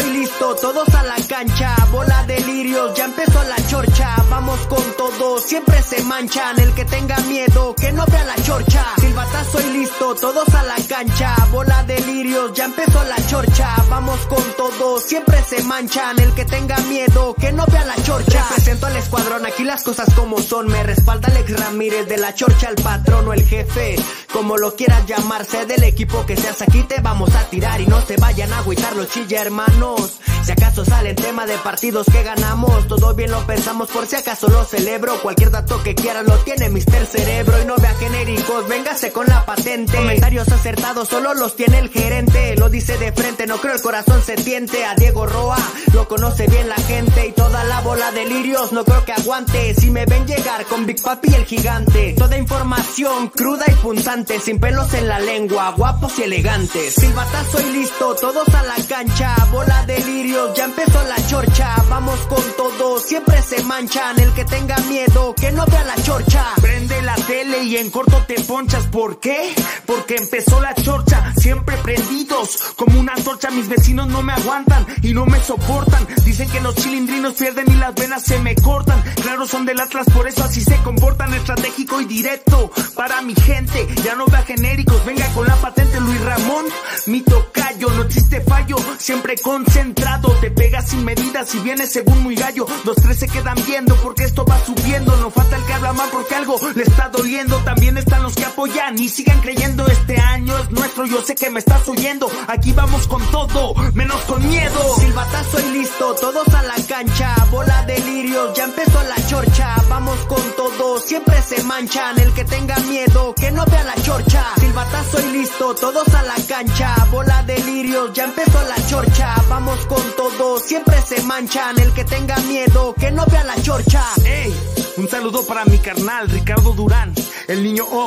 y 0.00 0.10
listo, 0.10 0.54
todos 0.56 0.88
a 0.94 1.02
la 1.02 1.16
cancha. 1.28 1.74
Bola 1.90 2.24
de 2.24 2.40
lirios, 2.40 2.94
ya 2.94 3.04
empezó 3.06 3.42
la 3.44 3.56
chorcha. 3.68 4.16
Vamos 4.30 4.58
con 4.66 4.82
todo, 4.96 5.38
siempre 5.38 5.82
se 5.82 6.02
manchan. 6.02 6.58
El 6.58 6.72
que 6.74 6.84
tenga 6.84 7.16
miedo, 7.20 7.74
que 7.74 7.92
no 7.92 8.04
vea 8.06 8.24
la 8.24 8.36
chorcha. 8.42 8.84
Silbatazo 9.00 9.60
y 9.60 9.72
listo, 9.78 10.14
todos 10.14 10.48
a 10.54 10.62
la 10.62 10.76
cancha. 10.88 11.34
Bola 11.50 11.82
de 11.84 12.00
lirios, 12.00 12.52
ya 12.54 12.66
empezó 12.66 13.02
la 13.04 13.16
chorcha. 13.26 13.74
Vamos 13.88 14.18
con 14.26 14.42
todo, 14.56 14.98
siempre 14.98 15.42
se 15.44 15.62
manchan. 15.64 16.18
El 16.18 16.32
que 16.34 16.44
tenga 16.44 16.76
miedo, 16.80 17.34
que 17.34 17.52
no 17.52 17.66
vea 17.66 17.84
la 17.84 17.96
chorcha. 18.02 18.44
Presento 18.54 18.86
al 18.86 18.96
escuadrón, 18.96 19.46
aquí 19.46 19.64
las 19.64 19.82
cosas 19.82 20.12
como 20.14 20.40
son. 20.40 20.68
Me 20.68 20.82
respalda 20.82 21.28
Alex 21.28 21.60
Ramírez 21.60 22.08
de 22.08 22.16
la 22.18 22.34
chorcha, 22.34 22.68
el 22.68 22.76
patrón 22.76 23.28
o 23.28 23.32
el 23.32 23.46
jefe. 23.46 23.96
Como 24.34 24.58
lo 24.58 24.74
quieras 24.74 25.06
llamarse 25.06 25.64
del 25.64 25.84
equipo 25.84 26.26
que 26.26 26.36
seas 26.36 26.60
aquí, 26.60 26.82
te 26.82 27.00
vamos 27.00 27.32
a 27.36 27.44
tirar 27.50 27.80
y 27.80 27.86
no 27.86 28.02
se 28.02 28.16
vayan 28.16 28.52
a 28.52 28.58
agüitar 28.58 28.96
los 28.96 29.08
chilla 29.08 29.40
hermanos. 29.40 30.18
Si 30.42 30.50
acaso 30.50 30.84
sale 30.84 31.14
tema 31.14 31.46
de 31.46 31.56
partidos 31.58 32.06
que 32.10 32.22
ganamos, 32.22 32.88
todo 32.88 33.14
bien 33.14 33.30
lo 33.30 33.46
pensamos 33.46 33.88
por 33.88 34.06
si 34.06 34.16
acaso 34.16 34.48
lo 34.48 34.64
celebro. 34.64 35.22
Cualquier 35.22 35.52
dato 35.52 35.82
que 35.84 35.94
quieras 35.94 36.26
lo 36.26 36.36
tiene 36.40 36.68
Mister 36.68 37.06
Cerebro 37.06 37.62
y 37.62 37.64
no 37.64 37.76
vea 37.76 37.94
genéricos, 37.94 38.68
véngase 38.68 39.12
con 39.12 39.26
la 39.26 39.46
patente. 39.46 39.96
Comentarios 39.96 40.48
acertados 40.48 41.08
solo 41.08 41.32
los 41.32 41.54
tiene 41.54 41.78
el 41.78 41.88
gerente, 41.88 42.56
lo 42.56 42.68
dice 42.68 42.98
de 42.98 43.12
frente, 43.12 43.46
no 43.46 43.58
creo 43.58 43.74
el 43.74 43.80
corazón 43.80 44.20
se 44.22 44.34
tiente. 44.34 44.84
A 44.84 44.96
Diego 44.96 45.26
Roa 45.26 45.56
lo 45.94 46.08
conoce 46.08 46.48
bien 46.48 46.68
la 46.68 46.76
gente 46.76 47.28
y 47.28 47.32
toda 47.32 47.62
la 47.64 47.80
bola 47.82 48.10
de 48.10 48.26
lirios 48.26 48.72
no 48.72 48.84
creo 48.84 49.04
que 49.04 49.12
aguante. 49.12 49.74
Si 49.74 49.90
me 49.90 50.04
ven 50.06 50.26
llegar 50.26 50.66
con 50.66 50.84
Big 50.84 51.00
Papi 51.00 51.32
el 51.34 51.46
gigante, 51.46 52.14
toda 52.18 52.36
información 52.36 53.28
cruda 53.28 53.64
y 53.68 53.74
punzante, 53.76 54.23
sin 54.26 54.58
pelos 54.58 54.92
en 54.94 55.06
la 55.08 55.18
lengua, 55.18 55.74
guapos 55.76 56.18
y 56.18 56.22
elegantes. 56.22 56.94
Silbatazo 56.94 57.60
y 57.60 57.72
listo, 57.72 58.14
todos 58.14 58.48
a 58.54 58.62
la 58.62 58.76
cancha, 58.88 59.34
bola 59.50 59.84
de 59.86 59.98
lirios, 60.00 60.56
ya 60.56 60.64
empezó 60.64 61.02
la 61.04 61.16
chorcha. 61.26 61.76
Vamos 61.88 62.18
con 62.20 62.42
todo, 62.56 62.98
siempre 62.98 63.42
se 63.42 63.62
manchan. 63.64 64.18
El 64.18 64.32
que 64.32 64.44
tenga 64.44 64.76
miedo, 64.88 65.34
que 65.34 65.52
no 65.52 65.66
vea 65.66 65.84
la 65.84 65.96
chorcha. 66.02 66.46
Prende 66.60 66.93
la 67.04 67.14
tele 67.14 67.64
y 67.64 67.76
en 67.76 67.90
corto 67.90 68.24
te 68.26 68.40
ponchas. 68.42 68.86
¿Por 68.86 69.20
qué? 69.20 69.54
Porque 69.86 70.16
empezó 70.16 70.60
la 70.60 70.74
chorcha, 70.74 71.32
siempre 71.36 71.76
prendidos. 71.78 72.58
Como 72.76 72.98
una 72.98 73.12
antorcha, 73.12 73.50
mis 73.50 73.68
vecinos 73.68 74.08
no 74.08 74.22
me 74.22 74.32
aguantan 74.32 74.86
y 75.02 75.12
no 75.12 75.26
me 75.26 75.40
soportan. 75.40 76.06
Dicen 76.24 76.48
que 76.50 76.60
los 76.60 76.74
chilindrinos 76.76 77.34
pierden 77.34 77.70
y 77.70 77.74
las 77.76 77.94
venas 77.94 78.22
se 78.22 78.38
me 78.38 78.54
cortan. 78.54 79.02
Claro, 79.22 79.46
son 79.46 79.66
del 79.66 79.80
Atlas, 79.80 80.06
por 80.14 80.26
eso 80.26 80.44
así 80.44 80.62
se 80.62 80.76
comportan. 80.78 81.34
Estratégico 81.34 82.00
y 82.00 82.06
directo 82.06 82.70
para 82.94 83.20
mi 83.22 83.34
gente. 83.34 83.86
Ya 84.02 84.14
no 84.14 84.26
vea 84.26 84.42
genéricos, 84.42 85.04
venga 85.04 85.26
con 85.28 85.46
la 85.46 85.56
patente 85.56 86.00
Luis 86.00 86.20
Ramón. 86.20 86.64
Mi 87.06 87.20
tocayo, 87.22 87.90
no 87.90 88.02
existe 88.02 88.40
fallo, 88.40 88.76
siempre 88.98 89.36
concentrado. 89.36 90.30
Te 90.40 90.50
pegas 90.50 90.88
sin 90.88 91.04
medidas 91.04 91.54
y 91.54 91.58
vienes 91.58 91.92
según 91.92 92.22
muy 92.22 92.34
gallo. 92.34 92.66
Los 92.84 92.96
tres 92.96 93.18
se 93.18 93.28
quedan 93.28 93.58
viendo 93.66 93.94
porque 93.96 94.24
esto 94.24 94.44
va 94.44 94.58
subiendo. 94.64 95.16
No 95.16 95.30
falta 95.30 95.56
el 95.56 95.64
que 95.64 95.72
habla 95.74 95.92
mal 95.92 96.08
porque 96.10 96.34
algo 96.34 96.58
le 96.74 96.84
está 96.94 97.08
doliendo. 97.08 97.56
También 97.64 97.98
están 97.98 98.22
los 98.22 98.34
que 98.34 98.44
apoyan 98.44 98.98
y 98.98 99.08
sigan 99.08 99.40
creyendo. 99.40 99.86
Este 99.86 100.18
año 100.18 100.56
es 100.58 100.70
nuestro, 100.70 101.04
yo 101.06 101.22
sé 101.22 101.34
que 101.34 101.50
me 101.50 101.58
estás 101.58 101.86
oyendo. 101.88 102.30
Aquí 102.46 102.72
vamos 102.72 103.06
con 103.08 103.22
todo, 103.30 103.74
menos 103.94 104.20
con 104.22 104.46
miedo. 104.46 104.96
Silbatazo 104.98 105.60
y 105.60 105.78
listo, 105.78 106.14
todos 106.14 106.48
a 106.54 106.62
la 106.62 106.76
cancha. 106.88 107.34
Bola 107.50 107.82
de 107.82 107.98
lirios, 107.98 108.56
ya 108.56 108.64
empezó 108.64 109.02
la 109.02 109.26
chorcha. 109.28 109.76
Vamos 109.88 110.18
con 110.28 110.42
todo, 110.56 111.00
siempre 111.00 111.42
se 111.42 111.62
manchan. 111.64 112.18
El 112.18 112.32
que 112.32 112.44
tenga 112.44 112.76
miedo, 112.80 113.34
que 113.34 113.50
no 113.50 113.64
vea 113.66 113.84
la 113.84 113.96
chorcha. 114.02 114.44
Silbatazo 114.60 115.20
y 115.20 115.32
listo, 115.32 115.74
todos 115.74 116.08
a 116.14 116.22
la 116.22 116.36
cancha. 116.48 116.94
Bola 117.10 117.42
de 117.42 117.58
lirios, 117.58 118.12
ya 118.12 118.24
empezó 118.24 118.62
la 118.62 118.86
chorcha. 118.88 119.34
Vamos 119.48 119.78
con 119.86 120.02
todo, 120.16 120.58
siempre 120.60 121.00
se 121.02 121.22
manchan. 121.22 121.78
El 121.80 121.92
que 121.92 122.04
tenga 122.04 122.36
miedo, 122.38 122.94
que 122.94 123.10
no 123.10 123.26
vea 123.26 123.42
la 123.44 123.60
chorcha. 123.62 124.04
Ey, 124.24 124.54
un 124.96 125.08
saludo 125.08 125.46
para 125.46 125.64
mi 125.64 125.78
carnal 125.78 126.28
Ricardo 126.28 126.72
Durán, 126.72 127.14
el 127.48 127.62
niño 127.62 127.84
O. 127.90 128.06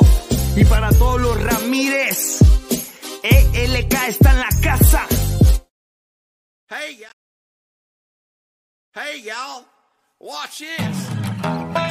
Y 0.56 0.64
para 0.64 0.90
todos 0.90 1.20
los 1.20 1.42
Ramírez. 1.42 2.40
ELK 3.22 3.94
está 4.08 4.30
en 4.32 4.40
la 4.40 4.48
casa. 4.62 5.06
Hey, 6.68 6.98
y'all. 6.98 7.12
Hey, 8.94 9.22
y'all. 9.22 9.64
Watch 10.18 10.58
this. 10.58 11.87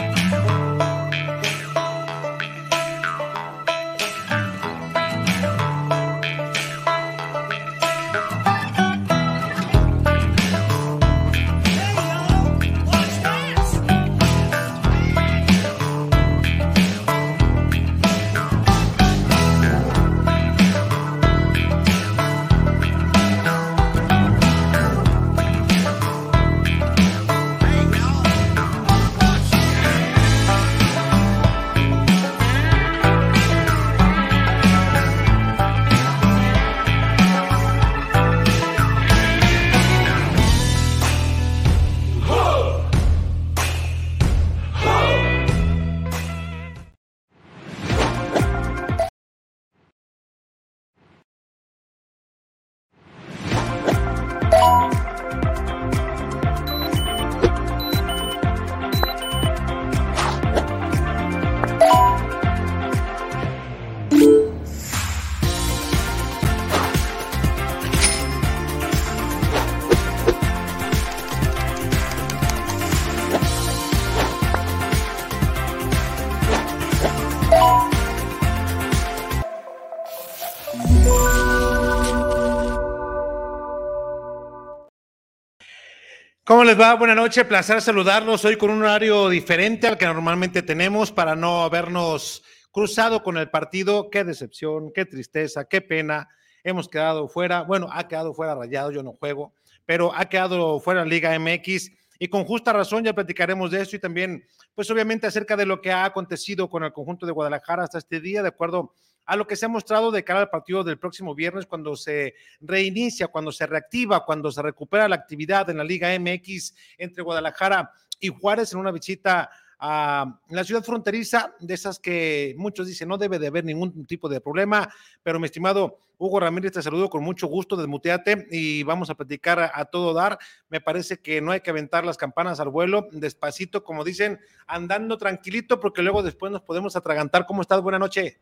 ¿Cómo 86.48 86.64
les 86.64 86.80
va? 86.80 86.96
Buenas 86.96 87.18
noches, 87.18 87.44
placer 87.44 87.82
saludarlos 87.82 88.46
hoy 88.46 88.56
con 88.56 88.70
un 88.70 88.82
horario 88.82 89.28
diferente 89.28 89.86
al 89.86 89.98
que 89.98 90.06
normalmente 90.06 90.62
tenemos 90.62 91.12
para 91.12 91.36
no 91.36 91.64
habernos 91.64 92.42
cruzado 92.72 93.22
con 93.22 93.36
el 93.36 93.50
partido. 93.50 94.10
Qué 94.10 94.24
decepción, 94.24 94.94
qué 94.94 95.04
tristeza, 95.04 95.66
qué 95.66 95.82
pena. 95.82 96.30
Hemos 96.64 96.88
quedado 96.88 97.28
fuera, 97.28 97.64
bueno, 97.64 97.90
ha 97.92 98.08
quedado 98.08 98.34
fuera 98.34 98.56
rayado, 98.56 98.92
yo 98.92 99.04
no 99.04 99.12
juego, 99.12 99.56
pero 99.86 100.16
ha 100.16 100.24
quedado 100.30 100.80
fuera 100.80 101.04
Liga 101.04 101.38
MX 101.38 101.92
y 102.18 102.30
con 102.30 102.46
justa 102.46 102.72
razón 102.72 103.04
ya 103.04 103.12
platicaremos 103.12 103.70
de 103.70 103.82
eso 103.82 103.98
y 103.98 104.00
también, 104.00 104.46
pues 104.74 104.90
obviamente 104.90 105.28
acerca 105.28 105.58
de 105.58 105.66
lo 105.66 105.82
que 105.82 105.92
ha 105.92 106.06
acontecido 106.06 106.70
con 106.70 106.82
el 106.86 106.94
conjunto 106.94 107.26
de 107.26 107.34
Guadalajara 107.34 107.84
hasta 107.84 107.98
este 107.98 108.22
día, 108.22 108.42
de 108.42 108.48
acuerdo 108.48 108.94
a 109.28 109.36
lo 109.36 109.46
que 109.46 109.58
se 109.58 109.66
ha 109.66 109.70
mostrado 109.70 110.10
de 110.10 110.24
cara 110.24 110.40
al 110.40 110.50
partido 110.50 110.84
del 110.86 110.98
próximo 110.98 111.36
viernes, 111.36 111.66
cuando 111.66 111.96
se 111.98 112.34
reinicia, 112.62 113.28
cuando 113.28 113.52
se 113.52 113.68
reactiva, 113.68 114.26
cuando 114.26 114.52
se 114.52 114.62
recupera 114.62 115.10
la 115.10 115.18
actividad 115.18 115.70
en 115.70 115.78
la 115.78 115.84
Liga 115.84 116.18
MX 116.18 116.74
entre 116.98 117.24
Guadalajara 117.24 117.92
y 118.22 118.30
Juárez 118.30 118.72
en 118.72 118.80
una 118.80 118.92
visita 118.92 119.50
a 119.80 120.40
la 120.50 120.64
ciudad 120.64 120.82
fronteriza, 120.82 121.54
de 121.60 121.74
esas 121.74 122.00
que 122.00 122.56
muchos 122.58 122.88
dicen 122.88 123.10
no 123.10 123.18
debe 123.18 123.38
de 123.38 123.48
haber 123.48 123.66
ningún 123.66 124.06
tipo 124.08 124.30
de 124.30 124.42
problema, 124.42 124.92
pero 125.22 125.40
mi 125.40 125.46
estimado 125.46 126.00
Hugo 126.18 126.40
Ramírez, 126.40 126.72
te 126.72 126.82
saludo 126.82 127.10
con 127.10 127.22
mucho 127.22 127.48
gusto, 127.48 127.76
desmuteate 127.76 128.48
y 128.50 128.82
vamos 128.84 129.10
a 129.10 129.16
platicar 129.16 129.60
a, 129.60 129.72
a, 129.72 129.86
todo 129.86 130.14
dar. 130.14 130.40
Me 130.70 130.82
parece 130.82 131.18
que 131.18 131.42
no 131.42 131.52
hay 131.52 131.60
que 131.60 131.70
aventar 131.70 132.06
las 132.06 132.18
campanas 132.18 132.60
al 132.60 132.70
vuelo, 132.70 133.08
despacito, 133.12 133.84
como 133.84 134.04
dicen, 134.04 134.40
andando 134.66 135.18
tranquilito, 135.18 135.80
porque 135.80 136.02
luego 136.02 136.24
después 136.24 136.52
nos 136.52 136.62
podemos 136.62 136.96
atragantar. 136.96 137.46
¿Cómo 137.46 137.62
estás? 137.62 137.82
Buenas 137.82 138.00
noches. 138.00 138.40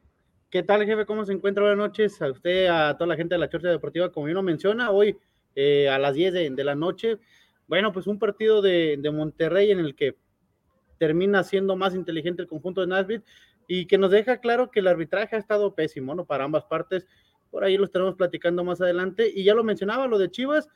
¿Qué 0.55 0.63
tal, 0.63 0.85
jefe? 0.85 1.05
¿Cómo 1.05 1.25
se 1.25 1.33
encuentra? 1.33 1.63
Buenas 1.63 1.89
noches 1.89 2.21
a 2.21 2.31
usted, 2.31 2.67
a 2.67 2.93
toda 2.93 3.07
la 3.07 3.17
gente 3.17 3.35
de 3.35 3.39
la 3.39 3.49
Chorcha 3.49 3.67
Deportiva. 3.67 4.09
Como 4.13 4.27
bien 4.27 4.35
lo 4.35 4.41
menciona, 4.41 4.89
hoy 4.89 5.17
eh, 5.53 5.89
a 5.89 5.99
las 5.99 6.13
10 6.13 6.31
de, 6.55 6.63
la 6.63 6.75
noche, 6.75 7.17
bueno, 7.67 7.91
pues 7.91 8.07
un 8.07 8.17
partido 8.19 8.61
de, 8.61 8.95
de, 8.97 9.11
Monterrey 9.11 9.71
en 9.71 9.79
el 9.79 9.95
que 9.95 10.15
termina 10.97 11.43
siendo 11.43 11.75
más 11.75 11.93
inteligente 11.93 12.41
el 12.41 12.47
conjunto 12.47 12.79
de 12.79 12.87
Nashville 12.87 13.25
y 13.67 13.85
que 13.85 13.97
nos 13.97 14.11
deja 14.11 14.37
claro 14.37 14.71
que 14.71 14.79
el 14.79 14.87
arbitraje 14.87 15.35
ha 15.35 15.39
estado 15.39 15.75
pésimo, 15.75 16.15
¿no? 16.15 16.23
Para 16.23 16.45
ambas 16.45 16.63
partes. 16.63 17.05
Por 17.51 17.65
ahí 17.65 17.75
lo 17.75 17.83
estaremos 17.83 18.15
platicando 18.15 18.63
más 18.63 18.79
adelante. 18.79 19.29
Y 19.35 19.43
ya 19.43 19.55
lo 19.55 19.63
mencionaba, 19.65 20.07
lo 20.07 20.17
de 20.17 20.31
Chivas, 20.31 20.69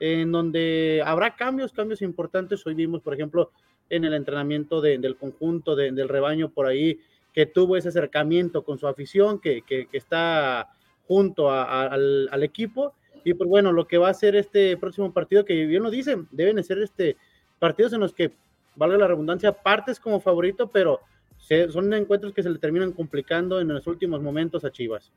en 0.00 0.32
donde 0.32 1.02
habrá 1.04 1.36
cambios, 1.36 1.74
cambios 1.74 2.00
importantes. 2.00 2.66
Hoy 2.66 2.72
vimos, 2.72 3.02
por 3.02 3.12
ejemplo, 3.12 3.50
en 3.90 4.06
el 4.06 4.14
entrenamiento 4.14 4.80
del 4.80 5.14
conjunto, 5.18 5.76
del 5.76 6.08
rebaño 6.08 6.50
por 6.50 6.64
ahí, 6.64 7.00
que 7.36 7.44
tuvo 7.44 7.76
ese 7.76 7.90
acercamiento 7.90 8.64
con 8.64 8.78
su 8.78 8.88
afición, 8.88 9.38
que, 9.38 9.60
que, 9.60 9.88
está 9.92 10.70
junto 11.06 11.52
al, 11.52 12.42
equipo. 12.42 12.94
Y 13.24 13.34
pues 13.34 13.46
bueno, 13.46 13.72
lo 13.72 13.86
que 13.86 13.98
va 13.98 14.08
a 14.08 14.14
ser 14.14 14.34
este 14.36 14.74
próximo 14.78 15.12
partido, 15.12 15.44
que 15.44 15.66
bien 15.66 15.82
lo 15.82 15.90
dicen, 15.90 16.26
deben 16.30 16.64
ser 16.64 16.78
este 16.78 17.18
partidos 17.58 17.92
en 17.92 18.00
los 18.00 18.14
que, 18.14 18.32
valga 18.74 18.96
la 18.96 19.08
redundancia, 19.08 19.52
partes 19.52 20.00
como 20.00 20.18
favorito, 20.18 20.70
pero 20.70 21.00
son 21.70 21.92
encuentros 21.92 22.32
que 22.32 22.42
se 22.42 22.48
le 22.48 22.58
terminan 22.58 22.92
complicando 22.92 23.60
en 23.60 23.68
los 23.68 23.86
últimos 23.86 24.22
momentos 24.22 24.64
a 24.64 24.72
Chivas. 24.72 25.12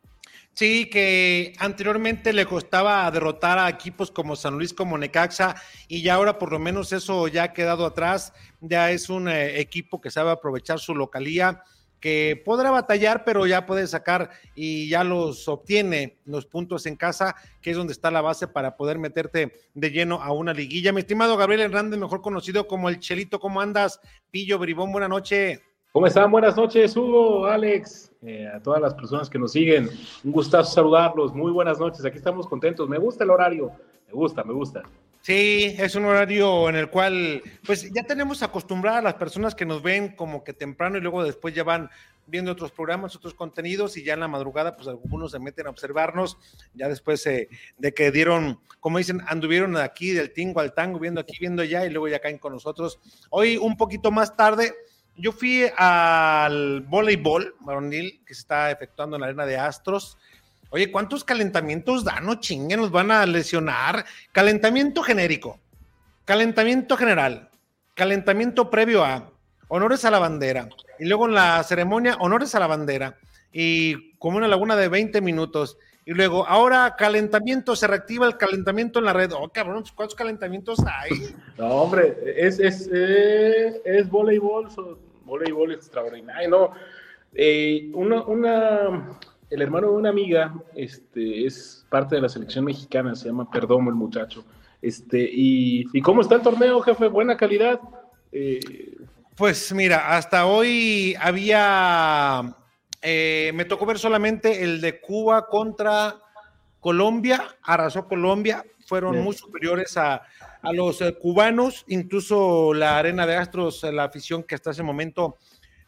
Sí, 0.53 0.89
que 0.89 1.53
anteriormente 1.57 2.33
le 2.33 2.45
costaba 2.45 3.09
derrotar 3.11 3.57
a 3.59 3.69
equipos 3.69 4.11
como 4.11 4.35
San 4.35 4.55
Luis, 4.55 4.73
como 4.73 4.97
Necaxa, 4.97 5.55
y 5.87 6.01
ya 6.01 6.15
ahora 6.15 6.37
por 6.37 6.51
lo 6.51 6.59
menos 6.59 6.91
eso 6.91 7.29
ya 7.29 7.43
ha 7.43 7.53
quedado 7.53 7.85
atrás. 7.85 8.33
Ya 8.59 8.91
es 8.91 9.09
un 9.09 9.29
eh, 9.29 9.61
equipo 9.61 10.01
que 10.01 10.11
sabe 10.11 10.31
aprovechar 10.31 10.79
su 10.79 10.93
localía, 10.93 11.63
que 11.99 12.41
podrá 12.43 12.71
batallar, 12.71 13.23
pero 13.23 13.45
ya 13.45 13.65
puede 13.65 13.87
sacar 13.87 14.29
y 14.55 14.89
ya 14.89 15.03
los 15.03 15.47
obtiene 15.47 16.17
los 16.25 16.45
puntos 16.45 16.85
en 16.85 16.95
casa, 16.95 17.35
que 17.61 17.71
es 17.71 17.77
donde 17.77 17.93
está 17.93 18.11
la 18.11 18.21
base 18.21 18.47
para 18.47 18.75
poder 18.77 18.99
meterte 18.99 19.53
de 19.73 19.91
lleno 19.91 20.21
a 20.21 20.31
una 20.31 20.53
liguilla. 20.53 20.93
Mi 20.93 21.01
estimado 21.01 21.37
Gabriel 21.37 21.61
Hernández, 21.61 21.99
mejor 21.99 22.21
conocido 22.21 22.67
como 22.67 22.89
el 22.89 22.99
Chelito, 22.99 23.39
¿cómo 23.39 23.61
andas? 23.61 23.99
Pillo 24.31 24.59
Bribón, 24.59 24.91
buena 24.91 25.07
noche. 25.07 25.61
¿Cómo 25.91 26.05
están? 26.05 26.29
Buenas 26.31 26.55
noches, 26.55 26.95
Hugo, 26.95 27.47
Alex, 27.47 28.11
eh, 28.21 28.47
a 28.47 28.61
todas 28.61 28.79
las 28.79 28.93
personas 28.93 29.27
que 29.27 29.39
nos 29.39 29.53
siguen. 29.53 29.89
Un 30.23 30.31
gustazo 30.31 30.71
saludarlos. 30.71 31.33
Muy 31.33 31.51
buenas 31.51 31.79
noches. 31.79 32.05
Aquí 32.05 32.17
estamos 32.17 32.47
contentos. 32.47 32.87
Me 32.87 32.99
gusta 32.99 33.23
el 33.23 33.31
horario. 33.31 33.71
Me 34.05 34.13
gusta, 34.13 34.43
me 34.43 34.53
gusta. 34.53 34.83
Sí, 35.21 35.75
es 35.77 35.95
un 35.95 36.05
horario 36.05 36.69
en 36.69 36.75
el 36.75 36.89
cual, 36.89 37.43
pues 37.65 37.91
ya 37.91 38.03
tenemos 38.03 38.41
acostumbradas 38.41 38.99
a 38.99 39.03
las 39.03 39.13
personas 39.15 39.53
que 39.53 39.65
nos 39.65 39.81
ven 39.81 40.15
como 40.15 40.43
que 40.43 40.53
temprano 40.53 40.97
y 40.97 41.01
luego 41.01 41.23
después 41.23 41.53
ya 41.53 41.63
van 41.63 41.89
viendo 42.25 42.51
otros 42.51 42.71
programas, 42.71 43.15
otros 43.15 43.33
contenidos 43.33 43.97
y 43.97 44.03
ya 44.03 44.13
en 44.13 44.21
la 44.21 44.27
madrugada, 44.27 44.75
pues 44.75 44.87
algunos 44.87 45.31
se 45.31 45.39
meten 45.39 45.67
a 45.67 45.71
observarnos, 45.71 46.37
ya 46.73 46.87
después 46.87 47.25
eh, 47.27 47.49
de 47.77 47.93
que 47.93 48.11
dieron, 48.11 48.59
como 48.79 48.97
dicen, 48.97 49.21
anduvieron 49.27 49.75
aquí 49.77 50.11
del 50.11 50.31
tingo 50.31 50.61
al 50.61 50.73
tango, 50.73 50.99
viendo 50.99 51.19
aquí, 51.19 51.37
viendo 51.39 51.63
allá 51.63 51.85
y 51.85 51.89
luego 51.89 52.07
ya 52.07 52.19
caen 52.19 52.37
con 52.37 52.53
nosotros. 52.53 52.99
Hoy 53.29 53.57
un 53.57 53.75
poquito 53.75 54.11
más 54.11 54.37
tarde, 54.37 54.73
yo 55.17 55.33
fui 55.33 55.65
al 55.75 56.81
voleibol 56.81 57.55
varonil 57.59 58.23
que 58.25 58.33
se 58.33 58.41
está 58.41 58.71
efectuando 58.71 59.17
en 59.17 59.21
la 59.21 59.27
arena 59.27 59.45
de 59.45 59.57
Astros. 59.57 60.17
Oye, 60.71 60.91
¿cuántos 60.91 61.23
calentamientos 61.23 62.03
dan? 62.03 62.25
No 62.25 62.35
chinguen, 62.35 62.79
nos 62.79 62.91
van 62.91 63.09
a 63.11 63.25
lesionar. 63.25 64.05
Calentamiento 64.31 65.01
genérico, 65.01 65.59
calentamiento 66.25 66.95
general, 66.95 67.49
calentamiento 67.95 68.69
previo 68.69 69.03
a 69.03 69.31
honores 69.67 70.05
a 70.05 70.11
la 70.11 70.19
bandera. 70.19 70.69
Y 70.99 71.05
luego 71.05 71.27
en 71.27 71.33
la 71.33 71.63
ceremonia, 71.63 72.17
honores 72.19 72.53
a 72.53 72.59
la 72.59 72.67
bandera. 72.67 73.17
Y 73.51 74.13
como 74.19 74.37
una 74.37 74.47
laguna 74.47 74.75
de 74.75 74.89
20 74.89 75.21
minutos. 75.21 75.77
Y 76.05 76.13
luego, 76.13 76.45
ahora 76.47 76.95
calentamiento, 76.97 77.75
se 77.75 77.87
reactiva 77.87 78.27
el 78.27 78.37
calentamiento 78.37 78.99
en 78.99 79.05
la 79.05 79.13
red. 79.13 79.31
Oh, 79.31 79.49
cabrón, 79.49 79.83
¿cuántos 79.95 80.15
calentamientos 80.15 80.79
hay? 80.85 81.35
No, 81.57 81.67
hombre, 81.67 82.15
es, 82.35 82.59
es, 82.59 82.89
eh, 82.93 83.81
es 83.85 84.09
voleibol, 84.09 84.69
voleibol 85.23 85.71
extraordinario, 85.71 86.49
¿no? 86.49 86.71
Eh, 87.33 87.91
una, 87.93 88.23
una, 88.23 89.19
el 89.49 89.61
hermano 89.61 89.87
de 89.87 89.93
una 89.93 90.09
amiga 90.09 90.53
este, 90.75 91.45
es 91.45 91.85
parte 91.89 92.15
de 92.15 92.21
la 92.21 92.29
selección 92.29 92.65
mexicana, 92.65 93.15
se 93.15 93.27
llama 93.27 93.49
Perdomo 93.49 93.89
el 93.89 93.95
muchacho. 93.95 94.45
Este, 94.81 95.29
y, 95.31 95.85
y 95.91 96.01
cómo 96.01 96.21
está 96.21 96.35
el 96.35 96.41
torneo, 96.41 96.79
jefe? 96.81 97.07
¿Buena 97.07 97.35
calidad? 97.35 97.79
Eh, 98.31 98.95
pues 99.35 99.73
mira, 99.73 100.15
hasta 100.15 100.45
hoy 100.45 101.15
había, 101.19 102.55
eh, 103.01 103.51
me 103.55 103.65
tocó 103.65 103.85
ver 103.85 103.97
solamente 103.97 104.63
el 104.63 104.81
de 104.81 105.01
Cuba 105.01 105.47
contra 105.47 106.15
Colombia, 106.79 107.43
arrasó 107.63 108.07
Colombia, 108.07 108.63
fueron 108.85 109.21
muy 109.21 109.35
superiores 109.35 109.97
a, 109.97 110.21
a 110.61 110.73
los 110.73 111.01
eh, 111.01 111.15
cubanos, 111.15 111.85
incluso 111.87 112.73
la 112.73 112.97
arena 112.97 113.25
de 113.25 113.35
Astros, 113.35 113.83
la 113.83 114.05
afición 114.05 114.43
que 114.43 114.55
hasta 114.55 114.71
ese 114.71 114.83
momento 114.83 115.37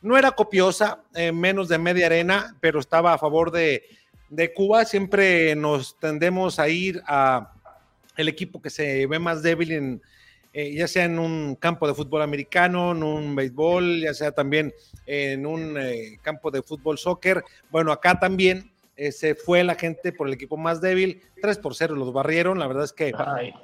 no 0.01 0.17
era 0.17 0.31
copiosa, 0.31 1.03
eh, 1.15 1.31
menos 1.31 1.67
de 1.67 1.77
media 1.77 2.07
arena, 2.07 2.55
pero 2.59 2.79
estaba 2.79 3.13
a 3.13 3.17
favor 3.17 3.51
de, 3.51 3.83
Cuba. 4.55 4.85
Siempre 4.85 5.55
nos 5.55 5.99
tendemos 5.99 6.57
a 6.57 6.69
ir 6.69 7.01
a 7.05 7.53
el 8.15 8.29
equipo 8.29 8.61
que 8.61 8.69
se 8.69 9.05
ve 9.05 9.19
más 9.19 9.43
débil 9.43 9.71
en, 9.71 10.01
eh, 10.53 10.73
ya 10.73 10.87
sea 10.87 11.05
en 11.05 11.19
un 11.19 11.55
campo 11.55 11.87
de 11.87 11.93
fútbol 11.93 12.21
americano, 12.21 12.93
en 12.93 13.03
un 13.03 13.35
béisbol, 13.35 14.01
ya 14.01 14.13
sea 14.13 14.31
también 14.31 14.73
en 15.05 15.45
un 15.45 15.77
campo 16.21 16.49
de 16.49 16.61
fútbol 16.61 16.97
soccer. 16.97 17.43
Bueno, 17.69 17.91
acá 17.91 18.19
también 18.19 18.71
eh, 19.01 19.11
se 19.11 19.33
fue 19.33 19.63
la 19.63 19.73
gente 19.73 20.11
por 20.11 20.27
el 20.27 20.33
equipo 20.33 20.57
más 20.57 20.79
débil, 20.79 21.23
3 21.41 21.57
por 21.57 21.73
0 21.73 21.95
los 21.95 22.13
barrieron, 22.13 22.59
la 22.59 22.67
verdad 22.67 22.83
es 22.83 22.93
que 22.93 23.11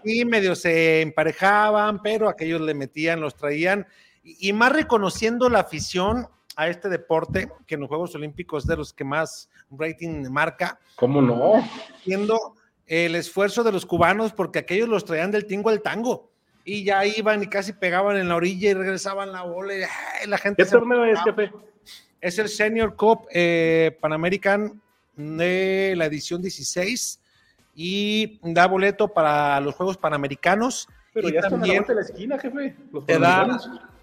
y 0.04 0.25
medio 0.25 0.56
se 0.56 1.01
emparejaban, 1.01 2.01
pero 2.01 2.28
aquellos 2.28 2.60
le 2.62 2.74
metían, 2.74 3.22
los 3.22 3.36
traían, 3.36 3.86
y, 4.27 4.53
más 4.53 4.74
reconociendo 4.74 5.50
la 5.50 5.62
afición 5.62 6.27
a 6.56 6.68
este 6.68 6.89
deporte, 6.89 7.50
que 7.65 7.75
en 7.75 7.81
los 7.81 7.89
Juegos 7.89 8.13
Olímpicos 8.15 8.63
es 8.63 8.68
de 8.68 8.77
los 8.77 8.91
que 8.91 9.03
más 9.03 9.50
rating 9.71 10.29
marca. 10.29 10.79
¿Cómo 10.95 11.21
no? 11.21 11.53
Viendo 12.06 12.56
el 12.88 13.15
esfuerzo 13.15 13.63
de 13.63 13.71
los 13.71 13.85
cubanos, 13.85 14.33
porque 14.33 14.59
aquellos 14.59 14.89
los 14.89 15.06
traían 15.06 15.31
del 15.31 15.45
tingo 15.45 15.69
al 15.69 15.81
tango 15.81 16.31
y 16.65 16.83
ya 16.83 17.06
iban 17.06 17.41
y 17.41 17.47
casi 17.47 17.71
pegaban 17.71 18.18
en 18.18 18.27
la 18.27 18.35
orilla 18.35 18.71
y 18.71 18.74
regresaban 18.74 19.31
la 19.31 19.44
bola 19.44 19.74
y 19.74 20.27
la 20.27 20.38
gente. 20.38 20.63
¿Qué 20.63 20.69
torneo 20.69 21.06
es, 21.06 21.19
jefe? 21.23 21.51
Es 22.19 22.38
el 22.39 22.50
Senior 22.50 22.95
Cup 22.95 23.28
eh, 23.31 23.97
Pan 24.02 24.11
American 24.11 24.81
de 25.16 25.94
la 25.95 26.06
edición 26.06 26.42
16 26.42 27.21
y 27.73 28.40
da 28.42 28.68
boleto 28.68 29.07
para 29.07 29.61
los 29.61 29.75
Juegos 29.75 29.97
Panamericanos. 29.97 30.90
Pero 31.13 31.30
y 31.30 31.33
ya 31.33 31.42
también 31.42 31.85
en 31.87 31.95
la 31.95 32.02
esquina, 32.02 32.37
jefe. 32.37 32.75
te 33.06 33.18
da 33.18 33.59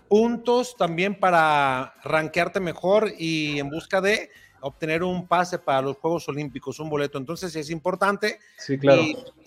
puntos 0.09 0.77
también 0.77 1.19
para 1.19 1.95
rankearte 2.05 2.61
mejor 2.61 3.13
y 3.19 3.59
en 3.59 3.71
busca 3.71 4.01
de 4.01 4.31
obtener 4.61 5.03
un 5.03 5.27
pase 5.27 5.59
para 5.59 5.83
los 5.83 5.97
Juegos 5.99 6.29
Olímpicos, 6.29 6.81
un 6.81 6.89
boleto. 6.89 7.19
Entonces 7.19 7.55
es 7.55 7.71
importante. 7.71 8.39
Sí, 8.57 8.79
claro. 8.79 9.03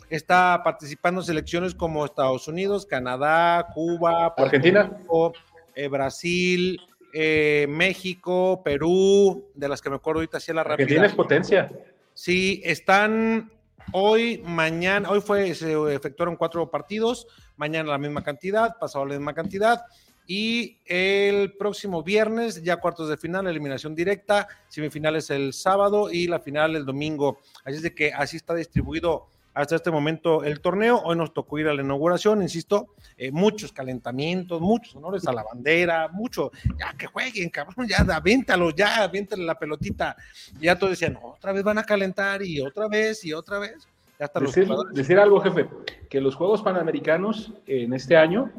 está 0.09 0.61
participando 0.63 1.21
selecciones 1.21 1.73
como 1.73 2.05
Estados 2.05 2.47
Unidos, 2.47 2.85
Canadá, 2.85 3.67
Cuba, 3.73 4.33
Argentina, 4.37 4.97
eh, 5.75 5.87
Brasil, 5.87 6.79
eh, 7.13 7.65
México, 7.67 8.61
Perú, 8.63 9.49
de 9.55 9.69
las 9.69 9.81
que 9.81 9.89
me 9.89 9.95
acuerdo 9.95 10.19
ahorita, 10.19 10.39
sí, 10.39 10.53
la 10.53 10.63
rápida. 10.63 10.85
Que 10.85 10.93
tienes 10.93 11.13
potencia. 11.13 11.71
Sí, 12.13 12.61
están 12.63 13.51
hoy, 13.91 14.41
mañana, 14.45 15.09
hoy 15.09 15.21
fue, 15.21 15.55
se 15.55 15.73
efectuaron 15.93 16.35
cuatro 16.35 16.69
partidos, 16.69 17.27
mañana 17.55 17.91
la 17.91 17.97
misma 17.97 18.23
cantidad, 18.23 18.77
pasado 18.79 19.05
la 19.05 19.15
misma 19.15 19.33
cantidad, 19.33 19.81
y 20.27 20.77
el 20.85 21.53
próximo 21.53 22.03
viernes, 22.03 22.61
ya 22.61 22.77
cuartos 22.77 23.07
de 23.07 23.15
final, 23.15 23.47
eliminación 23.47 23.95
directa, 23.95 24.47
semifinales 24.67 25.29
el 25.29 25.53
sábado 25.53 26.11
y 26.11 26.27
la 26.27 26.39
final 26.39 26.75
el 26.75 26.85
domingo. 26.85 27.39
Así 27.63 27.77
es 27.77 27.81
de 27.81 27.95
que 27.95 28.11
así 28.11 28.35
está 28.35 28.53
distribuido 28.53 29.27
hasta 29.53 29.77
este 29.77 29.89
momento 29.89 30.43
el 30.43 30.59
torneo. 30.59 31.01
Hoy 31.03 31.15
nos 31.15 31.33
tocó 31.33 31.57
ir 31.57 31.69
a 31.69 31.73
la 31.73 31.81
inauguración, 31.81 32.41
insisto, 32.41 32.89
eh, 33.17 33.31
muchos 33.31 33.71
calentamientos, 33.71 34.59
muchos 34.59 34.95
honores 34.97 35.25
a 35.27 35.31
la 35.31 35.43
bandera, 35.43 36.09
mucho, 36.09 36.51
ya 36.77 36.93
que 36.97 37.07
jueguen, 37.07 37.49
cabrón, 37.49 37.87
ya 37.87 38.05
aviéntalo, 38.13 38.71
ya 38.71 39.03
aviéntale 39.03 39.45
la 39.45 39.57
pelotita. 39.57 40.15
Ya 40.59 40.77
todos 40.77 40.91
decían, 40.91 41.17
otra 41.23 41.53
vez 41.53 41.63
van 41.63 41.77
a 41.77 41.83
calentar 41.83 42.43
y 42.43 42.59
otra 42.59 42.89
vez 42.89 43.23
y 43.23 43.31
otra 43.31 43.59
vez. 43.59 43.87
Ya 44.19 44.29
decir, 44.41 44.67
decir 44.93 45.19
algo, 45.19 45.39
jefe, 45.39 45.69
que 46.09 46.19
los 46.19 46.35
Juegos 46.35 46.63
Panamericanos 46.63 47.53
en 47.67 47.93
este 47.93 48.17
año 48.17 48.51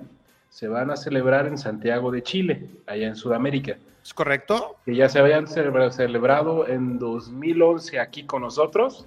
se 0.50 0.69
van 0.69 0.90
a 0.90 0.97
celebrar 0.97 1.47
en 1.47 1.59
Santiago 1.59 2.11
de 2.11 2.23
Chile, 2.23 2.67
allá 2.87 3.09
en 3.09 3.17
Sudamérica. 3.17 3.76
¿Es 4.02 4.14
correcto? 4.14 4.76
Que 4.85 4.95
ya 4.95 5.09
se 5.09 5.19
habían 5.19 5.47
celebrado 5.47 6.67
en 6.67 6.99
2011 6.99 8.00
aquí 8.00 8.25
con 8.25 8.43
nosotros 8.43 9.07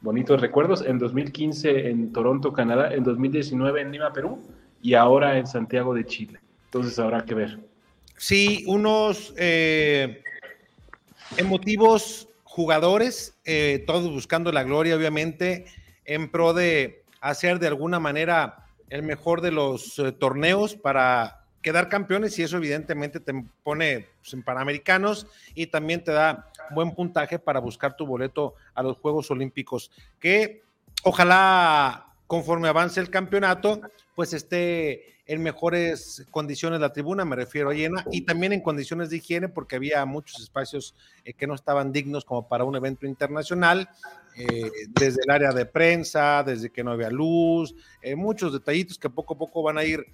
bonitos 0.00 0.40
recuerdos. 0.40 0.84
En 0.86 0.98
2015 0.98 1.90
en 1.90 2.12
Toronto, 2.12 2.52
Canadá, 2.52 2.92
en 2.94 3.04
2019 3.04 3.80
en 3.80 3.92
Lima, 3.92 4.12
Perú 4.12 4.40
y 4.82 4.94
ahora 4.94 5.38
en 5.38 5.46
Santiago 5.46 5.94
de 5.94 6.04
Chile. 6.04 6.40
Entonces 6.66 6.98
habrá 6.98 7.24
que 7.24 7.34
ver. 7.34 7.58
Sí, 8.16 8.64
unos 8.66 9.34
eh, 9.36 10.22
emotivos 11.36 12.28
jugadores, 12.44 13.38
eh, 13.44 13.84
todos 13.86 14.10
buscando 14.10 14.50
la 14.50 14.64
gloria, 14.64 14.96
obviamente, 14.96 15.66
en 16.04 16.30
pro 16.30 16.52
de 16.52 17.04
hacer 17.20 17.58
de 17.58 17.68
alguna 17.68 18.00
manera 18.00 18.67
el 18.90 19.02
mejor 19.02 19.40
de 19.40 19.52
los 19.52 19.98
eh, 19.98 20.12
torneos 20.12 20.74
para 20.74 21.44
quedar 21.62 21.88
campeones 21.88 22.38
y 22.38 22.42
eso 22.42 22.56
evidentemente 22.56 23.20
te 23.20 23.32
pone 23.62 24.08
pues, 24.20 24.32
en 24.32 24.42
Panamericanos 24.42 25.26
y 25.54 25.66
también 25.66 26.04
te 26.04 26.12
da 26.12 26.50
buen 26.70 26.94
puntaje 26.94 27.38
para 27.38 27.60
buscar 27.60 27.96
tu 27.96 28.06
boleto 28.06 28.54
a 28.74 28.82
los 28.82 28.96
Juegos 28.98 29.30
Olímpicos, 29.30 29.90
que 30.20 30.62
ojalá 31.02 32.06
conforme 32.26 32.68
avance 32.68 33.00
el 33.00 33.10
campeonato, 33.10 33.80
pues 34.14 34.32
esté 34.32 35.17
en 35.28 35.42
mejores 35.42 36.26
condiciones 36.30 36.80
la 36.80 36.90
tribuna, 36.90 37.22
me 37.26 37.36
refiero 37.36 37.68
a 37.68 37.74
llena, 37.74 38.02
y 38.10 38.22
también 38.22 38.54
en 38.54 38.62
condiciones 38.62 39.10
de 39.10 39.18
higiene, 39.18 39.50
porque 39.50 39.76
había 39.76 40.04
muchos 40.06 40.40
espacios 40.40 40.94
eh, 41.22 41.34
que 41.34 41.46
no 41.46 41.54
estaban 41.54 41.92
dignos 41.92 42.24
como 42.24 42.48
para 42.48 42.64
un 42.64 42.74
evento 42.74 43.06
internacional, 43.06 43.90
eh, 44.36 44.70
desde 44.88 45.20
el 45.26 45.30
área 45.30 45.52
de 45.52 45.66
prensa, 45.66 46.42
desde 46.42 46.70
que 46.70 46.82
no 46.82 46.92
había 46.92 47.10
luz, 47.10 47.74
eh, 48.00 48.16
muchos 48.16 48.54
detallitos 48.54 48.98
que 48.98 49.10
poco 49.10 49.34
a 49.34 49.38
poco 49.38 49.62
van 49.62 49.78
a 49.78 49.84
ir 49.84 50.04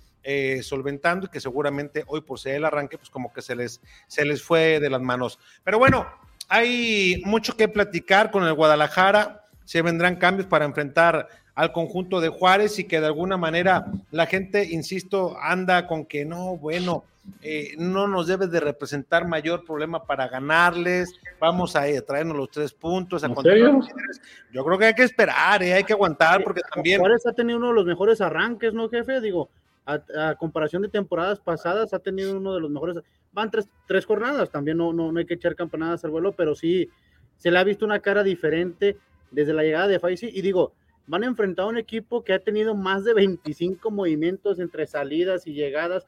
solventando 0.62 1.26
y 1.26 1.28
que 1.28 1.38
seguramente 1.38 2.02
hoy 2.06 2.22
por 2.22 2.40
ser 2.40 2.54
el 2.54 2.64
arranque, 2.64 2.96
pues 2.96 3.10
como 3.10 3.30
que 3.30 3.42
se 3.42 3.54
les, 3.54 3.78
se 4.06 4.24
les 4.24 4.42
fue 4.42 4.80
de 4.80 4.88
las 4.88 5.02
manos. 5.02 5.38
Pero 5.62 5.78
bueno, 5.78 6.06
hay 6.48 7.20
mucho 7.26 7.54
que 7.58 7.68
platicar 7.68 8.30
con 8.30 8.42
el 8.44 8.54
Guadalajara, 8.54 9.44
se 9.66 9.82
vendrán 9.82 10.16
cambios 10.16 10.46
para 10.48 10.64
enfrentar 10.64 11.28
al 11.54 11.72
conjunto 11.72 12.20
de 12.20 12.28
Juárez 12.28 12.78
y 12.78 12.84
que 12.84 13.00
de 13.00 13.06
alguna 13.06 13.36
manera 13.36 13.86
la 14.10 14.26
gente, 14.26 14.64
insisto, 14.64 15.36
anda 15.40 15.86
con 15.86 16.04
que 16.04 16.24
no, 16.24 16.56
bueno, 16.56 17.04
eh, 17.42 17.74
no 17.78 18.06
nos 18.06 18.26
debe 18.26 18.48
de 18.48 18.60
representar 18.60 19.26
mayor 19.26 19.64
problema 19.64 20.04
para 20.04 20.28
ganarles, 20.28 21.14
vamos 21.40 21.74
a 21.76 21.88
eh, 21.88 22.00
traernos 22.02 22.36
los 22.36 22.50
tres 22.50 22.72
puntos. 22.72 23.24
A 23.24 23.28
Yo 23.28 24.64
creo 24.64 24.78
que 24.78 24.86
hay 24.86 24.94
que 24.94 25.04
esperar, 25.04 25.62
eh, 25.62 25.74
hay 25.74 25.84
que 25.84 25.92
aguantar 25.92 26.42
porque 26.42 26.60
también... 26.74 27.00
Juárez 27.00 27.26
ha 27.26 27.32
tenido 27.32 27.58
uno 27.58 27.68
de 27.68 27.74
los 27.74 27.86
mejores 27.86 28.20
arranques, 28.20 28.74
¿no, 28.74 28.88
jefe? 28.88 29.20
Digo, 29.20 29.48
a, 29.86 30.34
comparación 30.34 30.82
de 30.82 30.88
temporadas 30.88 31.40
pasadas, 31.40 31.94
ha 31.94 31.98
tenido 31.98 32.36
uno 32.36 32.54
de 32.54 32.60
los 32.60 32.70
mejores... 32.70 32.98
Van 33.32 33.50
tres, 33.50 33.68
tres 33.86 34.04
jornadas, 34.04 34.50
también 34.50 34.76
no, 34.76 34.92
no, 34.92 35.10
no 35.10 35.18
hay 35.18 35.26
que 35.26 35.34
echar 35.34 35.56
campanadas 35.56 36.04
al 36.04 36.10
vuelo, 36.10 36.32
pero 36.32 36.54
sí 36.54 36.88
se 37.36 37.50
le 37.50 37.58
ha 37.58 37.64
visto 37.64 37.84
una 37.84 38.00
cara 38.00 38.22
diferente 38.22 38.96
desde 39.30 39.52
la 39.52 39.62
llegada 39.62 39.88
de 39.88 39.98
Faisy 39.98 40.30
y 40.32 40.40
digo, 40.40 40.72
van 41.06 41.22
a 41.22 41.26
enfrentar 41.26 41.66
a 41.66 41.68
un 41.68 41.76
equipo 41.76 42.24
que 42.24 42.32
ha 42.32 42.38
tenido 42.38 42.74
más 42.74 43.04
de 43.04 43.14
25 43.14 43.90
movimientos 43.90 44.58
entre 44.58 44.86
salidas 44.86 45.46
y 45.46 45.52
llegadas. 45.52 46.06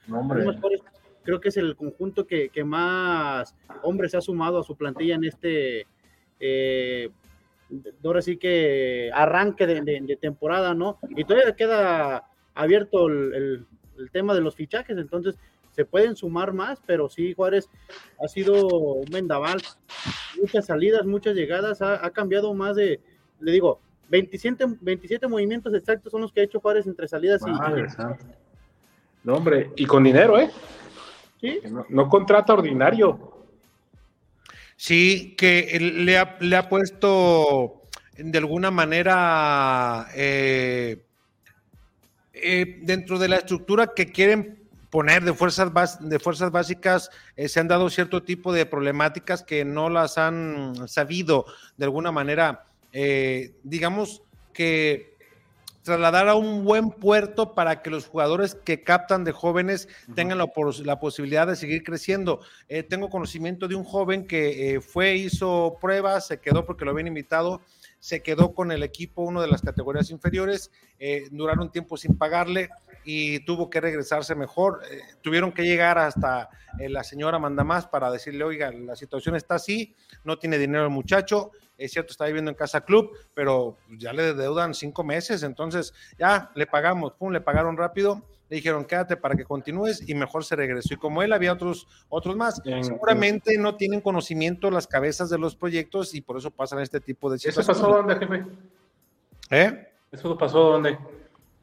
creo 1.22 1.40
que 1.40 1.48
es 1.48 1.56
el 1.56 1.76
conjunto 1.76 2.26
que, 2.26 2.50
más 2.64 3.54
hombres 3.82 4.14
ha 4.14 4.20
sumado 4.20 4.58
a 4.58 4.64
su 4.64 4.76
plantilla 4.76 5.16
en 5.16 5.24
este, 5.24 5.86
eh, 6.40 7.10
ahora 8.04 8.22
sí 8.22 8.36
que 8.36 9.10
arranque 9.12 9.66
de, 9.66 10.18
temporada, 10.20 10.74
¿no? 10.74 10.98
Y 11.10 11.24
todavía 11.24 11.54
queda 11.54 12.28
abierto 12.54 13.08
el, 13.08 13.66
tema 14.12 14.34
de 14.34 14.42
los 14.42 14.54
fichajes, 14.54 14.98
entonces 14.98 15.36
se 15.70 15.86
pueden 15.86 16.16
sumar 16.16 16.52
más, 16.52 16.82
pero 16.86 17.08
sí, 17.08 17.32
Juárez 17.34 17.70
ha 18.22 18.28
sido 18.28 18.66
un 18.66 19.06
vendaval, 19.10 19.60
muchas 20.38 20.66
salidas, 20.66 21.06
muchas 21.06 21.34
llegadas, 21.34 21.80
ha 21.80 22.10
cambiado 22.10 22.52
más 22.52 22.76
de, 22.76 23.00
le 23.40 23.52
digo, 23.52 23.80
27, 24.08 24.66
27 24.80 25.28
movimientos 25.28 25.74
exactos 25.74 26.12
son 26.12 26.22
los 26.22 26.32
que 26.32 26.40
ha 26.40 26.44
hecho 26.44 26.60
Juárez 26.60 26.86
entre 26.86 27.08
salidas 27.08 27.42
y. 27.46 27.50
No, 29.24 29.34
hombre, 29.34 29.72
y 29.76 29.86
con 29.86 30.04
dinero, 30.04 30.38
¿eh? 30.38 30.50
Sí. 31.40 31.60
No, 31.88 32.08
contrata 32.08 32.54
ordinario. 32.54 33.32
Sí, 34.76 35.34
que 35.36 35.78
le 35.80 36.18
ha, 36.18 36.36
le 36.40 36.56
ha 36.56 36.68
puesto 36.68 37.82
de 38.16 38.38
alguna 38.38 38.70
manera 38.70 40.08
eh, 40.14 41.04
eh, 42.32 42.78
dentro 42.82 43.18
de 43.18 43.28
la 43.28 43.36
estructura 43.36 43.92
que 43.94 44.12
quieren 44.12 44.68
poner 44.90 45.24
de 45.24 45.34
fuerzas, 45.34 45.98
de 46.00 46.18
fuerzas 46.18 46.50
básicas, 46.50 47.10
eh, 47.34 47.48
se 47.48 47.60
han 47.60 47.68
dado 47.68 47.90
cierto 47.90 48.22
tipo 48.22 48.52
de 48.52 48.66
problemáticas 48.66 49.42
que 49.42 49.64
no 49.64 49.90
las 49.90 50.18
han 50.18 50.88
sabido 50.88 51.46
de 51.76 51.84
alguna 51.84 52.12
manera 52.12 52.65
eh, 52.92 53.54
digamos 53.62 54.22
que 54.52 55.16
trasladar 55.82 56.28
a 56.28 56.34
un 56.34 56.64
buen 56.64 56.90
puerto 56.90 57.54
para 57.54 57.80
que 57.80 57.90
los 57.90 58.08
jugadores 58.08 58.56
que 58.56 58.82
captan 58.82 59.22
de 59.22 59.30
jóvenes 59.30 59.88
tengan 60.16 60.38
la, 60.38 60.50
la 60.84 60.98
posibilidad 60.98 61.46
de 61.46 61.54
seguir 61.54 61.84
creciendo. 61.84 62.40
Eh, 62.68 62.82
tengo 62.82 63.08
conocimiento 63.08 63.68
de 63.68 63.76
un 63.76 63.84
joven 63.84 64.26
que 64.26 64.74
eh, 64.74 64.80
fue, 64.80 65.14
hizo 65.14 65.78
pruebas, 65.80 66.26
se 66.26 66.40
quedó 66.40 66.66
porque 66.66 66.84
lo 66.84 66.90
habían 66.90 67.06
invitado, 67.06 67.60
se 68.00 68.20
quedó 68.20 68.52
con 68.52 68.72
el 68.72 68.82
equipo, 68.82 69.22
uno 69.22 69.40
de 69.40 69.48
las 69.48 69.62
categorías 69.62 70.10
inferiores, 70.10 70.70
duraron 71.30 71.70
tiempo 71.70 71.96
sin 71.96 72.16
pagarle 72.16 72.70
y 73.04 73.40
tuvo 73.40 73.70
que 73.70 73.80
regresarse 73.80 74.34
mejor. 74.34 74.82
tuvieron 75.22 75.52
que 75.52 75.62
llegar 75.62 75.98
hasta 75.98 76.48
la 76.78 77.04
señora 77.04 77.38
Mandamás 77.38 77.86
para 77.86 78.10
decirle, 78.10 78.44
oiga, 78.44 78.70
la 78.72 78.96
situación 78.96 79.36
está 79.36 79.56
así, 79.56 79.94
no 80.24 80.38
tiene 80.38 80.58
dinero 80.58 80.84
el 80.84 80.90
muchacho, 80.90 81.52
es 81.78 81.92
cierto, 81.92 82.12
está 82.12 82.26
viviendo 82.26 82.50
en 82.50 82.56
Casa 82.56 82.80
Club, 82.80 83.10
pero 83.34 83.76
ya 83.98 84.12
le 84.12 84.34
deudan 84.34 84.74
cinco 84.74 85.04
meses, 85.04 85.42
entonces 85.42 85.92
ya 86.18 86.50
le 86.54 86.66
pagamos, 86.66 87.12
pum, 87.12 87.32
le 87.32 87.40
pagaron 87.40 87.76
rápido, 87.76 88.22
le 88.48 88.56
dijeron 88.56 88.84
quédate 88.84 89.16
para 89.16 89.34
que 89.34 89.44
continúes 89.44 90.08
y 90.08 90.14
mejor 90.14 90.44
se 90.44 90.56
regresó. 90.56 90.94
Y 90.94 90.96
como 90.96 91.22
él 91.22 91.32
había 91.32 91.52
otros, 91.52 91.86
otros 92.08 92.36
más, 92.36 92.62
seguramente 92.82 93.58
no 93.58 93.76
tienen 93.76 94.00
conocimiento 94.00 94.70
las 94.70 94.86
cabezas 94.86 95.28
de 95.28 95.38
los 95.38 95.56
proyectos 95.56 96.14
y 96.14 96.20
por 96.20 96.38
eso 96.38 96.50
pasan 96.50 96.80
este 96.80 97.00
tipo 97.00 97.30
de 97.30 97.38
situaciones. 97.38 97.68
¿Eso 97.68 97.82
pasó 97.82 97.96
dónde, 97.96 98.16
jefe? 98.16 98.46
¿Eh? 99.50 99.88
¿Eso 100.12 100.38
pasó 100.38 100.58
dónde? 100.60 100.98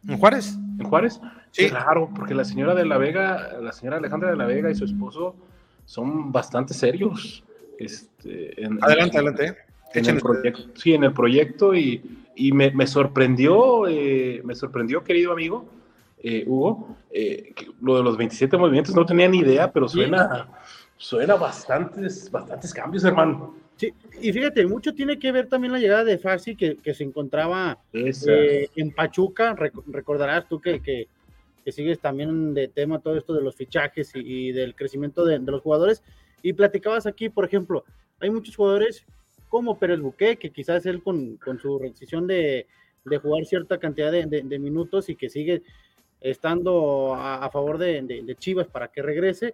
¿En 0.08 0.18
Juárez? 0.18 0.56
¿En 0.80 0.86
Juárez? 0.88 1.20
Sí. 1.52 1.70
Claro, 1.70 2.10
porque 2.14 2.34
la 2.34 2.44
señora 2.44 2.76
de 2.76 2.86
la 2.86 2.98
Vega, 2.98 3.54
la 3.62 3.72
señora 3.72 3.98
Alejandra 3.98 4.30
de 4.30 4.36
la 4.36 4.46
Vega 4.46 4.70
y 4.70 4.76
su 4.76 4.86
esposo 4.86 5.36
son 5.86 6.32
bastante 6.32 6.74
serios. 6.74 7.44
Este, 7.80 8.54
adelante, 8.82 9.18
adelante 9.18 9.58
en 9.94 10.06
el 10.08 10.20
proyecto, 10.20 10.64
sí, 10.76 10.94
en 10.94 11.04
el 11.04 11.14
proyecto 11.14 11.76
y, 11.76 12.02
me, 12.52 12.88
sorprendió, 12.88 13.88
eh, 13.88 14.42
me 14.44 14.56
sorprendió, 14.56 15.04
querido 15.04 15.32
amigo 15.32 15.66
eh, 16.22 16.44
Hugo, 16.48 16.98
eh, 17.12 17.54
lo 17.82 17.98
de 17.98 18.04
los 18.04 18.18
27 18.18 18.58
movimientos, 18.58 18.96
no 18.96 19.06
tenía 19.06 19.28
ni 19.28 19.40
idea, 19.40 19.72
pero 19.72 19.88
suena, 19.88 20.50
suena 20.98 21.36
bastantes, 21.36 22.32
bastantes 22.32 22.74
cambios, 22.74 23.04
hermano. 23.04 23.56
Sí, 23.76 23.94
y 24.22 24.32
fíjate, 24.32 24.66
mucho 24.66 24.94
tiene 24.94 25.20
que 25.20 25.32
ver 25.32 25.50
también 25.50 25.74
la 25.74 25.80
llegada 25.80 26.04
de 26.04 26.18
Fasi, 26.18 26.56
que, 26.56 26.94
se 26.94 27.04
encontraba 27.04 27.78
en 27.92 28.92
Pachuca, 28.92 29.56
recordarás 29.88 30.48
tú 30.48 30.62
que, 30.62 30.82
que, 30.82 31.08
sigues 31.72 32.00
también 32.00 32.54
de 32.54 32.68
tema 32.68 33.00
todo 33.00 33.18
esto 33.18 33.34
de 33.34 33.42
los 33.42 33.56
fichajes 33.56 34.12
y, 34.16 34.52
del 34.52 34.76
crecimiento 34.76 35.26
de, 35.26 35.40
de 35.40 35.52
los 35.52 35.62
jugadores, 35.62 36.04
y 36.42 36.54
platicabas 36.54 37.06
aquí, 37.06 37.30
por 37.30 37.46
ejemplo, 37.46 37.84
hay 38.20 38.30
muchos 38.30 38.56
jugadores 38.56 39.06
como 39.54 39.78
Pérez 39.78 40.00
Buque, 40.00 40.38
que 40.38 40.50
quizás 40.50 40.84
él 40.88 41.04
con, 41.04 41.38
su 41.62 41.78
decisión 41.78 42.26
de, 42.26 42.66
jugar 43.22 43.46
cierta 43.46 43.78
cantidad 43.78 44.12
de, 44.12 44.58
minutos 44.58 45.10
y 45.10 45.16
que 45.16 45.30
sigue 45.30 45.62
estando 46.22 47.14
a, 47.14 47.48
favor 47.52 47.78
de, 47.78 48.36
Chivas 48.40 48.66
para 48.66 48.88
que 48.88 49.04
regrese. 49.04 49.54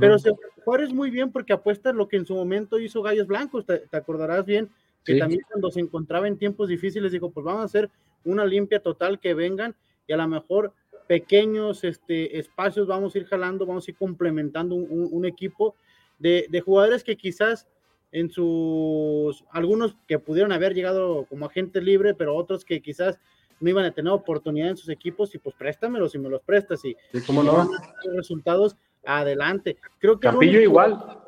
Pero 0.00 0.18
se, 0.18 0.32
Juárez 0.64 0.92
muy 0.92 1.10
bien 1.10 1.30
porque 1.30 1.52
apuesta 1.52 1.92
lo 1.92 2.08
que 2.08 2.16
en 2.16 2.26
su 2.26 2.34
momento 2.34 2.80
hizo 2.80 3.02
Gallos 3.02 3.28
Blancos, 3.28 3.64
te, 3.64 3.84
acordarás 3.92 4.44
bien, 4.44 4.68
que 5.04 5.16
también 5.16 5.42
cuando 5.48 5.70
se 5.70 5.78
encontraba 5.78 6.26
en 6.26 6.38
tiempos 6.38 6.68
difíciles 6.68 7.12
dijo, 7.12 7.30
pues 7.30 7.46
vamos 7.46 7.62
a 7.62 7.66
hacer 7.66 7.88
una 8.24 8.44
limpia 8.44 8.80
total 8.80 9.20
que 9.20 9.34
vengan 9.34 9.76
y 10.08 10.12
a 10.12 10.16
lo 10.16 10.26
mejor 10.26 10.72
pequeños 11.06 11.84
este, 11.84 12.36
espacios 12.36 12.88
vamos 12.88 13.14
a 13.14 13.18
ir 13.18 13.26
jalando, 13.26 13.64
vamos 13.64 13.86
a 13.86 13.92
ir 13.92 13.96
complementando 13.96 14.74
un, 14.74 15.24
equipo 15.24 15.76
de, 16.18 16.48
de, 16.50 16.60
jugadores 16.60 17.04
que 17.04 17.16
quizás 17.16 17.68
en 18.12 18.30
sus, 18.30 19.44
algunos 19.50 19.96
que 20.06 20.18
pudieron 20.18 20.52
haber 20.52 20.74
llegado 20.74 21.26
como 21.28 21.46
agente 21.46 21.80
libre, 21.80 22.14
pero 22.14 22.34
otros 22.34 22.64
que 22.64 22.80
quizás 22.80 23.18
no 23.60 23.70
iban 23.70 23.84
a 23.84 23.92
tener 23.92 24.12
oportunidad 24.12 24.70
en 24.70 24.76
sus 24.76 24.88
equipos 24.88 25.34
y 25.34 25.38
pues 25.38 25.54
préstamelos 25.54 26.14
y 26.14 26.18
me 26.18 26.28
los 26.28 26.42
prestas 26.42 26.84
y, 26.84 26.96
¿cómo 27.26 27.42
no? 27.42 27.68
resultados 28.14 28.76
adelante. 29.04 29.78
Creo 29.98 30.18
que 30.18 30.28
Campillo 30.28 30.60
igual. 30.60 31.22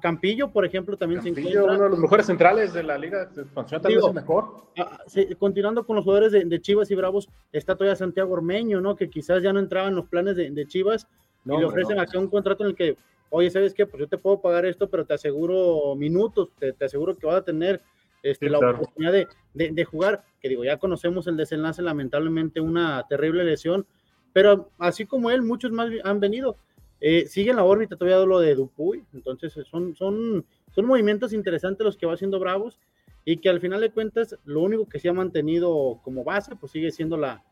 Campillo, 0.00 0.52
por 0.52 0.64
ejemplo, 0.64 0.96
también 0.96 1.20
se 1.20 1.30
encuentra. 1.30 1.64
uno 1.64 1.82
de 1.82 1.90
los 1.90 1.98
mejores 1.98 2.26
centrales 2.26 2.72
de 2.72 2.84
la 2.84 2.96
liga 2.96 3.26
de 3.26 3.42
expansión, 3.42 3.82
tal 3.82 3.92
vez 3.92 4.04
el 4.04 4.14
mejor. 4.14 4.68
Ah, 4.78 5.00
continuando 5.36 5.84
con 5.84 5.96
los 5.96 6.04
jugadores 6.04 6.30
de, 6.30 6.60
Chivas 6.60 6.92
y 6.92 6.94
Bravos, 6.94 7.28
está 7.52 7.74
todavía 7.74 7.96
Santiago 7.96 8.32
Ormeño, 8.34 8.80
¿no? 8.80 8.94
Que 8.94 9.10
quizás 9.10 9.42
ya 9.42 9.52
no 9.52 9.58
entraba 9.58 9.88
en 9.88 9.96
los 9.96 10.06
planes 10.06 10.36
de, 10.36 10.66
Chivas 10.66 11.08
y 11.44 11.48
le 11.48 11.64
ofrecen 11.64 11.98
aquí 11.98 12.16
un 12.16 12.28
contrato 12.28 12.62
en 12.62 12.70
el 12.70 12.76
que 12.76 12.96
oye, 13.34 13.50
¿sabes 13.50 13.74
qué? 13.74 13.84
Pues 13.84 14.00
yo 14.00 14.08
te 14.08 14.16
puedo 14.16 14.40
pagar 14.40 14.64
esto, 14.64 14.88
pero 14.88 15.04
te 15.04 15.14
aseguro 15.14 15.96
minutos, 15.96 16.50
te, 16.58 16.72
aseguro 16.84 17.16
que 17.16 17.26
vas 17.26 17.36
a 17.36 17.44
tener 17.44 17.82
este, 18.22 18.48
la 18.48 18.58
oportunidad 18.58 19.12
de, 19.52 19.84
jugar, 19.84 20.24
que 20.40 20.48
digo, 20.48 20.64
ya 20.64 20.78
conocemos 20.78 21.26
el 21.26 21.36
desenlace, 21.36 21.82
lamentablemente 21.82 22.60
una 22.60 23.04
terrible 23.08 23.42
lesión, 23.44 23.86
pero 24.32 24.70
así 24.78 25.04
como 25.04 25.30
él, 25.30 25.42
muchos 25.42 25.72
más 25.72 25.90
han 26.04 26.20
venido. 26.20 26.56
Eh, 27.00 27.26
sigue 27.26 27.50
en 27.50 27.56
la 27.56 27.64
órbita 27.64 27.96
todavía 27.96 28.24
lo 28.24 28.38
de 28.38 28.54
Dupuy, 28.54 29.04
entonces 29.12 29.52
son, 29.68 29.96
son, 29.96 30.46
son 30.70 30.86
movimientos 30.86 31.32
interesantes 31.32 31.84
los 31.84 31.96
que 31.96 32.06
va 32.06 32.14
haciendo 32.14 32.38
Bravos 32.38 32.78
y 33.24 33.38
que 33.38 33.48
al 33.48 33.60
final 33.60 33.80
de 33.80 33.90
cuentas 33.90 34.38
lo 34.44 34.60
único 34.60 34.88
que 34.88 35.00
se 35.00 35.08
ha 35.08 35.12
mantenido 35.12 36.00
como 36.04 36.22
base 36.22 36.54
pues 36.56 36.70
sigue 36.70 36.92
siendo 36.92 37.16
la, 37.16 37.42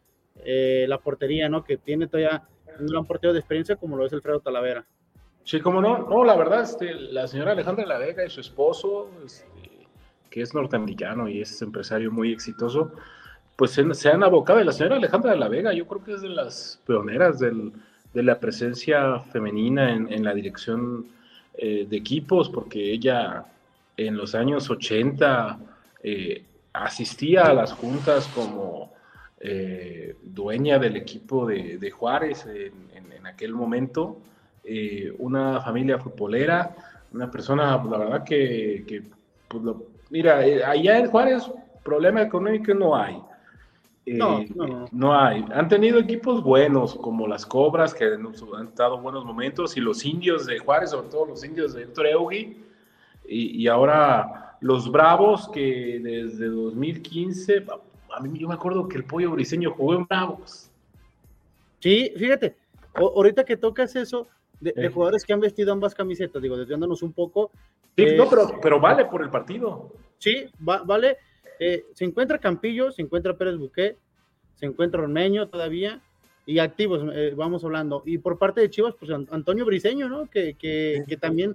eh, 0.44 0.86
la 0.88 0.98
portería, 0.98 1.48
¿no? 1.48 1.64
Que 1.64 1.76
tiene 1.76 2.06
todavía 2.06 2.48
un 2.78 2.86
gran 2.86 3.04
portero 3.04 3.32
de 3.32 3.40
experiencia 3.40 3.76
como 3.76 3.96
lo 3.96 4.06
es 4.06 4.12
Alfredo 4.12 4.40
Talavera. 4.40 4.86
Sí, 5.44 5.60
como 5.60 5.80
no, 5.80 5.98
no, 6.08 6.24
la 6.24 6.36
verdad, 6.36 6.62
este, 6.62 6.94
la 6.94 7.26
señora 7.26 7.52
Alejandra 7.52 7.84
La 7.86 7.98
Vega 7.98 8.24
y 8.24 8.30
su 8.30 8.40
esposo, 8.40 9.10
este, 9.24 9.46
que 10.30 10.40
es 10.42 10.54
norteamericano 10.54 11.28
y 11.28 11.40
es 11.40 11.60
empresario 11.62 12.12
muy 12.12 12.32
exitoso, 12.32 12.92
pues 13.56 13.72
se, 13.72 14.08
han 14.08 14.22
abocado. 14.22 14.60
Y 14.60 14.64
la 14.64 14.72
señora 14.72 14.96
Alejandra 14.96 15.32
de 15.32 15.38
la 15.38 15.48
Vega, 15.48 15.72
yo 15.72 15.86
creo 15.86 16.02
que 16.04 16.14
es 16.14 16.22
de 16.22 16.28
las 16.28 16.80
pioneras 16.86 17.38
del, 17.40 17.72
de 18.14 18.22
la 18.22 18.38
presencia 18.38 19.18
femenina 19.20 19.92
en, 19.92 20.12
en 20.12 20.24
la 20.24 20.32
dirección 20.32 21.06
eh, 21.54 21.86
de 21.88 21.96
equipos, 21.96 22.48
porque 22.48 22.92
ella 22.92 23.44
en 23.96 24.16
los 24.16 24.34
años 24.34 24.70
80 24.70 25.58
eh, 26.02 26.44
asistía 26.72 27.42
a 27.46 27.52
las 27.52 27.72
juntas 27.72 28.26
como 28.28 28.92
eh, 29.40 30.16
dueña 30.22 30.78
del 30.78 30.96
equipo 30.96 31.46
de, 31.46 31.78
de 31.78 31.90
Juárez 31.90 32.46
en- 32.46 32.90
en 33.12 33.26
aquel 33.26 33.52
momento, 33.54 34.18
eh, 34.64 35.12
una 35.18 35.60
familia 35.60 35.98
futbolera, 35.98 36.74
una 37.12 37.30
persona, 37.30 37.76
la 37.90 37.98
verdad 37.98 38.24
que, 38.24 38.84
que, 38.86 39.02
pues, 39.48 39.62
lo- 39.62 39.86
mira, 40.10 40.46
eh, 40.46 40.62
allá 40.64 40.98
en 40.98 41.10
Juárez 41.10 41.50
problema 41.82 42.22
económico 42.22 42.72
no 42.74 42.94
hay. 42.96 43.20
Eh, 44.06 44.16
No, 44.18 44.42
no, 44.54 44.66
no. 44.66 44.88
no 44.90 45.18
hay. 45.18 45.44
Han 45.52 45.68
tenido 45.68 45.98
equipos 45.98 46.42
buenos, 46.42 46.94
como 46.96 47.26
las 47.28 47.44
Cobras, 47.46 47.94
que 47.94 48.04
han, 48.04 48.26
han 48.56 48.74
dado 48.74 48.98
buenos 48.98 49.24
momentos, 49.24 49.76
y 49.76 49.80
los 49.80 50.04
indios 50.04 50.46
de 50.46 50.58
Juárez, 50.58 50.90
sobre 50.90 51.08
todo 51.08 51.26
los 51.26 51.44
indios 51.44 51.74
de 51.74 51.82
Héctor 51.82 52.06
Eugui, 52.06 52.56
y, 53.28 53.62
y 53.62 53.68
ahora 53.68 54.56
los 54.60 54.90
Bravos, 54.90 55.48
que 55.48 56.00
desde 56.02 56.46
2015, 56.46 57.64
a, 57.68 58.16
a 58.16 58.20
mí 58.20 58.38
yo 58.38 58.48
me 58.48 58.54
acuerdo 58.54 58.88
que 58.88 58.96
el 58.98 59.04
pollo 59.04 59.30
briseño 59.32 59.70
jugó 59.72 59.94
en 59.94 60.04
Bravos. 60.06 60.68
Sí, 61.80 62.12
fíjate, 62.16 62.56
o- 62.98 63.12
ahorita 63.16 63.44
que 63.44 63.56
tocas 63.56 63.94
eso 63.96 64.28
de, 64.62 64.72
de 64.72 64.86
Eh. 64.86 64.90
jugadores 64.90 65.24
que 65.24 65.32
han 65.32 65.40
vestido 65.40 65.72
ambas 65.72 65.94
camisetas, 65.94 66.40
digo, 66.42 66.56
desviándonos 66.56 67.02
un 67.02 67.12
poco, 67.12 67.50
Sí, 67.94 68.04
Eh, 68.04 68.16
no, 68.16 68.26
pero, 68.30 68.58
pero 68.62 68.80
vale 68.80 69.04
por 69.04 69.22
el 69.22 69.28
partido. 69.28 69.92
sí, 70.16 70.46
va- 70.66 70.82
vale, 70.82 71.18
eh, 71.60 71.84
se 71.92 72.06
encuentra 72.06 72.38
Campillo, 72.38 72.90
se 72.90 73.02
encuentra 73.02 73.36
Pérez 73.36 73.56
Buqué, 73.58 73.98
se 74.54 74.64
encuentra 74.64 75.02
Ormeño 75.02 75.48
todavía, 75.48 76.00
y 76.46 76.58
activos, 76.58 77.02
eh, 77.14 77.34
vamos 77.36 77.62
hablando. 77.64 78.02
Y 78.06 78.16
por 78.18 78.38
parte 78.38 78.62
de 78.62 78.70
Chivas, 78.70 78.94
pues 78.98 79.10
An- 79.10 79.28
Antonio 79.30 79.66
Briseño, 79.66 80.08
¿no? 80.08 80.26
Que, 80.30 80.54
que, 80.54 81.04
que 81.06 81.16
también 81.18 81.54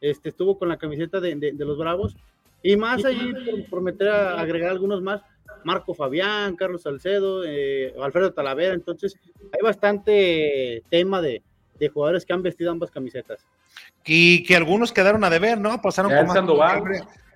este, 0.00 0.28
estuvo 0.28 0.56
con 0.58 0.68
la 0.68 0.76
camiseta 0.78 1.18
de, 1.20 1.34
de- 1.34 1.52
de 1.52 1.64
los 1.64 1.76
Bravos. 1.76 2.16
Y 2.62 2.76
más 2.76 3.04
allí, 3.04 3.32
por, 3.34 3.68
por 3.68 3.80
meter 3.82 4.08
a 4.10 4.38
agregar 4.40 4.70
algunos 4.70 5.02
más, 5.02 5.22
Marco 5.64 5.92
Fabián, 5.94 6.54
Carlos 6.56 6.82
Salcedo, 6.82 7.42
eh, 7.44 7.92
Alfredo 8.00 8.32
Talavera. 8.32 8.74
Entonces, 8.74 9.16
hay 9.52 9.60
bastante 9.62 10.82
tema 10.88 11.20
de, 11.20 11.42
de 11.78 11.88
jugadores 11.88 12.24
que 12.24 12.32
han 12.32 12.42
vestido 12.42 12.70
ambas 12.70 12.90
camisetas. 12.90 13.44
Y 14.04 14.42
que 14.44 14.56
algunos 14.56 14.92
quedaron 14.92 15.24
a 15.24 15.30
deber, 15.30 15.58
¿no? 15.58 15.80
Pasaron 15.80 16.12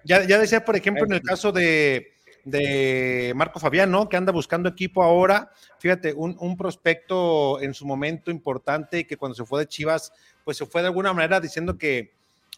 Ya 0.05 0.25
ya 0.27 0.39
decía, 0.39 0.65
por 0.65 0.77
ejemplo, 0.77 1.05
en 1.05 1.13
el 1.13 1.23
caso 1.23 1.53
de, 1.53 2.13
de 2.45 3.33
Marco 3.35 3.61
Fabián, 3.61 3.91
¿no? 3.91 4.09
Que 4.09 4.17
anda 4.17 4.33
buscando 4.33 4.69
equipo 4.69 5.03
ahora. 5.03 5.51
Fíjate, 5.79 6.13
un, 6.15 6.37
un 6.41 6.57
prospecto 6.57 7.61
en 7.61 7.75
su 7.75 7.87
momento 7.87 8.31
importante 8.31 9.07
que 9.07 9.17
cuando 9.17 9.35
se 9.35 9.45
fue 9.45 9.61
de 9.61 9.67
Chivas, 9.67 10.13
pues 10.45 10.57
se 10.57 10.67
fue 10.67 10.81
de 10.83 10.89
alguna 10.89 11.13
manera 11.13 11.41
diciendo 11.41 11.77
que, 11.77 12.15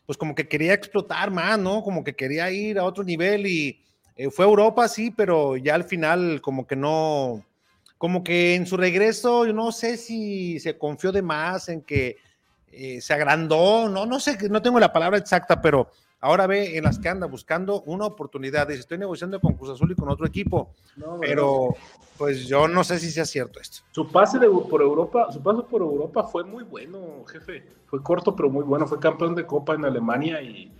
pues 0.07 0.17
como 0.19 0.35
que 0.35 0.49
quería 0.49 0.75
explotar 0.75 1.31
más, 1.31 1.59
¿no? 1.59 1.83
Como 1.83 2.05
que 2.05 2.15
quería 2.15 2.51
ir 2.51 2.79
a 2.79 2.85
otro 2.85 3.03
nivel 3.03 3.47
y 3.47 3.81
eh, 4.17 4.31
fue 4.31 4.45
a 4.45 4.49
Europa, 4.49 4.87
sí, 4.87 5.11
pero 5.11 5.57
ya 5.57 5.75
al 5.75 5.85
final 5.85 6.41
como 6.41 6.67
que 6.67 6.77
no, 6.77 7.45
como 8.01 8.25
que 8.25 8.55
en 8.55 8.65
su 8.65 8.79
regreso, 8.79 9.45
yo 9.45 9.53
no 9.53 9.73
sé 9.73 9.99
si 9.99 10.59
se 10.59 10.79
confió 10.79 11.13
de 11.13 11.21
más 11.21 11.69
en 11.69 11.83
que 11.83 12.17
eh, 12.69 12.99
se 13.03 13.13
agrandó, 13.13 13.91
no, 13.91 14.07
no 14.07 14.19
sé, 14.19 14.39
no 14.49 14.63
tengo 14.63 14.81
la 14.81 14.91
palabra 14.91 15.19
exacta, 15.19 15.61
pero 15.61 15.91
ahora 16.19 16.47
ve 16.47 16.79
en 16.79 16.85
las 16.85 16.99
que 16.99 17.11
anda 17.11 17.27
buscando 17.27 17.83
una 17.83 18.07
oportunidad. 18.07 18.67
Dice, 18.67 18.81
estoy 18.81 18.97
negociando 18.97 19.39
con 19.39 19.53
Cruz 19.53 19.73
Azul 19.73 19.93
y 19.93 19.95
con 19.97 20.09
otro 20.09 20.27
equipo, 20.27 20.73
pero 21.21 21.77
pues 22.17 22.49
yo 22.49 22.69
no 22.69 22.85
sé 22.85 22.99
si 22.99 23.11
sea 23.11 23.27
cierto 23.27 23.61
esto. 23.61 23.83
Su 23.91 24.11
pase 24.11 24.39
de, 24.39 24.49
por 24.49 24.81
Europa, 24.81 25.31
su 25.31 25.43
paso 25.43 25.67
por 25.67 25.83
Europa 25.83 26.23
fue 26.25 26.43
muy 26.43 26.65
bueno, 26.65 27.23
jefe. 27.27 27.67
Fue 27.85 28.03
corto, 28.03 28.35
pero 28.35 28.49
muy 28.49 28.65
bueno. 28.65 28.87
Fue 28.87 28.99
campeón 28.99 29.35
de 29.35 29.45
Copa 29.45 29.75
en 29.75 29.85
Alemania 29.85 30.41
y 30.41 30.73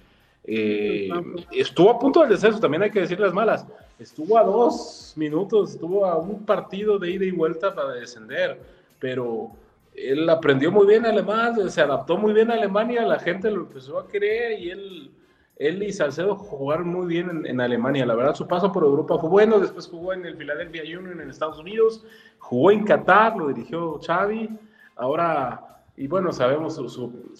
eh, 0.53 1.09
estuvo 1.53 1.91
a 1.91 1.99
punto 1.99 2.21
del 2.21 2.31
descenso. 2.31 2.59
También 2.59 2.83
hay 2.83 2.91
que 2.91 3.01
decir 3.01 3.21
las 3.21 3.33
malas. 3.33 3.65
Estuvo 4.01 4.37
a 4.37 4.43
dos 4.43 5.13
minutos, 5.17 5.75
estuvo 5.75 6.05
a 6.05 6.17
un 6.17 6.45
partido 6.45 6.99
de 6.99 7.11
ida 7.13 7.25
y 7.25 7.31
vuelta 7.31 7.73
para 7.73 7.93
descender, 7.93 8.59
pero 8.99 9.53
él 9.95 10.29
aprendió 10.29 10.73
muy 10.73 10.89
bien 10.89 11.07
alemán, 11.07 11.71
se 11.71 11.81
adaptó 11.81 12.17
muy 12.17 12.33
bien 12.33 12.51
a 12.51 12.55
Alemania, 12.55 13.07
la 13.07 13.21
gente 13.21 13.49
lo 13.49 13.61
empezó 13.61 13.99
a 14.01 14.09
querer 14.09 14.59
y 14.59 14.71
él, 14.71 15.11
él 15.57 15.83
y 15.85 15.93
Salcedo 15.93 16.35
jugaron 16.35 16.89
muy 16.89 17.07
bien 17.07 17.31
en, 17.31 17.47
en 17.47 17.61
Alemania. 17.61 18.05
La 18.05 18.17
verdad, 18.17 18.35
su 18.35 18.49
paso 18.49 18.73
por 18.73 18.83
Europa 18.83 19.19
fue 19.19 19.31
bueno. 19.31 19.61
Después 19.61 19.87
jugó 19.87 20.15
en 20.15 20.27
el 20.27 20.37
Philadelphia 20.37 20.83
Union 20.83 21.21
en 21.21 21.31
Estados 21.31 21.61
Unidos, 21.61 22.05
jugó 22.39 22.73
en 22.73 22.83
Qatar, 22.85 23.37
lo 23.37 23.47
dirigió 23.49 24.01
Xavi. 24.05 24.49
Ahora, 24.97 25.70
y 26.01 26.07
bueno, 26.07 26.33
sabemos 26.33 26.77
su, 26.77 27.35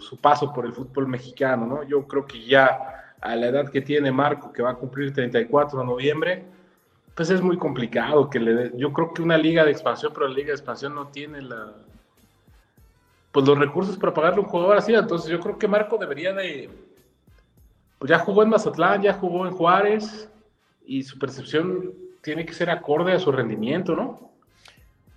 su, 0.00 0.16
paso 0.22 0.50
por 0.54 0.64
el 0.64 0.72
fútbol 0.72 1.06
mexicano, 1.08 1.66
¿no? 1.66 1.82
Yo 1.82 2.06
creo 2.08 2.24
que 2.24 2.42
ya 2.42 3.14
a 3.20 3.36
la 3.36 3.48
edad 3.48 3.68
que 3.68 3.82
tiene 3.82 4.10
Marco, 4.10 4.50
que 4.50 4.62
va 4.62 4.70
a 4.70 4.76
cumplir 4.76 5.12
34 5.12 5.78
de 5.78 5.84
noviembre, 5.84 6.44
pues 7.14 7.28
es 7.28 7.42
muy 7.42 7.58
complicado 7.58 8.30
que 8.30 8.40
le 8.40 8.54
dé. 8.54 8.72
Yo 8.78 8.94
creo 8.94 9.12
que 9.12 9.20
una 9.20 9.36
liga 9.36 9.62
de 9.62 9.72
expansión, 9.72 10.12
pero 10.14 10.26
la 10.26 10.34
liga 10.34 10.46
de 10.46 10.54
expansión 10.54 10.94
no 10.94 11.08
tiene 11.08 11.42
la 11.42 11.74
pues 13.30 13.46
los 13.46 13.58
recursos 13.58 13.98
para 13.98 14.14
pagarle 14.14 14.40
un 14.40 14.46
jugador 14.46 14.78
así. 14.78 14.94
Entonces 14.94 15.30
yo 15.30 15.38
creo 15.38 15.58
que 15.58 15.68
Marco 15.68 15.98
debería 15.98 16.32
de. 16.32 16.70
Pues 17.98 18.08
ya 18.08 18.20
jugó 18.20 18.42
en 18.42 18.48
Mazatlán, 18.48 19.02
ya 19.02 19.12
jugó 19.12 19.46
en 19.46 19.52
Juárez, 19.52 20.30
y 20.86 21.02
su 21.02 21.18
percepción 21.18 21.92
tiene 22.22 22.46
que 22.46 22.54
ser 22.54 22.70
acorde 22.70 23.12
a 23.12 23.18
su 23.18 23.30
rendimiento, 23.30 23.94
¿no? 23.94 24.32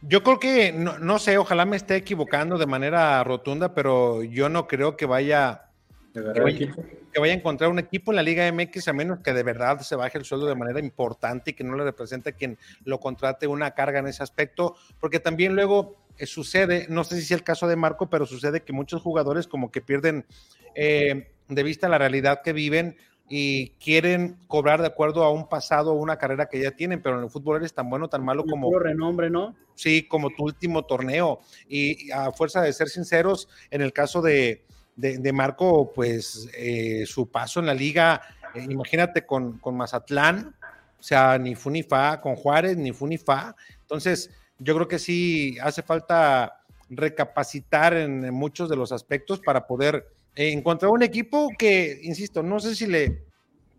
Yo 0.01 0.23
creo 0.23 0.39
que, 0.39 0.71
no, 0.71 0.97
no 0.97 1.19
sé, 1.19 1.37
ojalá 1.37 1.65
me 1.65 1.77
esté 1.77 1.95
equivocando 1.95 2.57
de 2.57 2.65
manera 2.65 3.23
rotunda, 3.23 3.73
pero 3.73 4.23
yo 4.23 4.49
no 4.49 4.67
creo 4.67 4.97
que 4.97 5.05
vaya, 5.05 5.69
que 6.13 7.19
vaya 7.19 7.33
a 7.33 7.35
encontrar 7.35 7.69
un 7.69 7.77
equipo 7.77 8.11
en 8.11 8.15
la 8.15 8.23
Liga 8.23 8.51
MX 8.51 8.87
a 8.87 8.93
menos 8.93 9.19
que 9.19 9.33
de 9.33 9.43
verdad 9.43 9.79
se 9.81 9.95
baje 9.95 10.17
el 10.17 10.25
sueldo 10.25 10.47
de 10.47 10.55
manera 10.55 10.79
importante 10.79 11.51
y 11.51 11.53
que 11.53 11.63
no 11.63 11.75
le 11.75 11.83
represente 11.83 12.31
a 12.31 12.33
quien 12.33 12.57
lo 12.83 12.99
contrate 12.99 13.45
una 13.45 13.71
carga 13.71 13.99
en 13.99 14.07
ese 14.07 14.23
aspecto, 14.23 14.75
porque 14.99 15.19
también 15.19 15.55
luego 15.55 15.97
eh, 16.17 16.25
sucede, 16.25 16.87
no 16.89 17.03
sé 17.03 17.17
si 17.17 17.21
es 17.21 17.31
el 17.31 17.43
caso 17.43 17.67
de 17.67 17.75
Marco, 17.75 18.09
pero 18.09 18.25
sucede 18.25 18.61
que 18.61 18.73
muchos 18.73 19.01
jugadores 19.03 19.47
como 19.47 19.71
que 19.71 19.81
pierden 19.81 20.25
eh, 20.73 21.31
de 21.47 21.63
vista 21.63 21.89
la 21.89 21.97
realidad 21.97 22.41
que 22.43 22.53
viven 22.53 22.97
y 23.33 23.69
quieren 23.79 24.37
cobrar 24.49 24.81
de 24.81 24.87
acuerdo 24.87 25.23
a 25.23 25.31
un 25.31 25.47
pasado 25.47 25.93
o 25.93 25.95
una 25.95 26.17
carrera 26.17 26.47
que 26.47 26.61
ya 26.61 26.71
tienen, 26.71 27.01
pero 27.01 27.17
en 27.17 27.23
el 27.23 27.29
fútbol 27.29 27.55
eres 27.55 27.73
tan 27.73 27.89
bueno, 27.89 28.09
tan 28.09 28.25
malo 28.25 28.43
Como 28.43 28.77
renombre, 28.77 29.29
¿no? 29.29 29.55
sí, 29.73 30.05
como 30.05 30.31
tu 30.31 30.43
último 30.43 30.83
torneo. 30.83 31.39
Y, 31.69 32.07
y 32.07 32.11
a 32.11 32.33
fuerza 32.33 32.61
de 32.61 32.73
ser 32.73 32.89
sinceros, 32.89 33.47
en 33.69 33.81
el 33.81 33.93
caso 33.93 34.21
de, 34.21 34.65
de, 34.97 35.17
de 35.17 35.31
Marco, 35.31 35.93
pues 35.93 36.49
eh, 36.57 37.05
su 37.05 37.31
paso 37.31 37.61
en 37.61 37.67
la 37.67 37.73
liga, 37.73 38.21
eh, 38.53 38.65
imagínate 38.69 39.25
con, 39.25 39.59
con 39.59 39.77
Mazatlán, 39.77 40.53
o 40.99 41.03
sea, 41.03 41.37
ni 41.37 41.55
fu 41.55 41.69
ni 41.69 41.83
fa, 41.83 42.19
con 42.19 42.35
Juárez, 42.35 42.75
ni 42.75 42.91
fu 42.91 43.07
ni 43.07 43.17
fa. 43.17 43.55
Entonces, 43.79 44.29
yo 44.59 44.75
creo 44.75 44.89
que 44.89 44.99
sí 44.99 45.57
hace 45.63 45.83
falta 45.83 46.63
recapacitar 46.89 47.93
en, 47.93 48.25
en 48.25 48.33
muchos 48.33 48.69
de 48.69 48.75
los 48.75 48.91
aspectos 48.91 49.39
para 49.39 49.67
poder 49.67 50.05
eh, 50.35 50.51
encontrar 50.51 50.91
un 50.91 51.03
equipo 51.03 51.49
que, 51.57 51.99
insisto, 52.03 52.41
no 52.43 52.59
sé 52.59 52.75
si 52.75 52.87
le 52.87 53.23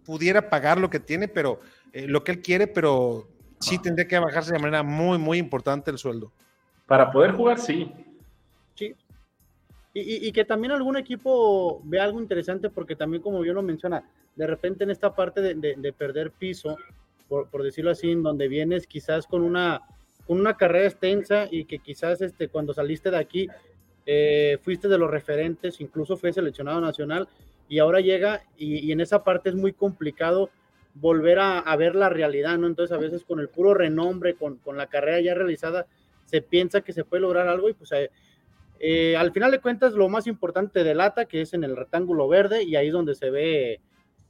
pudiera 0.05 0.51
pagar 0.51 0.79
lo 0.79 0.91
que 0.91 1.01
tiene, 1.01 1.29
pero 1.29 1.61
eh, 1.93 2.07
lo 2.09 2.25
que 2.25 2.33
él 2.33 2.43
quiere, 2.43 2.67
pero 2.67 3.29
sí 3.61 3.79
tendría 3.79 4.09
que 4.09 4.19
bajarse 4.19 4.53
de 4.53 4.59
manera 4.59 4.83
muy, 4.83 5.19
muy 5.19 5.38
importante 5.38 5.91
el 5.91 5.99
sueldo. 5.99 6.33
Para 6.87 7.11
poder 7.12 7.33
jugar, 7.33 7.59
sí. 7.61 7.91
Sí. 8.75 8.95
Y, 9.95 10.01
y- 10.01 10.29
y 10.29 10.33
que 10.33 10.45
también 10.45 10.73
algún 10.73 10.97
equipo 10.97 11.81
vea 11.85 12.05
algo 12.05 12.21
interesante, 12.21 12.71
porque 12.71 12.97
también, 12.97 13.23
como 13.23 13.45
yo 13.45 13.53
lo 13.53 13.62
menciona, 13.62 14.03
de 14.35 14.47
repente 14.47 14.85
en 14.85 14.91
esta 14.91 15.15
parte 15.15 15.41
de, 15.41 15.55
de- 15.55 15.75
de 15.77 15.93
perder 15.93 16.33
piso, 16.33 16.77
por, 17.29 17.49
por 17.49 17.62
decirlo 17.62 17.91
así, 17.91 18.11
en 18.11 18.23
donde 18.23 18.49
vienes 18.49 18.87
quizás 18.87 19.27
con 19.27 19.43
una, 19.43 19.83
con 20.27 20.41
una 20.41 20.57
carrera 20.57 20.88
extensa 20.88 21.47
y 21.51 21.65
que 21.67 21.79
quizás 21.79 22.21
este, 22.21 22.49
cuando 22.49 22.75
saliste 22.75 23.11
de 23.11 23.19
aquí 23.19 23.49
eh, 24.07 24.59
fuiste 24.62 24.88
de 24.88 24.99
los 24.99 25.11
referentes, 25.11 25.81
incluso 25.81 26.17
fue 26.17 26.33
seleccionado 26.33 26.81
nacional, 26.81 27.29
y 27.69 27.79
ahora 27.79 28.01
llega 28.01 28.43
y, 28.57 28.93
en 28.93 29.01
esa 29.01 29.25
parte 29.25 29.49
es 29.49 29.55
muy 29.55 29.73
complicado 29.73 30.51
volver 30.95 31.38
a, 31.38 31.77
ver 31.77 31.95
la 31.95 32.11
realidad, 32.11 32.59
¿no? 32.59 32.67
Entonces 32.67 32.95
a 32.95 33.01
veces 33.01 33.25
con 33.25 33.41
el 33.41 33.49
puro 33.49 33.73
renombre, 33.73 34.35
con, 34.35 34.57
con 34.57 34.77
la 34.77 34.88
carrera 34.88 35.21
ya 35.21 35.35
realizada, 35.35 35.87
se 36.33 36.41
piensa 36.41 36.81
que 36.81 36.95
se 36.95 37.05
puede 37.05 37.21
lograr 37.21 37.47
algo 37.47 37.69
y 37.69 37.75
pues 37.75 37.93
eh, 37.93 38.11
eh, 38.81 39.17
al 39.17 39.33
final 39.33 39.51
de 39.51 39.61
cuentas 39.61 39.93
lo 39.93 40.09
más 40.09 40.27
importante 40.27 40.83
delata, 40.83 41.27
que 41.27 41.43
es 41.43 41.53
en 41.53 41.62
el 41.62 41.77
rectángulo 41.77 42.27
verde 42.27 42.62
y 42.62 42.75
ahí 42.75 42.87
es 42.87 42.93
donde 42.95 43.15
se 43.15 43.29
ve 43.29 43.81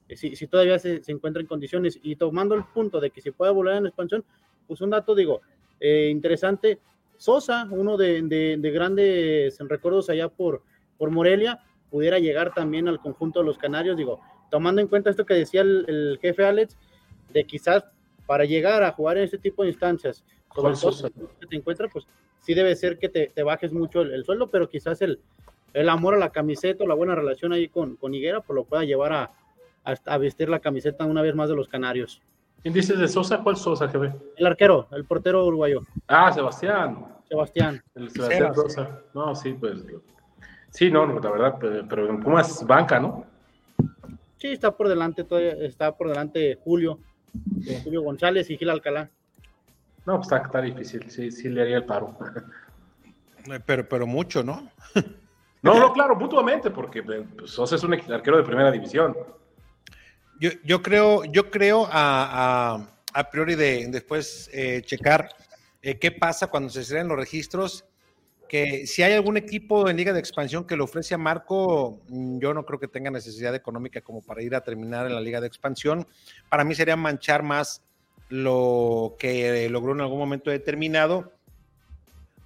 eh, 0.08 0.16
si, 0.16 0.46
todavía 0.48 0.80
se, 0.80 1.00
encuentra 1.06 1.40
en 1.40 1.46
condiciones 1.46 2.00
y 2.02 2.16
tomando 2.16 2.56
el 2.56 2.64
punto 2.64 2.98
de 2.98 3.11
que 3.11 3.20
se 3.20 3.30
puede 3.30 3.52
volver 3.52 3.76
en 3.76 3.87
expansión, 3.87 4.24
pues 4.66 4.80
un 4.80 4.90
dato 4.90 5.14
digo, 5.14 5.42
interesante, 5.80 6.78
Sosa, 7.26 7.68
uno 7.70 7.96
de, 7.96 8.20
de- 8.22 8.56
de 8.58 8.70
grandes 8.72 9.56
recuerdos 9.61 10.11
allá 10.11 10.28
por, 10.28 10.62
por 10.98 11.11
Morelia, 11.11 11.61
pudiera 11.88 12.18
llegar 12.18 12.52
también 12.52 12.88
al 12.88 12.98
conjunto 12.98 13.38
de 13.38 13.46
los 13.46 13.58
Canarios, 13.58 13.96
digo, 13.96 14.20
tomando 14.50 14.80
en 14.80 14.88
cuenta 14.88 15.08
esto 15.11 15.24
que 15.24 15.35
decía 15.35 15.61
el, 15.61 15.85
el 15.87 16.18
jefe 16.20 16.44
Alex, 16.44 16.76
de 17.32 17.44
quizás 17.44 17.85
para 18.26 18.44
llegar 18.44 18.82
a 18.82 18.90
jugar 18.90 19.18
en 19.18 19.22
este 19.24 19.38
tipo 19.38 19.62
de 19.62 19.68
instancias, 19.68 20.24
sobre 20.52 20.74
todo 20.74 20.90
Sosa. 20.92 21.11
que 21.40 21.46
te 21.46 21.54
encuentras, 21.56 21.90
pues 21.92 22.06
sí 22.40 22.54
debe 22.54 22.74
ser 22.74 22.98
que 22.98 23.08
te, 23.08 23.28
te 23.28 23.42
bajes 23.44 23.72
mucho 23.72 24.00
el, 24.02 24.12
el 24.14 24.24
sueldo, 24.24 24.50
pero 24.50 24.68
quizás 24.68 25.00
el, 25.00 25.20
el 25.74 25.88
amor 25.90 26.14
a 26.14 26.18
la 26.18 26.30
camiseta 26.30 26.82
o 26.82 26.88
la 26.88 26.94
buena 26.94 27.14
relación 27.14 27.52
ahí 27.52 27.68
con, 27.68 27.94
con 27.94 28.12
Higuera, 28.14 28.40
pues 28.40 28.56
lo 28.56 28.64
pueda 28.64 28.82
llevar 28.82 29.12
a, 29.12 29.30
a, 29.85 29.94
a 30.06 30.18
vestir 30.18 30.48
la 30.48 30.58
camiseta 30.58 31.04
una 31.06 31.22
vez 31.22 31.37
más 31.37 31.48
de 31.48 31.54
los 31.54 31.68
Canarios. 31.68 32.20
¿Quién 32.62 32.75
dices 32.75 32.98
de 32.98 33.09
Sosa? 33.09 33.38
¿Cuál 33.42 33.57
Sosa, 33.57 33.88
jefe? 33.88 34.12
El 34.37 34.46
arquero, 34.46 34.87
el 34.92 35.05
portero 35.05 35.44
uruguayo, 35.46 35.81
Ah, 36.07 36.33
Sebastián. 36.33 37.05
Sebastián. 37.29 37.83
El 37.94 38.11
Sebastián 38.11 38.55
Sebas. 38.55 38.57
Sosa. 38.75 39.01
No, 39.14 39.35
sí, 39.35 39.53
pues. 39.55 39.85
Sí, 40.70 40.90
no, 40.90 41.07
no, 41.07 41.18
la 41.18 41.31
verdad, 41.31 41.57
pero, 41.61 41.87
pero 41.88 42.09
en 42.09 42.20
Pumas 42.20 42.64
banca, 42.66 42.98
¿no? 43.01 43.25
Sí, 44.38 44.48
está 44.48 44.70
por 44.77 44.88
delante, 44.88 45.25
todavía 45.25 45.53
está 45.53 45.94
por 45.96 46.09
delante 46.09 46.59
Julio, 46.64 46.98
Julio 47.85 48.03
González 48.03 48.48
y 48.51 48.57
Gil 48.57 48.70
Alcalá. 48.70 49.11
No, 50.07 50.16
pues 50.16 50.27
está, 50.27 50.38
está 50.38 50.61
difícil, 50.61 51.09
sí, 51.11 51.31
sí 51.31 51.48
le 51.48 51.62
haría 51.62 51.77
el 51.77 51.85
paro. 51.85 52.16
Eh, 53.46 53.61
Pero, 53.66 53.88
pero 53.88 54.07
mucho, 54.07 54.42
¿no? 54.42 54.68
No, 55.64 55.79
no, 55.79 55.92
claro, 55.92 56.16
mutuamente, 56.16 56.72
porque 56.72 57.05
pues, 57.05 57.25
Sosa 57.44 57.77
es 57.77 57.85
un 57.85 57.94
arquero 57.94 58.37
de 58.37 58.42
primera 58.42 58.72
división. 58.72 59.16
Yo, 60.64 60.83
creo, 60.83 61.24
yo 61.24 61.52
creo 61.52 61.87
a, 61.87 62.74
a, 62.74 62.88
a 63.14 63.31
priori 63.31 63.55
de 63.55 63.87
después 63.88 64.50
eh, 64.52 64.83
checar 64.85 65.28
eh, 65.83 66.00
qué 66.00 66.11
pasa 66.11 66.48
cuando 66.48 66.68
se 66.68 66.83
cierren 66.83 67.07
los 67.07 67.16
registros, 67.16 67.85
que 68.48 68.88
si 68.88 69.05
hay 69.05 69.12
algún 69.12 69.37
equipo 69.37 69.88
en 69.88 69.96
Liga 69.96 70.12
de 70.12 70.18
Expansión 70.18 70.66
que 70.66 70.76
le 70.76 70.83
ofrece 70.83 71.14
a 71.14 71.18
Marco, 71.18 72.00
mm, 72.09 72.40
yo 72.40 72.55
no 72.55 72.66
creo 72.66 72.81
que 72.81 72.88
tenga 72.88 73.09
necesidad 73.09 73.55
económica 73.55 74.00
como 74.00 74.20
para 74.20 74.42
ir 74.42 74.57
a 74.57 74.62
terminar 74.62 75.07
en 75.07 75.14
la 75.14 75.20
Liga 75.20 75.40
de 75.40 75.46
Expansión. 75.46 76.09
Para 76.48 76.64
mí 76.64 76.74
sería 76.74 76.96
manchar 76.96 77.44
más 77.44 77.85
lo 78.28 79.14
que 79.20 79.68
logró 79.70 79.92
en 79.92 80.00
algún 80.00 80.18
momento 80.18 80.50
determinado. 80.50 81.33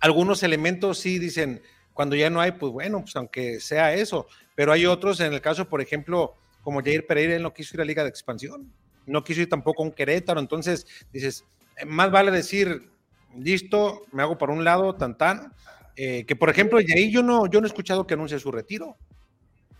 Algunos 0.01 0.43
elementos 0.43 0.99
sí 0.99 1.19
dicen, 1.19 1.63
cuando 1.95 2.15
ya 2.15 2.29
no 2.29 2.43
hay, 2.43 2.53
pues 2.53 2.73
bueno, 2.73 3.01
pues 3.01 3.17
aunque 3.17 3.59
sea 3.59 3.95
eso, 3.95 4.27
pero 4.55 4.73
hay 4.73 4.85
otros, 4.85 5.19
en 5.21 5.33
el 5.33 5.41
caso, 5.41 5.67
por 5.67 5.81
ejemplo, 5.81 6.37
como 6.67 6.83
Jair 6.83 7.07
Pereira, 7.07 7.37
él 7.37 7.45
no 7.45 7.55
quiso 7.55 7.77
ir 7.77 7.81
a 7.81 7.85
Liga 7.85 8.03
de 8.03 8.09
Expansión, 8.09 8.73
no 9.07 9.23
quiso 9.23 9.41
ir 9.41 9.49
tampoco 9.49 9.85
a 9.85 9.87
un 9.87 9.93
Querétaro, 9.93 10.41
entonces 10.41 10.85
dices, 11.13 11.45
eh, 11.77 11.85
más 11.85 12.11
vale 12.11 12.33
decir, 12.33 12.91
listo, 13.39 14.03
me 14.11 14.23
hago 14.23 14.37
para 14.37 14.53
un 14.53 14.65
lado, 14.65 14.97
tan 14.97 15.17
tan, 15.17 15.53
eh, 15.95 16.25
que 16.27 16.35
por 16.35 16.51
ejemplo, 16.51 16.81
Jair, 16.85 17.09
yo 17.09 17.23
no, 17.23 17.47
yo 17.47 17.61
no 17.61 17.69
he 17.69 17.71
escuchado 17.71 18.05
que 18.05 18.15
anuncie 18.15 18.41
su 18.41 18.51
retiro. 18.51 18.97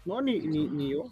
No, 0.05 0.23
ni, 0.23 0.39
ni, 0.39 0.69
ni 0.69 0.93
yo. 0.93 1.07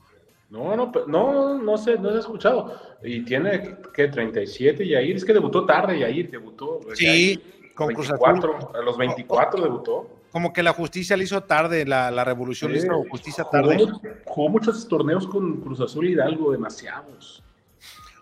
No, 0.49 0.77
no, 0.77 0.93
no, 1.09 1.59
no 1.59 1.77
sé, 1.77 1.99
no 1.99 2.11
se 2.11 2.19
ha 2.19 2.21
escuchado. 2.21 2.81
Y 3.03 3.25
tiene, 3.25 3.77
¿qué? 3.93 4.07
37 4.07 4.87
Yair. 4.87 5.17
Es 5.17 5.25
que 5.25 5.33
debutó 5.33 5.67
tarde 5.67 5.99
Yair, 5.99 6.31
debutó. 6.31 6.79
Sí, 6.95 7.05
Yair, 7.05 7.73
con 7.75 7.93
Cruz 7.93 8.11
24, 8.11 8.57
Azul. 8.59 8.77
a 8.77 8.81
los 8.81 8.97
24 8.97 9.61
debutó. 9.61 10.09
Como 10.35 10.53
que 10.53 10.65
la 10.65 10.73
justicia 10.73 11.17
le 11.17 11.23
hizo 11.23 11.45
tarde, 11.45 11.87
la, 11.87 12.11
la 12.11 12.25
revolución 12.25 12.73
le 12.73 12.79
hizo 12.79 13.05
justicia 13.09 13.45
tarde. 13.45 13.79
jugó 14.25 14.49
muchos 14.49 14.89
torneos 14.89 15.29
con 15.29 15.61
Cruz 15.61 15.81
Azul 15.81 16.09
Hidalgo, 16.09 16.51
demasiados. 16.51 17.45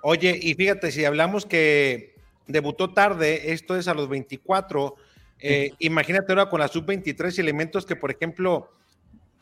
Oye, 0.03 0.38
y 0.38 0.53
fíjate, 0.53 0.92
si 0.92 1.07
hablamos 1.07 1.46
que 1.46 2.14
debutó 2.46 2.92
tarde, 2.92 3.55
esto 3.55 3.77
es 3.77 3.88
a 3.88 3.94
los 3.94 4.11
24, 4.11 4.94
eh, 5.40 5.72
imagínate 5.79 6.31
ahora 6.33 6.51
con 6.51 6.61
la 6.61 6.68
sub-23 6.68 7.38
elementos 7.38 7.87
que, 7.87 7.96
por 7.96 8.11
ejemplo, 8.11 8.68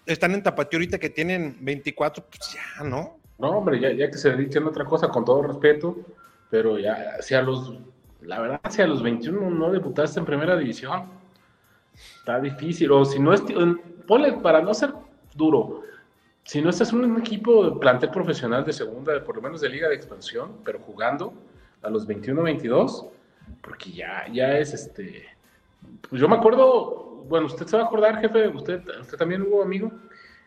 están 0.07 0.31
en 0.35 0.45
Tapatío 0.45 0.77
ahorita 0.77 1.01
que 1.01 1.11
tienen 1.11 1.57
24, 1.61 2.25
pues 2.25 2.55
ya, 2.55 2.85
¿no? 2.85 3.19
No, 3.41 3.49
hombre, 3.49 3.81
ya, 3.81 3.91
ya 3.91 4.09
que 4.09 4.17
se 4.17 4.31
dediquen 4.31 4.63
a 4.63 4.69
otra 4.69 4.85
cosa, 4.85 5.09
con 5.09 5.25
todo 5.25 5.43
respeto, 5.43 5.97
pero 6.49 6.79
ya, 6.79 7.21
si 7.21 7.35
a 7.35 7.43
los, 7.43 7.75
la 8.21 8.39
verdad, 8.41 8.61
si 8.71 8.81
a 8.81 8.87
los 8.87 9.03
21 9.03 9.51
no 9.51 9.73
debutaste 9.73 10.21
en 10.21 10.25
primera 10.25 10.57
división, 10.57 11.19
está 12.21 12.39
difícil. 12.41 12.93
O 12.93 13.05
si 13.05 13.19
no 13.19 13.33
es, 13.33 13.43
ponle, 14.07 14.35
para 14.35 14.61
no 14.61 14.73
ser 14.75 14.93
duro, 15.35 15.83
si 16.45 16.61
no 16.61 16.71
estás 16.71 16.93
en 16.93 17.05
un 17.05 17.19
equipo 17.19 17.65
de 17.65 17.81
plantel 17.81 18.11
profesional 18.11 18.65
de 18.65 18.73
segunda, 18.73 19.23
por 19.25 19.37
lo 19.37 19.43
menos 19.43 19.61
de 19.61 19.69
liga 19.69 19.89
de 19.89 19.95
expansión, 19.95 20.59
pero 20.65 20.79
jugando 20.81 21.33
a 21.83 21.91
los 21.91 22.07
21, 22.07 22.43
22, 22.43 23.07
porque 23.63 23.91
ya, 23.91 24.27
ya 24.33 24.59
es 24.59 24.75
este, 24.75 25.27
pues 26.09 26.21
yo 26.21 26.29
me 26.29 26.37
acuerdo, 26.37 27.25
bueno, 27.29 27.47
usted 27.47 27.67
se 27.67 27.77
va 27.77 27.85
a 27.85 27.87
acordar, 27.87 28.21
jefe, 28.21 28.49
usted, 28.49 28.83
usted 29.01 29.17
también 29.17 29.43
hubo 29.43 29.63
amigo, 29.63 29.91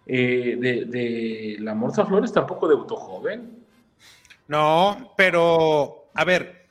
eh, 0.06 0.58
de, 0.60 0.86
de 0.86 1.58
la 1.60 1.74
Morza 1.74 2.06
Flores 2.06 2.34
tampoco 2.34 2.68
debutó 2.68 2.96
joven. 2.96 3.64
No, 4.48 5.14
pero, 5.16 6.10
a 6.14 6.26
ver, 6.26 6.63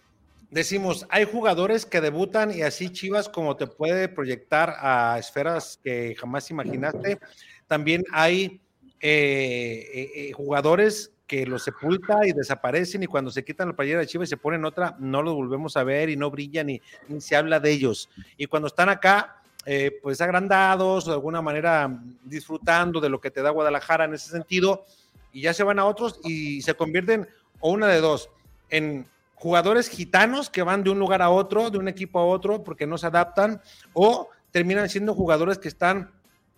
decimos, 0.53 1.07
hay 1.09 1.25
jugadores 1.25 1.85
que 1.85 2.01
debutan 2.01 2.57
y 2.57 2.62
así 2.62 2.91
Chivas 2.91 3.29
como 3.29 3.57
te 3.57 3.67
puede 3.67 4.09
proyectar 4.09 4.77
a 4.79 5.17
esferas 5.19 5.81
que 5.83 6.15
jamás 6.15 6.51
imaginaste. 6.51 7.19
También 7.67 8.05
hay 8.12 8.61
eh, 9.01 9.91
eh, 9.93 10.11
eh, 10.15 10.33
jugadores 10.33 11.12
que 11.27 11.47
los 11.47 11.65
sepulta 11.65 12.19
y 12.27 12.33
desaparecen 12.33 13.03
y 13.03 13.07
cuando 13.07 13.31
se 13.31 13.45
quitan 13.45 13.69
la 13.69 13.75
playera 13.75 14.01
de 14.01 14.07
Chivas 14.07 14.29
y 14.29 14.31
se 14.31 14.37
ponen 14.37 14.65
otra, 14.65 14.95
no 15.01 15.23
los 15.23 15.35
volvemos 15.35 15.77
a 15.77 15.83
ver 15.83 16.11
y 16.11 16.17
no 16.17 16.31
brillan 16.31 16.67
ni, 16.67 16.81
ni 17.09 17.21
se 17.21 17.35
habla 17.35 17.59
de 17.59 17.71
ellos. 17.71 18.11
Y 18.37 18.47
cuando 18.47 18.69
están 18.69 18.91
acá, 18.91 19.43
eh, 19.65 20.01
pues 20.03 20.21
agrandados 20.21 21.07
o 21.07 21.11
de 21.11 21.15
alguna 21.15 21.41
manera 21.41 22.03
disfrutando 22.25 23.01
de 23.01 23.09
lo 23.09 23.21
que 23.21 23.31
te 23.31 23.43
da 23.43 23.51
Guadalajara 23.51 24.05
en 24.05 24.15
ese 24.15 24.31
sentido, 24.31 24.85
y 25.33 25.41
ya 25.41 25.55
se 25.55 25.62
van 25.62 25.79
a 25.79 25.85
otros 25.85 26.21
y 26.25 26.61
se 26.62 26.75
convierten, 26.75 27.29
o 27.61 27.71
una 27.71 27.87
de 27.87 28.01
dos, 28.01 28.29
en 28.71 29.07
jugadores 29.43 29.89
gitanos 29.89 30.49
que 30.49 30.63
van 30.63 30.85
de 30.85 30.91
un 30.91 31.01
lugar 31.01 31.21
a 31.21 31.29
otro, 31.29 31.69
de 31.69 31.77
un 31.77 31.89
equipo 31.89 32.21
a 32.21 32.25
otro, 32.25 32.63
porque 32.63 32.87
no 32.87 32.97
se 32.97 33.09
adaptan, 33.09 33.61
o 33.93 34.29
terminan 34.53 34.89
siendo 34.89 35.15
jugadores 35.15 35.59
que 35.59 35.67
están 35.67 36.13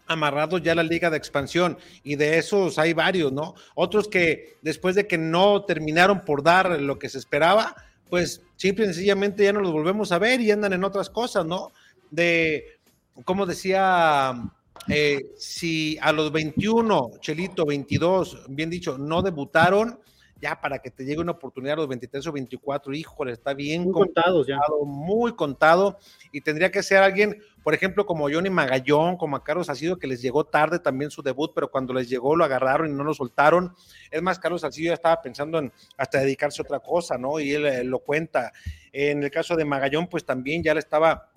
amarrados 0.06 0.60
ya 0.60 0.72
a 0.72 0.74
la 0.74 0.82
liga 0.82 1.08
de 1.08 1.16
expansión 1.16 1.78
y 2.02 2.16
de 2.16 2.36
esos 2.36 2.78
hay 2.78 2.92
varios, 2.92 3.32
¿no? 3.32 3.54
Otros 3.74 4.06
que 4.06 4.58
después 4.60 4.94
de 4.96 5.06
que 5.06 5.16
no 5.16 5.64
terminaron 5.64 6.26
por 6.26 6.42
dar 6.42 6.78
lo 6.78 6.98
que 6.98 7.08
se 7.08 7.16
esperaba, 7.16 7.74
pues 8.10 8.42
simple 8.56 8.84
y 8.84 8.88
sencillamente 8.88 9.44
ya 9.44 9.54
no 9.54 9.62
los 9.62 9.72
volvemos 9.72 10.12
a 10.12 10.18
ver 10.18 10.42
y 10.42 10.50
andan 10.50 10.74
en 10.74 10.84
otras 10.84 11.08
cosas, 11.08 11.46
¿no? 11.46 11.72
De, 12.10 12.66
como 13.24 13.46
decía, 13.46 14.34
eh, 14.88 15.22
si 15.38 15.96
a 16.02 16.12
los 16.12 16.30
21, 16.32 17.12
Chelito, 17.20 17.64
22, 17.64 18.44
bien 18.50 18.68
dicho, 18.68 18.98
no 18.98 19.22
debutaron, 19.22 20.00
ya 20.44 20.60
para 20.60 20.78
que 20.78 20.90
te 20.90 21.06
llegue 21.06 21.22
una 21.22 21.32
oportunidad 21.32 21.72
a 21.72 21.76
los 21.76 21.88
23 21.88 22.26
o 22.26 22.32
24, 22.32 22.92
híjole, 22.92 23.32
está 23.32 23.54
bien 23.54 23.84
Muy 23.84 23.92
contados 23.92 24.46
ya. 24.46 24.58
contado, 24.58 24.84
muy 24.84 25.34
contado, 25.34 25.98
y 26.32 26.42
tendría 26.42 26.70
que 26.70 26.82
ser 26.82 26.98
alguien, 26.98 27.42
por 27.62 27.72
ejemplo, 27.72 28.04
como 28.04 28.28
Johnny 28.30 28.50
Magallón, 28.50 29.16
como 29.16 29.36
a 29.36 29.42
Carlos 29.42 29.68
Salcido, 29.68 29.98
que 29.98 30.06
les 30.06 30.20
llegó 30.20 30.44
tarde 30.44 30.78
también 30.80 31.10
su 31.10 31.22
debut, 31.22 31.52
pero 31.54 31.70
cuando 31.70 31.94
les 31.94 32.10
llegó 32.10 32.36
lo 32.36 32.44
agarraron 32.44 32.90
y 32.90 32.92
no 32.92 33.04
lo 33.04 33.14
soltaron. 33.14 33.74
Es 34.10 34.20
más, 34.20 34.38
Carlos 34.38 34.60
Salcido 34.60 34.88
ya 34.88 34.94
estaba 34.94 35.22
pensando 35.22 35.58
en 35.58 35.72
hasta 35.96 36.20
dedicarse 36.20 36.60
a 36.60 36.64
otra 36.64 36.80
cosa, 36.80 37.16
¿no? 37.16 37.40
Y 37.40 37.52
él 37.52 37.64
eh, 37.64 37.82
lo 37.82 38.00
cuenta. 38.00 38.52
En 38.92 39.22
el 39.22 39.30
caso 39.30 39.56
de 39.56 39.64
Magallón, 39.64 40.08
pues 40.08 40.26
también 40.26 40.62
ya 40.62 40.74
le 40.74 40.80
estaba 40.80 41.30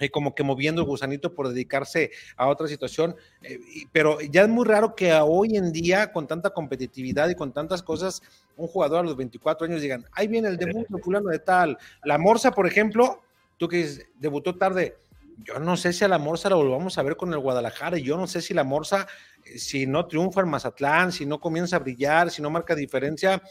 eh, 0.00 0.10
como 0.10 0.34
que 0.34 0.42
moviendo 0.42 0.80
el 0.80 0.86
gusanito 0.88 1.34
por 1.34 1.48
dedicarse 1.48 2.10
a 2.36 2.48
otra 2.48 2.66
situación, 2.66 3.14
eh, 3.42 3.60
pero 3.92 4.20
ya 4.20 4.42
es 4.42 4.48
muy 4.48 4.64
raro 4.64 4.94
que 4.96 5.12
hoy 5.12 5.56
en 5.56 5.72
día, 5.72 6.12
con 6.12 6.26
tanta 6.26 6.50
competitividad 6.50 7.28
y 7.28 7.34
con 7.34 7.52
tantas 7.52 7.82
cosas, 7.82 8.22
un 8.56 8.66
jugador 8.66 9.00
a 9.00 9.02
los 9.02 9.16
24 9.16 9.66
años 9.66 9.80
digan, 9.80 10.06
ahí 10.12 10.26
viene 10.26 10.48
el 10.48 10.56
debut 10.56 10.86
de 10.88 11.02
fulano 11.02 11.28
de 11.28 11.38
tal. 11.38 11.78
La 12.04 12.18
Morsa, 12.18 12.50
por 12.50 12.66
ejemplo, 12.66 13.22
tú 13.58 13.68
que 13.68 13.76
dices, 13.76 14.06
debutó 14.18 14.56
tarde, 14.56 14.96
yo 15.44 15.58
no 15.58 15.76
sé 15.76 15.92
si 15.92 16.04
a 16.04 16.08
la 16.08 16.18
Morsa 16.18 16.48
la 16.48 16.56
volvamos 16.56 16.96
a 16.98 17.02
ver 17.02 17.16
con 17.16 17.32
el 17.32 17.38
Guadalajara, 17.38 17.98
y 17.98 18.02
yo 18.02 18.16
no 18.16 18.26
sé 18.26 18.40
si 18.40 18.54
la 18.54 18.64
Morsa, 18.64 19.06
eh, 19.44 19.58
si 19.58 19.86
no 19.86 20.06
triunfa 20.06 20.40
en 20.40 20.48
Mazatlán, 20.48 21.12
si 21.12 21.26
no 21.26 21.40
comienza 21.40 21.76
a 21.76 21.80
brillar, 21.80 22.30
si 22.30 22.40
no 22.40 22.48
marca 22.50 22.74
diferencia, 22.74 23.42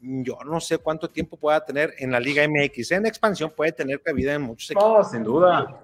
yo 0.00 0.38
no 0.44 0.60
sé 0.60 0.78
cuánto 0.78 1.10
tiempo 1.10 1.36
pueda 1.36 1.64
tener 1.64 1.94
en 1.98 2.12
la 2.12 2.20
Liga 2.20 2.46
MX. 2.46 2.92
En 2.92 3.06
expansión 3.06 3.52
puede 3.54 3.72
tener 3.72 4.00
cabida 4.00 4.34
en 4.34 4.42
muchos 4.42 4.70
equipos. 4.70 4.98
No, 4.98 5.04
sin 5.04 5.24
duda. 5.24 5.80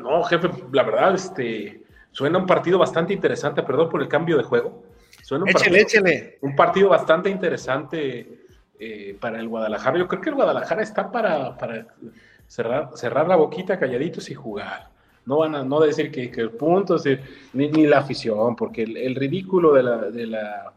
No, 0.00 0.22
jefe, 0.24 0.48
la 0.72 0.82
verdad, 0.82 1.14
este, 1.14 1.82
suena 2.10 2.38
un 2.38 2.46
partido 2.46 2.78
bastante 2.78 3.12
interesante, 3.12 3.62
perdón 3.62 3.88
por 3.88 4.02
el 4.02 4.08
cambio 4.08 4.36
de 4.36 4.44
juego. 4.44 4.82
Suena 5.22 5.44
un 5.44 5.52
partido, 5.52 5.76
un 6.42 6.56
partido 6.56 6.88
bastante 6.88 7.30
interesante 7.30 8.46
eh, 8.78 9.16
para 9.20 9.40
el 9.40 9.48
Guadalajara. 9.48 9.98
Yo 9.98 10.08
creo 10.08 10.20
que 10.20 10.30
el 10.30 10.36
Guadalajara 10.36 10.82
está 10.82 11.10
para, 11.10 11.56
para 11.56 11.86
cerrar, 12.46 12.90
cerrar 12.94 13.28
la 13.28 13.36
boquita 13.36 13.78
calladitos 13.78 14.30
y 14.30 14.34
jugar. 14.34 14.88
No 15.26 15.38
van 15.38 15.54
a 15.54 15.62
no 15.62 15.80
decir 15.80 16.10
que, 16.10 16.30
que 16.30 16.48
puntos, 16.48 17.04
eh, 17.06 17.20
ni, 17.52 17.68
ni 17.68 17.86
la 17.86 17.98
afición, 17.98 18.56
porque 18.56 18.84
el, 18.84 18.96
el 18.96 19.14
ridículo 19.14 19.74
de 19.74 19.82
la, 19.82 19.96
de 20.10 20.26
la 20.26 20.72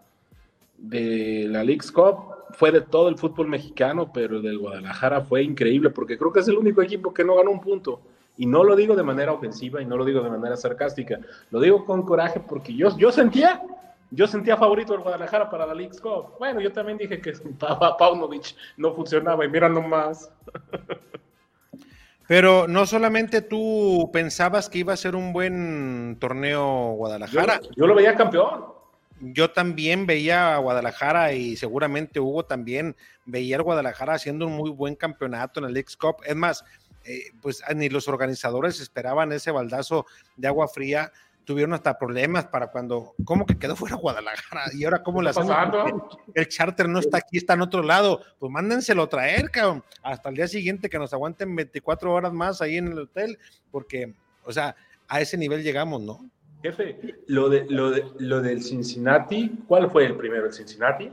de 0.82 1.45
la 1.47 1.63
League's 1.63 1.91
Cup 1.91 2.17
fue 2.52 2.71
de 2.71 2.82
todo 2.82 3.08
el 3.08 3.17
fútbol 3.17 3.47
mexicano, 3.47 4.12
pero 4.12 4.38
el 4.38 4.41
del 4.41 4.58
Guadalajara 4.58 5.21
fue 5.21 5.43
increíble, 5.43 5.89
porque 5.91 6.17
creo 6.17 6.34
que 6.34 6.41
es 6.41 6.47
el 6.47 6.58
único 6.58 6.82
equipo 6.82 7.13
que 7.13 7.24
no 7.24 7.36
ganó 7.36 7.52
un 7.52 7.62
punto. 7.62 8.02
Y 8.38 8.46
no 8.46 8.63
lo 8.63 8.76
digo 8.76 8.96
de 8.96 9.04
manera 9.04 9.34
ofensiva 9.34 9.82
y 9.82 9.86
no 9.86 9.98
lo 9.98 10.06
digo 10.06 10.22
de 10.22 10.30
manera 10.30 10.56
sarcástica, 10.58 11.20
lo 11.52 11.60
digo 11.60 11.86
con 11.86 12.04
coraje 12.04 12.39
porque 12.39 12.74
yo, 12.76 12.96
yo 12.98 13.12
sentía 13.12 13.62
yo 14.13 14.28
sentía 14.28 14.58
favorito 14.58 14.94
el 14.94 15.00
Guadalajara 15.00 15.50
para 15.50 15.65
la 15.65 15.74
League 15.74 15.98
Cup. 16.02 16.34
Bueno, 16.38 16.60
yo 16.60 16.74
también 16.74 16.98
dije 16.98 17.22
que 17.22 17.32
Pa- 17.60 17.96
Paunovic 17.98 18.56
no 18.76 18.94
funcionaba 18.94 19.46
y 19.46 19.50
mira 19.50 19.70
nomás. 19.70 20.30
Pero 22.28 22.67
no 22.67 22.86
solamente 22.86 23.41
tú 23.41 24.10
pensabas 24.13 24.70
que 24.70 24.80
iba 24.80 24.94
a 24.94 24.98
ser 24.98 25.15
un 25.15 25.34
buen 25.34 26.17
torneo 26.20 26.94
Guadalajara, 26.94 27.60
yo 27.76 27.88
lo 27.88 27.96
veía 27.96 28.15
campeón. 28.15 28.65
yo 29.20 29.52
también 29.52 30.06
veía 30.06 30.56
a 30.56 30.60
Guadalajara 30.60 31.34
y 31.34 31.58
seguramente 31.58 32.20
Hugo 32.22 32.46
también 32.46 32.96
veía 33.26 33.58
al 33.58 33.63
Guadalajara 33.63 34.13
haciendo 34.13 34.48
un 34.48 34.54
muy 34.54 34.70
buen 34.70 34.96
campeonato 34.96 35.60
en 35.60 35.65
el 35.67 35.74
Leagues 35.74 35.98
Cup. 35.98 36.17
Es 36.26 36.36
más, 36.36 36.63
eh, 37.04 37.32
pues 37.42 37.64
ni 37.76 37.90
los 37.90 38.08
organizadores 38.08 38.80
esperaban 38.80 39.32
ese 39.32 39.52
baldazo 39.52 40.06
de 40.36 40.48
agua 40.48 40.68
fría. 40.68 41.12
Tuvieron 41.44 41.74
hasta 41.74 41.98
problemas 41.98 42.46
para 42.46 42.68
cuando, 42.68 43.16
¿cómo 43.26 43.46
que 43.46 43.58
quedó 43.58 43.76
fuera 43.76 43.96
Guadalajara? 43.96 44.66
Y 44.74 44.84
ahora, 44.86 45.02
¿cómo 45.02 45.20
¿Qué 45.20 45.26
la? 45.26 45.86
El 46.36 46.48
charter 46.48 46.88
no 46.88 47.00
está 47.00 47.18
aquí, 47.18 47.38
está 47.38 47.56
en 47.56 47.62
otro 47.62 47.82
lado. 47.82 48.22
Pues 48.38 48.52
mándenselo 48.52 49.10
traer, 49.10 49.50
cabrón. 49.50 49.84
Hasta 50.04 50.30
el 50.30 50.36
día 50.36 50.48
siguiente 50.48 50.90
que 50.90 51.00
nos 51.00 51.14
aguanten 51.14 51.56
24 51.56 52.14
horas 52.14 52.32
más 52.32 52.62
ahí 52.62 52.78
en 52.78 52.90
el 52.90 53.00
hotel, 53.00 53.40
porque, 53.72 54.14
o 54.44 54.52
sea, 54.52 54.76
a 55.08 55.20
ese 55.20 55.36
nivel 55.38 55.64
llegamos, 55.64 56.02
¿no? 56.02 56.30
Jefe, 56.62 57.16
lo, 57.26 57.50
de, 57.50 57.66
lo, 57.68 57.90
de, 57.90 58.06
lo 58.20 58.40
del 58.40 58.62
Cincinnati, 58.62 59.64
¿cuál 59.68 59.90
fue 59.90 60.06
el 60.06 60.16
primero? 60.16 60.46
¿El 60.46 60.54
Cincinnati? 60.54 61.12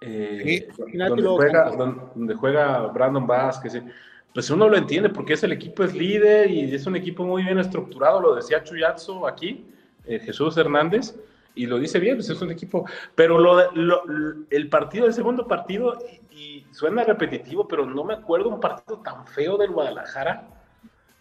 Eh, 0.00 0.68
Cincinnati 0.74 1.20
donde, 1.20 1.28
juega, 1.28 1.70
donde, 1.70 2.02
donde 2.14 2.34
juega 2.36 2.86
Brandon 2.86 3.26
Vázquez. 3.26 3.82
Pues 4.32 4.48
uno 4.50 4.68
lo 4.68 4.76
entiende 4.76 5.08
porque 5.08 5.32
es 5.32 5.42
el 5.42 5.52
equipo 5.52 5.82
es 5.82 5.94
líder 5.94 6.50
y 6.50 6.72
es 6.74 6.86
un 6.86 6.96
equipo 6.96 7.24
muy 7.24 7.42
bien 7.42 7.58
estructurado, 7.58 8.20
lo 8.20 8.34
decía 8.36 8.62
Chuyatzo 8.62 9.26
aquí, 9.26 9.64
eh, 10.06 10.20
Jesús 10.20 10.56
Hernández, 10.56 11.16
y 11.54 11.66
lo 11.66 11.78
dice 11.78 11.98
bien, 11.98 12.16
pues 12.16 12.30
es 12.30 12.40
un 12.40 12.50
equipo. 12.52 12.84
Pero 13.16 13.38
lo, 13.38 13.72
lo- 13.72 14.04
el 14.50 14.68
partido, 14.68 15.06
el 15.06 15.14
segundo 15.14 15.48
partido, 15.48 15.98
y, 16.30 16.64
suena 16.70 17.02
repetitivo, 17.02 17.66
pero 17.66 17.84
no 17.84 18.04
me 18.04 18.14
acuerdo 18.14 18.48
un 18.48 18.60
partido 18.60 18.98
tan 18.98 19.26
feo 19.26 19.58
del 19.58 19.70
Guadalajara 19.72 20.48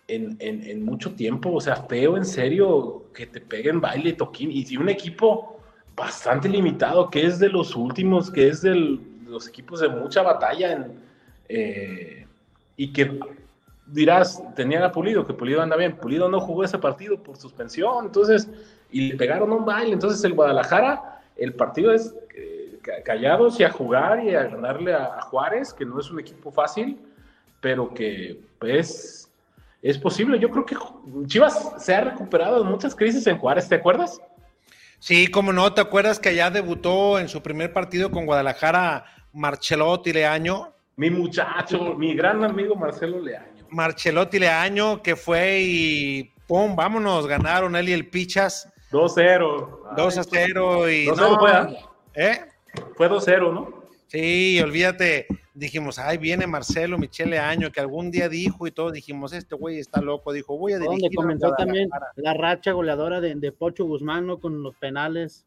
en, 0.07 0.83
mucho 0.83 1.13
tiempo, 1.13 1.51
o 1.53 1.61
sea, 1.61 1.75
feo 1.75 2.17
en 2.17 2.25
serio, 2.25 3.05
que 3.13 3.25
te 3.27 3.41
peguen 3.41 3.81
baile, 3.81 4.13
toquín, 4.13 4.51
y 4.51 4.77
un 4.77 4.89
equipo 4.89 5.59
bastante 5.95 6.47
limitado, 6.47 7.09
que 7.09 7.25
es 7.25 7.39
de 7.39 7.49
los 7.49 7.75
últimos, 7.75 8.31
que 8.31 8.47
es 8.47 8.61
de 8.61 8.99
los 9.27 9.47
equipos 9.47 9.81
de 9.81 9.89
mucha 9.89 10.21
batalla, 10.21 10.71
en, 10.71 10.99
eh, 11.47 12.25
y 12.79 12.93
que 12.93 13.19
dirás, 13.87 14.41
tenían 14.55 14.83
a 14.83 14.91
Pulido, 14.93 15.27
que 15.27 15.33
Pulido 15.33 15.61
anda 15.61 15.75
bien, 15.75 15.97
Pulido 15.97 16.29
no 16.29 16.39
jugó 16.39 16.63
ese 16.63 16.77
partido 16.77 17.21
por 17.21 17.35
suspensión, 17.35 18.05
entonces, 18.05 18.47
y 18.89 19.09
le 19.09 19.17
pegaron 19.17 19.51
un 19.51 19.65
baile, 19.65 19.91
entonces 19.91 20.23
el 20.23 20.33
Guadalajara, 20.33 21.21
el 21.35 21.53
partido 21.55 21.91
es 21.91 22.15
eh, 22.33 22.79
ca- 22.81 23.03
callados 23.03 23.59
y 23.59 23.65
a 23.65 23.69
jugar 23.69 24.23
y 24.23 24.33
a 24.33 24.43
ganarle 24.43 24.93
a, 24.93 25.19
Juárez, 25.23 25.73
que 25.73 25.83
no 25.83 25.99
es 25.99 26.09
un 26.09 26.21
equipo 26.21 26.53
fácil, 26.53 26.97
pero 27.59 27.93
que 27.93 28.39
pues 28.59 29.29
es 29.81 29.97
posible. 29.97 30.39
Yo 30.39 30.49
creo 30.49 30.65
que 30.65 30.77
Chivas 31.25 31.73
se 31.83 31.93
ha 31.93 31.99
recuperado 31.99 32.63
de 32.63 32.69
muchas 32.69 32.95
crisis 32.95 33.27
en 33.27 33.37
Juárez, 33.37 33.67
¿te 33.67 33.75
acuerdas? 33.75 34.21
Sí, 34.99 35.27
como 35.27 35.51
no, 35.51 35.73
¿te 35.73 35.81
acuerdas 35.81 36.17
que 36.17 36.29
allá 36.29 36.49
debutó 36.49 37.19
en 37.19 37.27
su 37.27 37.41
primer 37.41 37.73
partido 37.73 38.09
con 38.09 38.25
Guadalajara 38.25 39.03
Marcelotti 39.33 40.13
Leaño? 40.13 40.73
Mi 40.99 41.09
muchacho, 41.09 41.93
mi 41.95 42.13
gran 42.13 42.43
amigo 42.43 42.75
Marcelo 42.75 43.21
Leaño. 43.21 43.65
Marcelotti 43.69 44.37
Leaño, 44.37 45.01
que 45.01 45.15
fue 45.15 45.61
y 45.61 46.23
¡pum! 46.45 46.75
Vámonos, 46.75 47.25
ganaron 47.25 47.77
él 47.77 47.87
y 47.87 47.93
el 47.93 48.09
Pichas 48.09 48.69
2-0. 48.91 49.95
2 49.95 50.17
a 50.17 50.23
0 50.25 50.89
y 50.89 51.05
2-0 51.05 51.15
no, 51.15 51.39
fue, 51.39 51.51
¿ah? 51.53 51.69
¿eh? 52.15 52.41
Fue 52.97 53.09
2-0, 53.09 53.53
¿no? 53.53 53.83
Sí, 54.07 54.59
olvídate, 54.61 55.27
dijimos, 55.53 55.99
ay, 55.99 56.17
viene 56.17 56.47
Marcelo 56.47 56.97
Michele 56.97 57.39
Año, 57.39 57.71
que 57.71 57.79
algún 57.79 58.11
día 58.11 58.27
dijo 58.27 58.67
y 58.67 58.71
todos 58.71 58.91
dijimos, 58.91 59.31
este 59.31 59.55
güey 59.55 59.79
está 59.79 60.01
loco, 60.01 60.33
dijo, 60.33 60.57
voy 60.57 60.73
a 60.73 60.79
dirigir. 60.79 60.99
Donde 60.99 61.15
a 61.15 61.15
comenzó 61.15 61.53
también 61.53 61.87
Guadalajara". 61.87 62.13
la 62.17 62.33
racha 62.33 62.73
goleadora 62.73 63.21
de, 63.21 63.35
de 63.35 63.51
Pocho 63.53 63.85
Guzmán, 63.85 64.27
¿no? 64.27 64.41
Con 64.41 64.61
los 64.63 64.75
penales. 64.75 65.45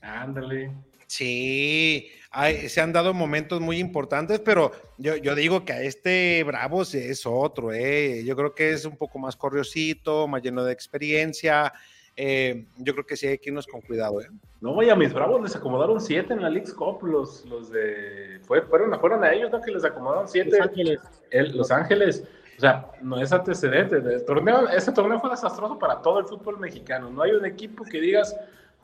Ándale. 0.00 0.70
Sí, 1.06 2.08
hay- 2.30 2.68
se 2.68 2.80
han 2.80 2.92
dado 2.92 3.14
momentos 3.14 3.60
muy 3.60 3.78
importantes, 3.78 4.40
pero 4.40 4.72
yo, 4.98 5.16
yo 5.16 5.34
digo 5.34 5.64
que 5.64 5.72
a 5.72 5.82
este 5.82 6.42
Bravos 6.44 6.94
es 6.94 7.24
otro, 7.26 7.72
¿eh? 7.72 8.22
Yo 8.24 8.34
creo 8.36 8.54
que 8.54 8.70
es 8.72 8.84
un 8.84 8.96
poco 8.96 9.18
más 9.18 9.36
corriosito, 9.36 10.26
más 10.28 10.42
lleno 10.42 10.64
de 10.64 10.72
experiencia. 10.72 11.72
eh, 12.18 12.64
yo 12.78 12.94
creo 12.94 13.04
que 13.04 13.14
sí 13.14 13.26
hay 13.26 13.36
que 13.36 13.50
irnos 13.50 13.66
con 13.66 13.82
cuidado, 13.82 14.22
¿eh? 14.22 14.28
No, 14.62 14.82
y 14.82 14.88
a 14.88 14.96
mis 14.96 15.12
bravos 15.12 15.38
les 15.42 15.54
acomodaron 15.54 16.00
7 16.00 16.32
en 16.32 16.40
la 16.40 16.48
League 16.48 16.72
Cup, 16.72 17.02
los, 17.04 17.44
los 17.44 17.70
de... 17.70 18.40
Fue, 18.46 18.62
fueron, 18.62 18.98
fueron 18.98 19.22
a 19.22 19.34
ellos, 19.34 19.50
¿no? 19.52 19.60
Que 19.60 19.70
les 19.70 19.84
acomodaron 19.84 20.26
7. 20.26 20.48
Los 20.50 20.60
Ángeles. 20.66 20.98
El- 21.30 21.54
Los 21.54 21.70
Ángeles, 21.70 22.24
o 22.56 22.60
sea, 22.62 22.86
no 23.02 23.20
es 23.20 23.30
antecedente. 23.32 23.96
El 23.96 24.24
torneo, 24.24 24.66
ese 24.70 24.92
torneo 24.92 25.20
fue 25.20 25.28
desastroso 25.28 25.78
para 25.78 26.00
todo 26.00 26.18
el 26.20 26.24
fútbol 26.24 26.58
mexicano. 26.58 27.10
No 27.10 27.20
hay 27.22 27.32
un 27.32 27.44
equipo 27.44 27.84
que 27.84 28.00
digas 28.00 28.34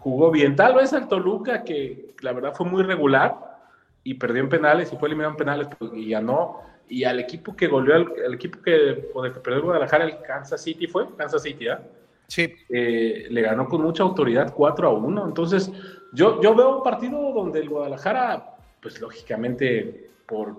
jugó 0.03 0.31
bien. 0.31 0.57
Tal 0.57 0.75
vez 0.75 0.93
el 0.93 1.07
Toluca, 1.07 1.63
que 1.63 2.15
la 2.21 2.33
verdad 2.33 2.55
fue 2.55 2.67
muy 2.67 2.83
regular 2.83 3.61
y 4.05 4.15
perdió 4.15 4.43
en 4.43 4.49
penales 4.49 4.93
y 4.93 4.97
fue 4.97 5.09
eliminado 5.09 5.33
en 5.33 5.37
penales 5.37 5.69
pues, 5.79 5.93
y 5.95 6.11
ganó. 6.11 6.61
Y 6.89 7.05
al 7.05 7.21
equipo 7.21 7.55
que 7.55 7.69
goleó, 7.69 7.95
al, 7.95 8.13
al 8.27 8.35
equipo 8.35 8.61
que, 8.61 9.09
con 9.13 9.25
el 9.25 9.33
que 9.33 9.41
perdió 9.41 9.61
el 9.61 9.65
Guadalajara, 9.65 10.05
el 10.05 10.21
Kansas 10.23 10.63
City 10.63 10.87
fue, 10.87 11.07
Kansas 11.17 11.43
City, 11.43 11.69
¿ah? 11.69 11.81
Sí, 12.27 12.53
eh, 12.69 13.27
le 13.31 13.43
ganó 13.43 13.69
con 13.69 13.83
mucha 13.83 14.03
autoridad 14.03 14.53
4 14.55 14.89
a 14.89 14.93
1. 14.93 15.27
Entonces, 15.27 15.71
yo, 16.13 16.41
yo 16.43 16.55
veo 16.55 16.79
un 16.79 16.83
partido 16.83 17.33
donde 17.33 17.61
el 17.61 17.69
Guadalajara, 17.69 18.57
pues 18.81 19.01
lógicamente, 19.01 20.11
por, 20.27 20.57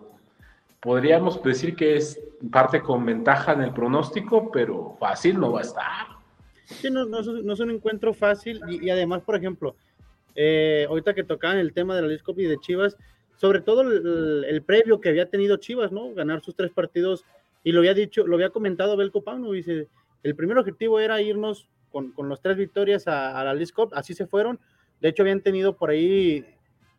podríamos 0.80 1.42
decir 1.44 1.76
que 1.76 1.96
es 1.98 2.22
parte 2.52 2.82
con 2.82 3.06
ventaja 3.06 3.54
en 3.54 3.62
el 3.62 3.74
pronóstico, 3.74 4.52
pero 4.52 4.96
fácil 5.00 5.40
no 5.40 5.52
va 5.52 5.60
a 5.60 5.64
estar. 5.64 6.12
Sí, 6.65 6.89
no, 6.89 7.06
no, 7.06 7.19
es, 7.19 7.28
no 7.28 7.54
es 7.54 7.60
un 7.60 7.71
encuentro 7.71 8.13
fácil 8.13 8.62
y, 8.67 8.86
y 8.86 8.89
además, 8.89 9.21
por 9.21 9.36
ejemplo, 9.36 9.76
eh, 10.36 10.86
ahorita 10.89 11.13
que 11.13 11.23
tocaban 11.23 11.58
el 11.58 11.73
tema 11.73 11.95
de 11.95 12.02
la 12.02 12.08
Liscop 12.08 12.39
y 12.39 12.45
de 12.45 12.58
Chivas, 12.58 12.97
sobre 13.36 13.62
todo 13.62 13.82
el, 13.82 14.45
el 14.47 14.62
previo 14.63 15.02
que 15.02 15.10
había 15.10 15.30
tenido 15.30 15.58
Chivas, 15.58 15.91
¿no? 15.91 16.13
Ganar 16.13 16.41
sus 16.41 16.56
tres 16.56 16.71
partidos 16.71 17.26
y 17.63 17.71
lo 17.71 17.80
había 17.80 17.93
dicho, 17.93 18.26
lo 18.28 18.36
había 18.36 18.49
comentado 18.49 18.97
Belko 18.97 19.23
Pauno, 19.23 19.52
dice, 19.52 19.88
el 20.23 20.36
primer 20.36 20.58
objetivo 20.58 20.99
era 20.99 21.21
irnos 21.21 21.67
con, 21.91 22.12
con 22.12 22.30
las 22.30 22.41
tres 22.41 22.58
victorias 22.58 23.08
a, 23.08 23.39
a 23.39 23.43
la 23.43 23.54
Liscop, 23.54 23.93
así 23.93 24.13
se 24.13 24.28
fueron, 24.28 24.60
de 25.02 25.10
hecho 25.10 25.23
habían 25.23 25.41
tenido 25.41 25.76
por 25.76 25.89
ahí 25.89 26.45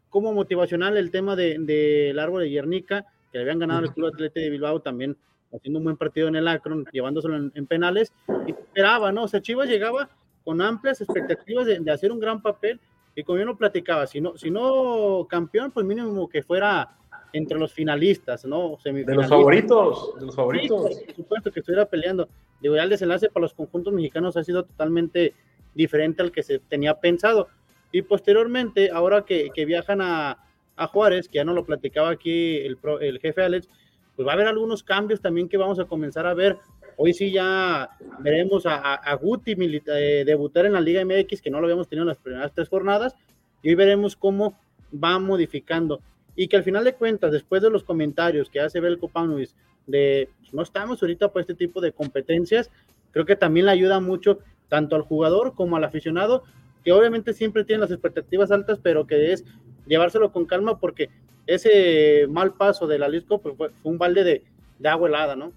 como 0.09 0.33
motivacional 0.33 0.97
el 0.97 1.11
tema 1.11 1.37
del 1.37 1.67
de, 1.67 2.11
el 2.11 2.19
árbol 2.19 2.43
de 2.43 2.51
Guernica, 2.51 3.07
que 3.33 3.39
le 3.39 3.43
habían 3.43 3.59
ganado 3.59 3.81
al 3.81 3.93
Club 3.93 4.09
Atlete 4.09 4.41
de 4.41 4.51
Bilbao 4.51 4.81
también 4.81 5.17
haciendo 5.55 5.79
un 5.79 5.85
buen 5.85 5.97
partido 5.97 6.29
en 6.29 6.37
el 6.37 6.49
Akron, 6.49 6.85
llevándoselo 6.93 7.37
en, 7.37 7.53
en 7.55 7.67
penales, 7.67 8.13
y 8.47 8.51
esperaba, 8.51 9.13
¿no? 9.13 9.25
O 9.25 9.29
sea, 9.29 9.41
Chivas 9.41 9.69
llegaba 9.69 10.09
con 10.45 10.61
amplias 10.61 11.01
expectativas 11.01 11.67
de, 11.67 11.79
de, 11.79 11.91
hacer 11.91 12.13
un 12.13 12.21
gran 12.21 12.43
papel, 12.43 12.81
y 13.15 13.23
como 13.23 13.39
yo 13.39 13.45
no 13.45 13.57
platicaba, 13.57 14.07
si 14.07 14.21
no, 14.21 14.37
si 14.37 14.51
no 14.51 15.27
campeón, 15.29 15.71
pues 15.71 15.87
mínimo 15.87 16.29
que 16.29 16.43
fuera 16.43 16.97
entre 17.35 17.59
los 17.59 17.73
finalistas, 17.73 18.45
¿no? 18.45 18.79
De 18.85 19.15
los 19.15 19.29
favoritos, 19.29 20.15
de 20.19 20.27
los 20.27 20.37
favoritos. 20.37 20.95
Sí, 20.95 21.05
por 21.05 21.15
supuesto 21.17 21.51
que 21.51 21.61
estuviera 21.61 21.85
peleando. 21.85 22.29
Digo, 22.61 22.77
ya 22.77 22.85
el 22.85 22.91
desenlace 22.91 23.29
para 23.29 23.43
los 23.43 23.55
conjuntos 23.55 23.93
mexicanos 23.93 24.37
ha 24.37 24.45
sido 24.45 24.65
totalmente 24.65 25.35
diferente 25.75 26.23
al 26.23 26.31
que 26.31 26.45
se 26.45 26.61
tenía 26.61 26.95
pensado. 27.01 27.49
Y 27.91 28.03
posteriormente, 28.03 28.91
ahora 28.91 29.25
que, 29.25 29.51
que 29.53 29.65
viajan 29.65 30.01
a, 30.01 30.39
a, 30.77 30.87
Juárez, 30.87 31.29
que 31.29 31.37
ya 31.37 31.45
no 31.45 31.55
lo 31.55 31.65
platicaba 31.65 32.11
aquí 32.11 32.59
el, 32.59 32.77
pro, 32.77 33.01
el 33.01 33.19
jefe 33.19 33.43
Alex, 33.43 33.69
pues 34.17 34.27
va 34.27 34.33
a 34.33 34.35
haber 34.35 34.47
algunos 34.47 34.83
cambios 34.83 35.21
también 35.21 35.49
que 35.49 35.57
vamos 35.57 35.79
a 35.79 35.85
comenzar 35.85 36.27
a 36.27 36.35
ver. 36.35 36.59
Hoy 36.97 37.13
sí 37.13 37.33
ya 37.33 37.91
veremos 38.21 38.67
a, 38.67 38.77
a, 38.77 38.95
a 38.95 39.15
Guti 39.15 39.57
eh, 39.59 40.25
debutar 40.25 40.67
en 40.67 40.73
la 40.75 40.81
Liga 40.81 41.05
MX, 41.05 41.43
que 41.43 41.51
no 41.51 41.61
lo 41.61 41.67
habíamos 41.67 41.89
tenido 41.89 42.05
en 42.05 42.09
las 42.09 42.19
primeras 42.19 42.53
tres 42.55 42.69
jornadas, 42.69 43.17
y 43.63 43.71
hoy 43.71 43.75
veremos 43.75 44.15
cómo 44.17 44.59
va 44.93 45.19
modificando. 45.19 46.01
Y 46.37 46.49
que 46.49 46.57
al 46.57 46.65
final 46.65 46.85
de 46.85 46.95
cuentas, 46.95 47.33
después 47.33 47.63
de 47.63 47.71
los 47.71 47.85
comentarios 47.85 48.51
que 48.51 48.61
hace 48.61 48.81
Belko 48.81 49.09
Paunovic 49.09 49.51
de 49.87 50.29
pues, 50.41 50.55
no 50.55 50.63
estamos 50.63 51.03
ahorita 51.03 51.33
para 51.33 51.43
este 51.43 51.55
tipo 51.55 51.81
de 51.81 51.93
competencias, 51.93 52.71
creo 53.11 53.25
que 53.25 53.37
también 53.37 53.67
le 53.67 53.73
ayuda 53.73 54.01
mucho 54.01 54.39
tanto 54.69 54.97
al 54.97 55.03
jugador 55.03 55.55
como 55.55 55.77
al 55.77 55.85
aficionado, 55.85 56.45
que 56.85 56.93
obviamente 56.93 57.33
siempre 57.33 57.65
tiene 57.65 57.83
las 57.83 57.91
expectativas 57.91 58.51
altas, 58.51 58.79
pero 58.83 59.07
que 59.07 59.33
es 59.33 59.45
llevárselo 59.87 60.33
con 60.33 60.47
calma 60.47 60.79
porque 60.79 61.11
ese 61.47 62.27
mal 62.29 62.55
paso 62.55 62.87
de 62.87 62.99
la 62.99 63.09
Lisco 63.09 63.41
pues, 63.41 63.57
fue, 63.57 63.71
un 63.83 63.99
balde 63.99 64.25
de, 64.25 64.45
de, 64.79 64.89
agua 64.89 65.09
helada, 65.09 65.37
¿no? 65.37 65.53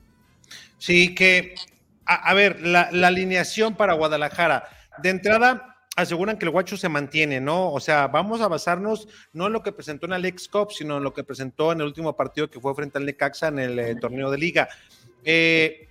Sí, 0.77 1.15
que, 1.15 1.55
a, 2.05 2.29
a 2.29 2.33
ver, 2.33 2.61
la, 2.61 2.89
la, 2.91 3.07
alineación 3.07 3.75
para 3.75 3.93
Guadalajara, 3.93 4.67
de 5.01 5.09
entrada 5.09 5.77
aseguran 5.97 6.37
que 6.37 6.45
el 6.45 6.51
guacho 6.51 6.77
se 6.77 6.89
mantiene, 6.89 7.41
¿no? 7.41 7.71
O 7.71 7.79
sea, 7.79 8.07
vamos 8.07 8.39
a 8.41 8.47
basarnos 8.47 9.07
no 9.33 9.47
en 9.47 9.53
lo 9.53 9.63
que 9.63 9.71
presentó 9.71 10.05
en 10.05 10.11
la 10.11 10.19
Lex 10.19 10.47
Cup, 10.47 10.71
sino 10.71 10.97
en 10.97 11.03
lo 11.03 11.11
que 11.11 11.23
presentó 11.23 11.71
en 11.71 11.81
el 11.81 11.87
último 11.87 12.15
partido 12.15 12.49
que 12.49 12.59
fue 12.59 12.75
frente 12.75 12.99
al 12.99 13.05
Necaxa 13.05 13.47
en 13.47 13.57
el 13.57 13.79
eh, 13.79 13.95
torneo 13.95 14.29
de 14.29 14.37
liga. 14.37 14.69
Eh, 15.23 15.89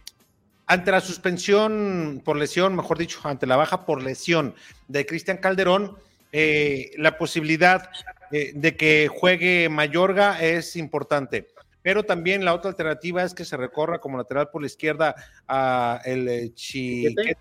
ante 0.67 0.93
la 0.93 1.01
suspensión 1.01 2.23
por 2.25 2.37
lesión, 2.37 2.77
mejor 2.77 2.99
dicho, 2.99 3.21
ante 3.25 3.47
la 3.47 3.57
baja 3.57 3.85
por 3.85 4.01
lesión 4.01 4.55
de 4.87 5.07
Cristian 5.07 5.39
Calderón, 5.39 5.97
eh, 6.31 6.93
la 6.99 7.19
posibilidad 7.19 7.91
eh, 8.33 8.53
de 8.55 8.77
que 8.77 9.09
juegue 9.09 9.69
Mayorga 9.69 10.41
es 10.43 10.77
importante. 10.77 11.49
Pero 11.83 12.03
también 12.03 12.45
la 12.45 12.53
otra 12.55 12.71
alternativa 12.71 13.23
es 13.23 13.33
que 13.35 13.45
se 13.45 13.57
recorra 13.57 14.01
como 14.01 14.19
lateral 14.19 14.49
por 14.51 14.61
la 14.61 14.67
izquierda 14.67 15.15
a 15.47 16.01
el 16.05 16.29
eh, 16.29 16.53
Chiquete 16.53 17.37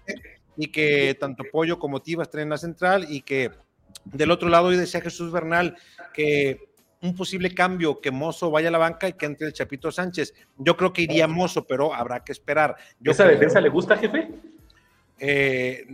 y 0.58 0.68
que 0.68 1.16
tanto 1.20 1.44
Pollo 1.52 1.80
como 1.80 2.02
Tiva 2.02 2.24
estén 2.24 2.42
en 2.42 2.50
la 2.50 2.58
central 2.58 3.08
y 3.10 3.22
que 3.22 3.52
del 4.06 4.30
otro 4.32 4.48
lado 4.50 4.68
hoy 4.68 4.78
decía 4.78 5.02
Jesús 5.02 5.32
Bernal 5.32 5.76
que 6.14 6.70
un 7.02 7.16
posible 7.16 7.54
cambio, 7.54 8.00
que 8.00 8.12
Mozo 8.12 8.50
vaya 8.52 8.70
a 8.70 8.72
la 8.72 8.78
banca 8.78 9.08
y 9.08 9.14
que 9.14 9.26
entre 9.26 9.48
el 9.48 9.54
Chapito 9.54 9.92
Sánchez. 9.92 10.34
Yo 10.58 10.78
creo 10.78 10.94
que 10.94 11.02
iría 11.04 11.28
Mozo, 11.28 11.66
pero 11.66 11.94
habrá 11.94 12.24
que 12.24 12.32
esperar. 12.32 12.76
Yo 13.00 13.12
¿Esa 13.12 13.24
creo- 13.26 13.36
defensa 13.36 13.60
le 13.62 13.70
gusta, 13.70 13.98
jefe? 13.98 14.30
Eh, 15.20 15.86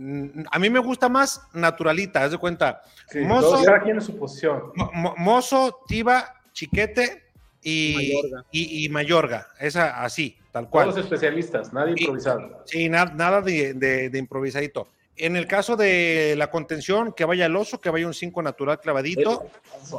a 0.50 0.58
mí 0.58 0.70
me 0.70 0.78
gusta 0.78 1.08
más 1.08 1.40
naturalita, 1.52 2.24
haz 2.24 2.32
de 2.32 2.38
cuenta. 2.38 2.82
Sí, 3.10 3.20
Mozo, 3.20 3.62
en 3.86 4.00
su 4.00 4.18
posición. 4.18 4.72
Mo- 4.74 4.90
Mo- 4.92 5.14
Mozo, 5.16 5.80
Tiva, 5.86 6.34
Chiquete 6.52 7.22
y 7.62 7.94
Mayorga. 7.94 8.44
y, 8.50 8.84
y 8.84 8.88
Mayorga. 8.88 9.46
Esa 9.60 10.02
así, 10.02 10.36
tal 10.50 10.68
cual. 10.68 10.88
Todos 10.90 11.04
especialistas, 11.04 11.72
nadie 11.72 11.94
improvisado. 11.96 12.62
Sí, 12.66 12.88
na- 12.88 13.04
nada 13.06 13.40
de, 13.42 13.74
de- 13.74 14.10
de 14.10 14.18
improvisadito. 14.18 14.88
En 15.14 15.36
el 15.36 15.46
caso 15.46 15.76
de 15.76 16.34
la 16.38 16.50
contención, 16.50 17.12
que 17.12 17.26
vaya 17.26 17.44
el 17.46 17.54
oso, 17.54 17.80
que 17.80 17.90
vaya 17.90 18.06
un 18.06 18.14
5 18.14 18.42
natural 18.42 18.80
clavadito. 18.80 19.44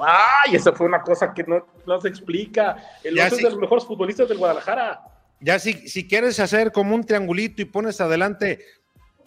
¡Ay! 0.02 0.56
Esa 0.56 0.74
fue 0.74 0.88
una 0.88 1.02
cosa 1.04 1.34
que 1.34 1.44
no, 1.44 1.66
no 1.86 2.02
se 2.02 2.08
explica. 2.10 2.78
El 3.04 3.16
Ya 3.16 3.28
oso 3.28 3.36
sí. 3.36 3.42
es 3.42 3.44
de 3.46 3.50
los 3.52 3.60
mejores 3.60 3.86
futbolistas 3.86 4.28
del 4.28 4.40
Guadalajara. 4.40 5.02
Ya 5.40 5.60
si, 5.60 5.88
si 5.88 6.08
quieres 6.08 6.40
hacer 6.40 6.72
como 6.72 6.96
un 6.96 7.04
triangulito 7.04 7.62
y 7.62 7.66
pones 7.66 8.02
adelante 8.02 8.66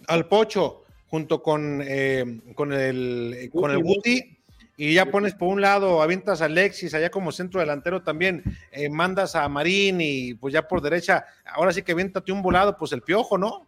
al 0.09 0.27
Pocho 0.29 0.85
junto 1.09 1.43
con, 1.43 1.83
eh, 1.85 2.41
con 2.55 2.73
el, 2.73 3.51
con 3.53 3.71
el 3.71 3.79
Guti 3.83 4.39
y 4.77 4.93
ya 4.95 5.07
pones 5.07 5.35
por 5.35 5.49
un 5.49 5.61
lado, 5.61 6.03
avientas 6.03 6.43
a 6.43 6.47
Alexis 6.47 6.93
allá 6.95 7.11
como 7.11 7.33
centro 7.33 7.61
delantero 7.61 8.03
también, 8.03 8.43
eh, 8.73 8.91
mandas 8.91 9.35
a 9.35 9.49
Marín 9.49 10.01
y 10.01 10.35
pues 10.35 10.53
ya 10.53 10.69
por 10.69 10.83
derecha, 10.83 11.25
ahora 11.47 11.73
sí 11.73 11.83
que 11.83 11.93
aviéntate 11.93 12.33
un 12.33 12.43
volado, 12.43 12.77
pues 12.77 12.93
el 12.93 13.03
piojo, 13.03 13.39
¿no? 13.39 13.67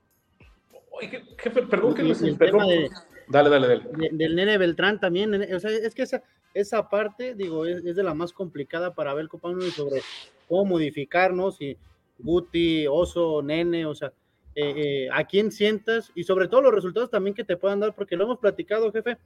Oye, 0.90 1.22
jefe, 1.38 1.62
perdón 1.62 1.94
que 1.94 2.02
les 2.02 2.18
tema 2.38 2.66
de- 2.66 2.90
Dale, 3.28 3.50
dale, 3.50 3.68
dale. 3.68 3.84
de- 3.96 4.10
del 4.12 4.34
nene 4.34 4.58
Beltrán 4.58 4.98
también, 5.00 5.30
nene, 5.30 5.54
o 5.54 5.60
sea, 5.60 5.70
es 5.70 5.94
que 5.94 6.02
esa, 6.02 6.22
esa 6.54 6.88
parte, 6.88 7.34
digo, 7.34 7.66
es, 7.66 7.84
es 7.84 7.94
de 7.94 8.02
la 8.02 8.14
más 8.14 8.32
complicada 8.32 8.94
para 8.94 9.14
ver 9.14 9.28
Copano 9.28 9.60
sobre 9.62 10.00
cómo 10.48 10.64
modificarnos 10.64 11.60
y 11.60 11.76
Guti, 12.18 12.86
Oso, 12.88 13.42
Nene, 13.42 13.86
o 13.86 13.94
sea, 13.94 14.12
eh, 14.60 14.74
eh, 14.76 15.08
a 15.12 15.22
quién 15.24 15.52
sientas 15.52 16.10
y 16.16 16.24
sobre 16.24 16.48
todo 16.48 16.62
los 16.62 16.74
resultados 16.74 17.10
también 17.10 17.32
que 17.32 17.44
te 17.44 17.56
puedan 17.56 17.78
dar, 17.78 17.94
porque 17.94 18.16
lo 18.16 18.24
hemos 18.24 18.38
platicado, 18.38 18.90
jefe, 18.90 19.16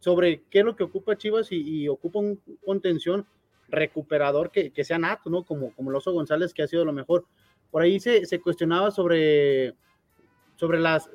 sobre 0.00 0.42
qué 0.50 0.58
es 0.58 0.64
lo 0.64 0.74
que 0.74 0.82
ocupa 0.82 1.16
Chivas 1.16 1.52
y, 1.52 1.60
y 1.60 1.88
ocupa 1.88 2.18
un 2.18 2.40
contención 2.66 3.24
recuperador 3.68 4.50
que, 4.50 4.72
que 4.72 4.82
sea 4.82 4.98
nato, 4.98 5.30
¿no? 5.30 5.44
Como, 5.44 5.72
como 5.76 5.90
el 5.90 5.96
Oso 5.96 6.12
González, 6.12 6.52
que 6.52 6.64
ha 6.64 6.66
sido 6.66 6.84
lo 6.84 6.92
mejor. 6.92 7.24
Por 7.70 7.82
ahí 7.82 8.00
se, 8.00 8.26
se 8.26 8.40
cuestionaba 8.40 8.90
sobre, 8.90 9.74
sobre 10.56 10.80
las, 10.80 11.08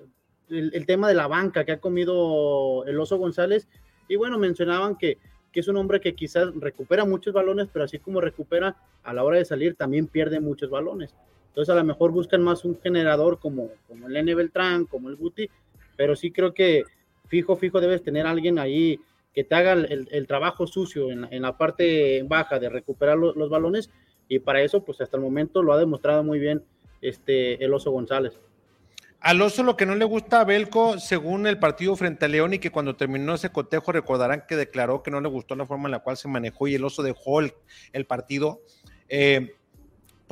el, 0.50 0.72
el 0.74 0.86
tema 0.86 1.10
de 1.10 1.16
la 1.16 1.28
banca 1.28 1.66
que 1.66 1.74
ha 1.74 1.82
comido 1.82 2.86
el 2.86 2.98
Oso 2.98 3.18
González. 3.18 3.68
Y 4.08 4.16
bueno, 4.16 4.38
mencionaban 4.38 4.96
que, 4.96 5.18
que 5.52 5.60
es 5.60 5.68
un 5.68 5.76
hombre 5.76 6.00
que 6.00 6.16
quizás 6.16 6.54
recupera 6.56 7.04
muchos 7.04 7.34
balones, 7.34 7.68
pero 7.74 7.84
así 7.84 8.00
como 8.00 8.22
recupera, 8.22 8.78
a 9.04 9.14
la 9.14 9.26
hora 9.26 9.38
de 9.38 9.46
salir 9.46 9.76
también 9.76 10.08
pierde 10.08 10.40
muchos 10.40 10.70
balones. 10.70 11.14
Entonces 11.54 11.72
a 11.72 11.78
lo 11.78 11.84
mejor 11.84 12.10
buscan 12.12 12.42
más 12.42 12.66
un 12.66 12.80
generador 12.82 13.38
como, 13.38 13.70
como 13.88 14.08
el 14.08 14.16
N. 14.18 14.34
Beltrán, 14.34 14.86
como 14.86 15.10
el 15.10 15.16
Guti, 15.18 15.48
pero 15.96 16.16
sí 16.16 16.32
creo 16.32 16.52
que 16.52 16.82
fijo, 17.28 17.56
fijo 17.56 17.80
debes 17.80 18.02
tener 18.02 18.26
alguien 18.26 18.58
ahí 18.58 19.00
que 19.36 19.44
te 19.44 19.54
haga 19.54 19.74
el, 19.74 20.08
el 20.12 20.26
trabajo 20.28 20.66
sucio 20.66 21.12
en, 21.12 21.22
la- 21.22 21.28
en 21.30 21.44
la 21.44 21.56
parte 21.56 22.24
baja 22.24 22.58
de 22.58 22.70
recuperar 22.70 23.18
lo- 23.20 23.36
los 23.36 23.52
balones 23.52 23.92
y 24.28 24.40
para 24.40 24.64
eso 24.64 24.84
pues 24.84 25.00
hasta 25.00 25.18
el 25.18 25.22
momento 25.22 25.62
lo 25.62 25.74
ha 25.74 25.78
demostrado 25.78 26.24
muy 26.24 26.40
bien 26.40 26.64
este 27.02 27.64
el 27.64 27.72
Oso 27.72 27.92
González. 27.92 28.34
Al 29.20 29.40
oso 29.42 29.62
lo 29.64 29.78
que 29.78 29.86
no 29.86 29.94
le 29.96 30.04
gusta 30.06 30.42
a 30.42 30.44
Belco, 30.44 30.98
según 31.00 31.46
el 31.48 31.58
partido 31.60 31.96
frente 31.96 32.26
a 32.26 32.28
León, 32.28 32.56
y 32.56 32.60
que 32.60 32.72
cuando 32.72 32.96
terminó 32.98 33.36
ese 33.36 33.52
cotejo 33.52 33.92
recordarán 33.94 34.44
que 34.48 34.56
declaró 34.58 35.02
que 35.02 35.12
no 35.12 35.22
le 35.22 35.30
gustó 35.30 35.56
la 35.56 35.66
forma 35.66 35.88
en 35.88 35.92
la 35.92 36.00
cual 36.00 36.18
se 36.18 36.28
manejó 36.28 36.68
y 36.68 36.76
el 36.76 36.84
oso 36.84 37.04
dejó 37.04 37.40
el, 37.40 37.54
el 37.94 38.06
partido, 38.06 38.60
eh, 39.08 39.54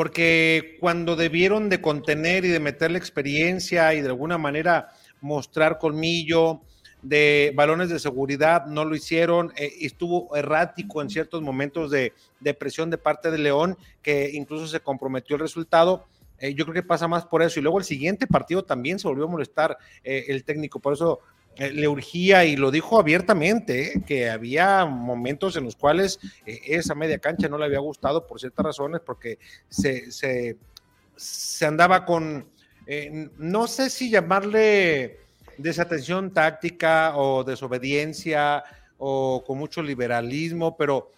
porque 0.01 0.77
cuando 0.79 1.15
debieron 1.15 1.69
de 1.69 1.79
contener 1.79 2.43
y 2.43 2.47
de 2.47 2.59
meter 2.59 2.89
la 2.89 2.97
experiencia 2.97 3.93
y 3.93 4.01
de 4.01 4.07
alguna 4.07 4.39
manera 4.39 4.89
mostrar 5.21 5.77
colmillo 5.77 6.61
de 7.03 7.53
balones 7.53 7.89
de 7.89 7.99
seguridad, 7.99 8.65
no 8.65 8.83
lo 8.83 8.95
hicieron, 8.95 9.53
eh, 9.55 9.71
estuvo 9.81 10.35
errático 10.35 11.03
en 11.03 11.11
ciertos 11.11 11.43
momentos 11.43 11.91
de, 11.91 12.13
presión 12.57 12.89
de 12.89 12.97
parte 12.97 13.29
de 13.29 13.37
León, 13.37 13.77
que 14.01 14.31
incluso 14.33 14.65
se 14.65 14.79
comprometió 14.79 15.35
el 15.35 15.43
resultado. 15.43 16.07
Eh, 16.39 16.55
yo 16.55 16.65
creo 16.65 16.73
que 16.73 16.81
pasa 16.81 17.07
más 17.07 17.23
por 17.27 17.43
eso. 17.43 17.59
Y 17.59 17.61
luego 17.61 17.77
el 17.77 17.85
siguiente 17.85 18.25
partido 18.25 18.63
también 18.63 18.97
se 18.97 19.07
volvió 19.07 19.25
a 19.25 19.29
molestar 19.29 19.77
eh, 20.03 20.25
el 20.29 20.43
técnico. 20.43 20.79
Por 20.79 20.93
eso 20.93 21.19
le 21.57 21.87
urgía 21.87 22.45
y 22.45 22.55
lo 22.55 22.71
dijo 22.71 22.99
abiertamente, 22.99 23.93
eh, 23.93 24.01
que 24.05 24.29
había 24.29 24.85
momentos 24.85 25.55
en 25.57 25.65
los 25.65 25.75
cuales 25.75 26.19
eh, 26.45 26.59
esa 26.65 26.95
media 26.95 27.19
cancha 27.19 27.47
no 27.49 27.57
le 27.57 27.65
había 27.65 27.79
gustado 27.79 28.25
por 28.25 28.39
ciertas 28.39 28.65
razones, 28.65 29.01
porque 29.05 29.37
se, 29.69 30.11
se, 30.11 31.65
andaba 31.65 32.05
con, 32.05 32.49
eh, 32.87 33.29
no 33.37 33.67
sé 33.67 33.89
si 33.89 34.09
llamarle 34.09 35.19
desatención 35.57 36.33
táctica 36.33 37.15
o 37.17 37.43
desobediencia 37.43 38.63
o 38.97 39.43
con 39.45 39.57
mucho 39.57 39.81
liberalismo, 39.81 40.77
pero 40.77 41.11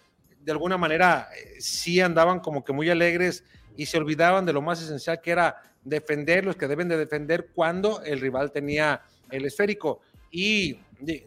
de 0.44 0.52
alguna 0.52 0.76
manera 0.76 1.28
eh, 1.36 1.60
sí 1.60 2.00
andaban 2.00 2.40
como 2.40 2.64
que 2.64 2.72
muy 2.72 2.90
alegres 2.90 3.44
y 3.76 3.86
se 3.86 3.98
olvidaban 3.98 4.44
de 4.46 4.52
lo 4.52 4.62
más 4.62 4.82
esencial 4.82 5.20
que 5.20 5.30
era 5.30 5.62
defender 5.82 6.44
los 6.44 6.56
que 6.56 6.68
deben 6.68 6.88
de 6.88 6.96
defender 6.96 7.48
cuando 7.54 8.02
el 8.02 8.20
rival 8.20 8.52
tenía 8.52 9.02
el 9.30 9.44
esférico. 9.44 10.00
Y, 10.36 10.76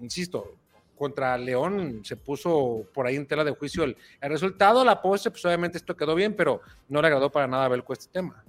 insisto, 0.02 0.56
contra 0.98 1.38
León 1.38 2.02
se 2.04 2.18
puso 2.18 2.86
por 2.94 3.08
ahí 3.08 3.16
en 3.16 3.26
tela 3.26 3.46
de 3.46 3.52
juicio 3.52 3.86
el, 3.86 3.96
el 4.20 4.30
resultado, 4.30 4.84
la 4.84 5.02
pose, 5.02 5.32
pues 5.32 5.46
obviamente 5.46 5.78
esto 5.78 5.96
quedó 5.96 6.14
bien, 6.14 6.36
pero 6.36 6.60
no 6.90 7.02
le 7.02 7.08
agradó 7.08 7.32
para 7.32 7.48
nada 7.48 7.64
a 7.64 7.70
Belco 7.70 7.94
este 7.94 8.12
tema. 8.12 8.44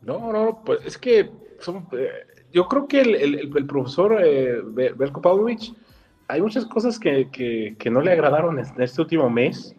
No, 0.00 0.32
no, 0.32 0.62
pues 0.64 0.80
es 0.86 0.96
que 0.96 1.18
eh, 1.20 1.30
yo 2.50 2.66
creo 2.66 2.88
que 2.88 3.02
el, 3.02 3.14
el- 3.14 3.66
profesor 3.66 4.18
eh, 4.24 4.62
Be- 4.64 4.94
Belko 4.94 5.20
Pavlovich, 5.20 5.74
hay 6.26 6.40
muchas 6.40 6.64
cosas 6.64 6.98
que, 6.98 7.28
que- 7.30 7.76
que 7.78 7.90
no 7.90 8.00
le 8.00 8.12
agradaron 8.12 8.58
en 8.58 8.80
este 8.80 9.02
último 9.02 9.28
mes, 9.28 9.76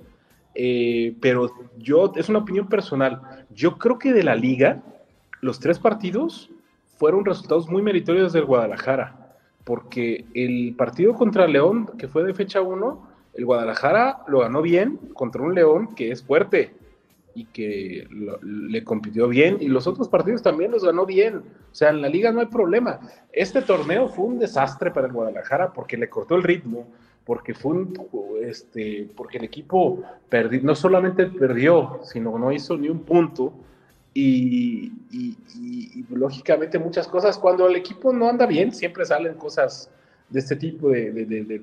eh, 0.53 1.15
pero 1.19 1.51
yo, 1.79 2.11
es 2.15 2.29
una 2.29 2.39
opinión 2.39 2.67
personal, 2.69 3.47
yo 3.49 3.79
creo 3.79 3.97
que 3.97 4.13
de 4.13 4.21
la 4.23 4.35
liga, 4.35 4.83
los 5.39 5.59
tres 5.59 5.79
partidos 5.79 6.50
fueron 7.01 7.25
resultados 7.25 7.67
muy 7.67 7.81
meritorios 7.81 8.31
del 8.31 8.45
Guadalajara, 8.45 9.33
porque 9.63 10.23
el 10.35 10.75
partido 10.77 11.15
contra 11.15 11.47
León, 11.47 11.89
que 11.97 12.07
fue 12.07 12.23
de 12.23 12.35
fecha 12.35 12.61
1, 12.61 13.07
el 13.33 13.43
Guadalajara 13.43 14.19
lo 14.27 14.41
ganó 14.41 14.61
bien 14.61 14.99
contra 15.15 15.41
un 15.41 15.55
León 15.55 15.95
que 15.95 16.11
es 16.11 16.21
fuerte 16.21 16.75
y 17.33 17.45
que 17.45 18.07
le 18.43 18.83
compitió 18.83 19.27
bien 19.29 19.57
y 19.59 19.67
los 19.67 19.87
otros 19.87 20.09
partidos 20.09 20.43
también 20.43 20.69
los 20.69 20.83
ganó 20.85 21.07
bien. 21.07 21.37
O 21.37 21.73
sea, 21.75 21.89
en 21.89 22.03
la 22.03 22.07
liga 22.07 22.31
no 22.31 22.39
hay 22.41 22.45
problema. 22.45 22.99
Este 23.33 23.63
torneo 23.63 24.07
fue 24.07 24.25
un 24.25 24.37
desastre 24.37 24.91
para 24.91 25.07
el 25.07 25.13
Guadalajara 25.13 25.73
porque 25.73 25.97
le 25.97 26.07
cortó 26.07 26.35
el 26.35 26.43
ritmo, 26.43 26.85
porque 27.25 27.55
fue 27.55 27.71
un, 27.71 27.93
este, 28.43 29.09
porque 29.15 29.39
el 29.39 29.45
equipo 29.45 30.03
perdi- 30.29 30.61
no 30.61 30.75
solamente 30.75 31.25
perdió, 31.25 32.01
sino 32.03 32.37
no 32.37 32.51
hizo 32.51 32.77
ni 32.77 32.89
un 32.89 32.99
punto. 32.99 33.53
Y, 34.13 34.91
lógicamente 36.09 36.77
muchas 36.77 37.07
cosas, 37.07 37.37
cuando 37.37 37.67
el 37.67 37.75
equipo 37.75 38.11
no 38.11 38.27
anda 38.27 38.45
bien, 38.45 38.73
siempre 38.73 39.05
salen 39.05 39.35
cosas 39.35 39.89
de 40.29 40.39
este 40.39 40.55
tipo 40.55 40.89
de, 40.89 41.61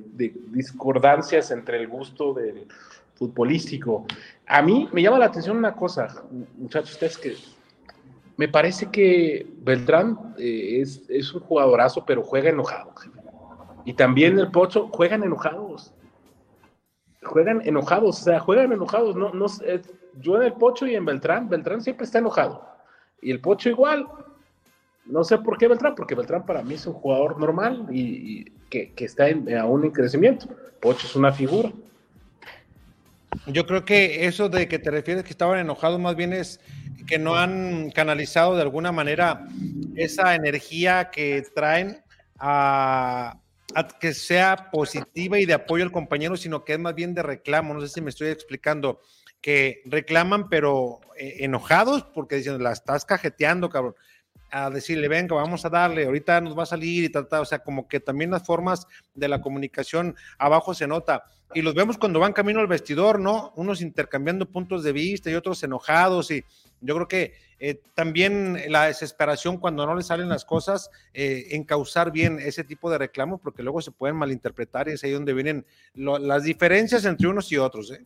discordancias 0.50 1.50
entre 1.50 1.78
el 1.78 1.88
gusto 1.88 2.32
del 2.34 2.66
futbolístico. 3.14 4.06
A 4.46 4.62
mí 4.62 4.88
me 4.92 5.02
llama 5.02 5.18
la 5.18 5.26
atención 5.26 5.56
una 5.56 5.74
cosa, 5.74 6.24
muchachos, 6.56 6.92
ustedes 6.92 7.18
que 7.18 7.34
me 8.38 8.48
parece 8.48 8.86
que 8.90 9.46
Beltrán 9.62 10.34
eh, 10.38 10.80
es, 10.80 11.02
es 11.08 11.34
un 11.34 11.40
jugadorazo, 11.40 12.04
pero 12.06 12.22
juega 12.22 12.50
enojado. 12.50 12.94
Y 13.84 13.94
también 13.94 14.38
el 14.38 14.50
Pocho 14.50 14.88
juegan 14.92 15.24
enojados. 15.24 15.92
Juegan 17.22 17.62
enojados, 17.64 18.20
o 18.20 18.24
sea, 18.24 18.38
juegan 18.38 18.72
enojados. 18.72 19.16
No, 19.16 19.32
no, 19.32 19.46
yo 20.20 20.36
en 20.36 20.42
el 20.42 20.52
Pocho 20.54 20.86
y 20.86 20.94
en 20.94 21.04
Beltrán, 21.04 21.48
Beltrán 21.48 21.82
siempre 21.82 22.04
está 22.04 22.18
enojado. 22.18 22.66
Y 23.20 23.30
el 23.30 23.40
Pocho 23.40 23.68
igual. 23.68 24.06
No 25.06 25.24
sé 25.24 25.38
por 25.38 25.56
qué 25.56 25.68
Beltrán, 25.68 25.94
porque 25.94 26.14
Beltrán 26.14 26.44
para 26.44 26.62
mí 26.62 26.74
es 26.74 26.86
un 26.86 26.92
jugador 26.94 27.38
normal 27.38 27.86
y, 27.90 28.44
que, 28.68 28.92
que 28.92 29.04
está 29.06 29.28
en- 29.28 29.56
aún 29.56 29.84
en 29.84 29.90
crecimiento. 29.90 30.46
Pocho 30.80 31.06
es 31.06 31.16
una 31.16 31.32
figura. 31.32 31.72
Yo 33.46 33.66
creo 33.66 33.84
que 33.84 34.26
eso 34.26 34.48
de 34.48 34.68
que 34.68 34.78
te 34.78 34.90
refieres 34.90 35.24
que 35.24 35.30
estaban 35.30 35.58
enojados 35.58 35.98
más 35.98 36.14
bien 36.16 36.32
es 36.32 36.60
que 37.06 37.18
no 37.18 37.36
han 37.36 37.90
canalizado 37.90 38.54
de 38.56 38.62
alguna 38.62 38.92
manera 38.92 39.46
esa 39.96 40.34
energía 40.34 41.10
que 41.10 41.42
traen 41.54 42.02
a, 42.38 43.38
a 43.74 43.88
que 43.88 44.12
sea 44.12 44.70
positiva 44.70 45.38
y 45.38 45.46
de 45.46 45.54
apoyo 45.54 45.84
al 45.84 45.92
compañero, 45.92 46.36
sino 46.36 46.64
que 46.64 46.74
es 46.74 46.78
más 46.78 46.94
bien 46.94 47.14
de 47.14 47.22
reclamo. 47.22 47.72
No 47.72 47.80
sé 47.80 47.88
si 47.88 48.00
me 48.02 48.10
estoy 48.10 48.28
explicando, 48.28 49.00
que 49.40 49.82
reclaman, 49.86 50.48
pero 50.48 51.00
eh, 51.16 51.36
enojados 51.40 52.04
porque 52.14 52.36
dicen, 52.36 52.62
la 52.62 52.72
estás 52.72 53.04
cajeteando, 53.04 53.68
cabrón. 53.68 53.94
A 54.50 54.70
decirle, 54.70 55.08
venga, 55.08 55.34
vamos 55.34 55.66
a 55.66 55.68
darle, 55.68 56.06
ahorita 56.06 56.40
nos 56.40 56.56
va 56.56 56.62
a 56.62 56.66
salir 56.66 57.04
y 57.04 57.10
tal, 57.10 57.28
tal. 57.28 57.42
O 57.42 57.44
sea, 57.44 57.58
como 57.58 57.86
que 57.86 58.00
también 58.00 58.30
las 58.30 58.46
formas 58.46 58.86
de 59.14 59.28
la 59.28 59.42
comunicación 59.42 60.16
abajo 60.38 60.72
se 60.72 60.86
nota. 60.86 61.24
Y 61.54 61.62
los 61.62 61.74
vemos 61.74 61.98
cuando 61.98 62.20
van 62.20 62.32
camino 62.32 62.60
al 62.60 62.66
vestidor, 62.66 63.20
¿no? 63.20 63.52
Unos 63.56 63.80
intercambiando 63.80 64.50
puntos 64.50 64.82
de 64.84 64.92
vista 64.92 65.30
y 65.30 65.34
otros 65.34 65.62
enojados. 65.62 66.30
Y 66.30 66.44
yo 66.80 66.94
creo 66.94 67.08
que 67.08 67.34
eh, 67.58 67.80
también 67.94 68.58
la 68.68 68.84
desesperación 68.84 69.58
cuando 69.58 69.84
no 69.84 69.94
le 69.94 70.02
salen 70.02 70.28
las 70.28 70.44
cosas, 70.44 70.90
eh, 71.12 71.48
encauzar 71.50 72.12
bien 72.12 72.38
ese 72.38 72.64
tipo 72.64 72.90
de 72.90 72.98
reclamos, 72.98 73.40
porque 73.40 73.62
luego 73.62 73.82
se 73.82 73.90
pueden 73.90 74.16
malinterpretar 74.16 74.88
y 74.88 74.92
es 74.92 75.04
ahí 75.04 75.10
donde 75.10 75.32
vienen 75.32 75.66
las 75.94 76.44
diferencias 76.44 77.04
entre 77.04 77.28
unos 77.28 77.50
y 77.50 77.56
otros. 77.56 77.90
¿eh? 77.90 78.04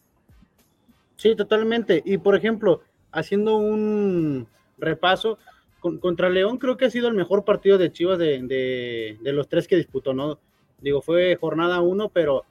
Sí, 1.23 1.37
totalmente. 1.37 2.03
Y 2.05 2.19
por 2.19 2.35
ejemplo, 2.35 2.81
haciendo 3.13 3.57
un 3.57 4.49
repaso, 4.77 5.39
con- 5.79 5.99
contra 5.99 6.29
León 6.29 6.59
creo 6.59 6.77
que 6.77 6.87
ha 6.87 6.91
sido 6.91 7.07
el 7.07 7.15
mejor 7.15 7.45
partido 7.45 7.79
de 7.79 7.93
Chivas 7.93 8.19
de, 8.19 8.43
de- 9.23 9.33
los 9.33 9.47
tres 9.47 9.69
que 9.69 9.77
disputó, 9.77 10.15
¿no? 10.15 10.41
Digo, 10.81 11.01
fue 11.01 11.37
jornada 11.37 11.81
uno, 11.81 12.09
pero 12.09 12.43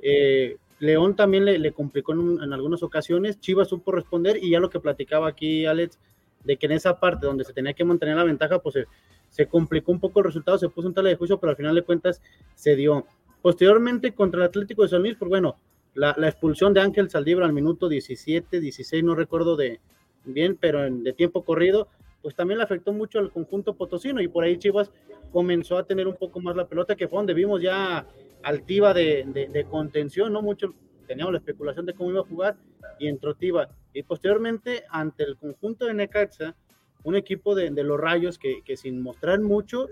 eh, 0.00 0.58
León 0.78 1.16
también 1.16 1.44
le, 1.44 1.72
complicó 1.72 2.12
en, 2.12 2.20
un- 2.20 2.42
en 2.44 2.52
algunas 2.52 2.84
ocasiones. 2.84 3.40
Chivas 3.40 3.66
supo 3.66 3.90
responder 3.90 4.38
y 4.40 4.50
ya 4.50 4.60
lo 4.60 4.70
que 4.70 4.78
platicaba 4.78 5.26
aquí 5.26 5.66
Alex, 5.66 5.98
de 6.44 6.56
que 6.56 6.66
en 6.66 6.72
esa 6.72 7.00
parte 7.00 7.26
donde 7.26 7.42
se 7.42 7.52
tenía 7.52 7.72
que 7.72 7.84
mantener 7.84 8.14
la 8.14 8.22
ventaja, 8.22 8.60
pues 8.60 8.74
se, 8.74 8.86
se 9.28 9.48
complicó 9.48 9.90
un 9.90 9.98
poco 9.98 10.20
el 10.20 10.26
resultado, 10.26 10.56
se 10.56 10.68
puso 10.68 10.86
un 10.86 10.94
tala 10.94 11.08
de 11.08 11.16
juicio, 11.16 11.40
pero 11.40 11.50
al 11.50 11.56
final 11.56 11.74
de 11.74 11.82
cuentas 11.82 12.22
se 12.54 12.76
dio. 12.76 13.06
Posteriormente 13.42 14.14
contra 14.14 14.38
el 14.40 14.46
Atlético 14.46 14.82
de 14.82 14.88
San 14.88 15.02
Luis, 15.02 15.16
pues 15.18 15.28
bueno, 15.28 15.56
la, 15.94 16.14
la 16.18 16.28
expulsión 16.28 16.74
de 16.74 16.80
Ángel 16.80 17.10
Saldívar 17.10 17.44
al 17.44 17.52
minuto 17.52 17.88
17, 17.88 18.60
16, 18.60 19.04
no 19.04 19.14
recuerdo 19.14 19.56
de 19.56 19.80
bien, 20.24 20.56
pero 20.60 20.84
en- 20.84 21.02
de 21.04 21.12
tiempo 21.12 21.44
corrido, 21.44 21.88
pues 22.22 22.34
también 22.34 22.58
le 22.58 22.64
afectó 22.64 22.92
mucho 22.92 23.18
al 23.18 23.30
conjunto 23.30 23.74
potosino 23.74 24.20
y 24.20 24.28
por 24.28 24.44
ahí 24.44 24.56
Chivas 24.58 24.90
comenzó 25.32 25.76
a 25.76 25.84
tener 25.84 26.08
un 26.08 26.16
poco 26.16 26.40
más 26.40 26.56
la 26.56 26.66
pelota, 26.66 26.96
que 26.96 27.06
fue 27.08 27.18
donde 27.18 27.34
vimos 27.34 27.60
ya 27.60 28.06
altiva 28.42 28.94
de, 28.94 29.24
de, 29.26 29.48
de 29.48 29.64
contención, 29.64 30.32
no 30.32 30.40
mucho, 30.42 30.74
teníamos 31.06 31.32
la 31.32 31.38
especulación 31.38 31.86
de 31.86 31.94
cómo 31.94 32.10
iba 32.10 32.20
a 32.20 32.24
jugar 32.24 32.56
y 32.98 33.08
entró 33.08 33.34
Tiva. 33.34 33.68
Y 33.92 34.02
posteriormente, 34.04 34.84
ante 34.90 35.24
el 35.24 35.36
conjunto 35.36 35.84
de 35.86 35.94
Necaxa, 35.94 36.54
un 37.02 37.14
equipo 37.16 37.54
de, 37.54 37.70
de 37.70 37.84
los 37.84 38.00
Rayos 38.00 38.38
que, 38.38 38.62
que 38.64 38.76
sin 38.76 39.02
mostrar 39.02 39.40
mucho, 39.40 39.88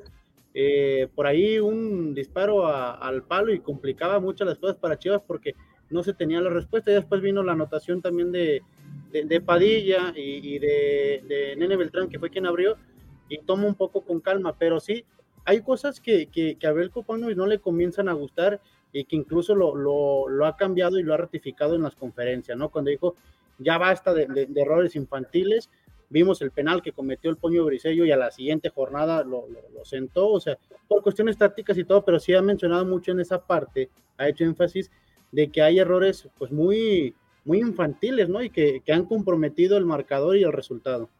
eh, 0.55 1.09
por 1.15 1.27
ahí 1.27 1.59
un 1.59 2.15
disparo 2.15 2.67
a- 2.67 2.93
al 2.95 3.23
palo 3.25 3.53
y 3.53 3.61
complicaba 3.61 4.21
mucho 4.21 4.45
las 4.45 4.59
cosas 4.59 4.77
para 4.77 4.99
Chivas 4.99 5.23
porque 5.27 5.55
no 5.93 6.03
se 6.03 6.15
tenía 6.15 6.41
la 6.41 6.51
respuesta. 6.51 6.91
Y 6.91 6.95
después 6.95 7.21
vino 7.21 7.43
la 7.43 7.53
anotación 7.53 8.03
también 8.03 8.33
de, 8.33 8.63
de, 9.13 9.41
Padilla 9.41 10.13
y, 10.17 10.59
de, 10.59 11.55
Nene 11.59 11.77
Beltrán, 11.77 12.09
que 12.09 12.19
fue 12.19 12.31
quien 12.31 12.47
abrió, 12.47 12.77
y 13.29 13.39
toma 13.39 13.67
un 13.67 13.75
poco 13.75 14.03
con 14.03 14.21
calma. 14.21 14.57
Pero 14.59 14.81
sí, 14.81 15.05
hay 15.45 15.63
cosas 15.63 16.01
que, 16.01 16.27
que, 16.27 16.57
que 16.57 16.67
a 16.67 16.73
Belko 16.73 17.05
no 17.17 17.47
le 17.47 17.59
comienzan 17.59 18.09
a 18.09 18.13
gustar 18.13 18.61
y 18.93 19.05
que 19.05 19.17
incluso 19.17 19.55
lo, 19.55 19.75
lo, 20.29 20.47
ha 20.47 20.57
cambiado 20.57 20.99
y 20.99 21.03
lo 21.03 21.15
ha 21.15 21.17
ratificado 21.17 21.75
en 21.75 21.83
las 21.83 21.97
conferencias, 21.97 22.57
¿no? 22.59 22.69
Cuando 22.69 22.91
dijo, 22.91 23.17
ya 23.59 23.79
basta 23.79 24.13
de, 24.13 24.49
errores 24.55 24.97
infantiles, 24.97 25.71
vimos 26.11 26.43
el 26.43 26.51
penal 26.51 26.83
que 26.83 26.93
cometió 26.93 27.31
el 27.31 27.39
Poño 27.39 27.65
Brisello 27.65 28.05
y 28.05 28.13
a 28.13 28.17
la 28.19 28.31
siguiente 28.31 28.69
jornada 28.69 29.25
lo, 29.25 29.49
lo- 29.49 29.69
lo 29.75 29.85
sentó, 29.85 30.29
o 30.29 30.41
sea, 30.41 30.59
por 30.89 31.03
cuestiones 31.03 31.39
tácticas 31.39 31.79
y 31.79 31.85
todo, 31.85 32.05
pero 32.05 32.21
sí 32.21 32.35
ha 32.35 32.43
mencionado 32.43 32.85
mucho 32.85 33.13
en 33.13 33.21
esa 33.21 33.47
parte, 33.47 33.89
ha 34.19 34.29
hecho 34.29 34.45
énfasis 34.45 34.91
de 35.33 35.51
que 35.51 35.63
hay 35.63 35.81
errores 35.81 36.29
pues 36.39 36.53
muy, 36.53 37.15
muy 37.45 37.59
infantiles, 37.59 38.29
¿no? 38.29 38.43
Y 38.43 38.51
que, 38.51 38.83
que 38.85 38.93
han 38.93 39.07
comprometido 39.07 39.77
el 39.77 39.85
marcador 39.85 40.37
y 40.37 40.45
el 40.45 40.53
resultado. 40.53 41.11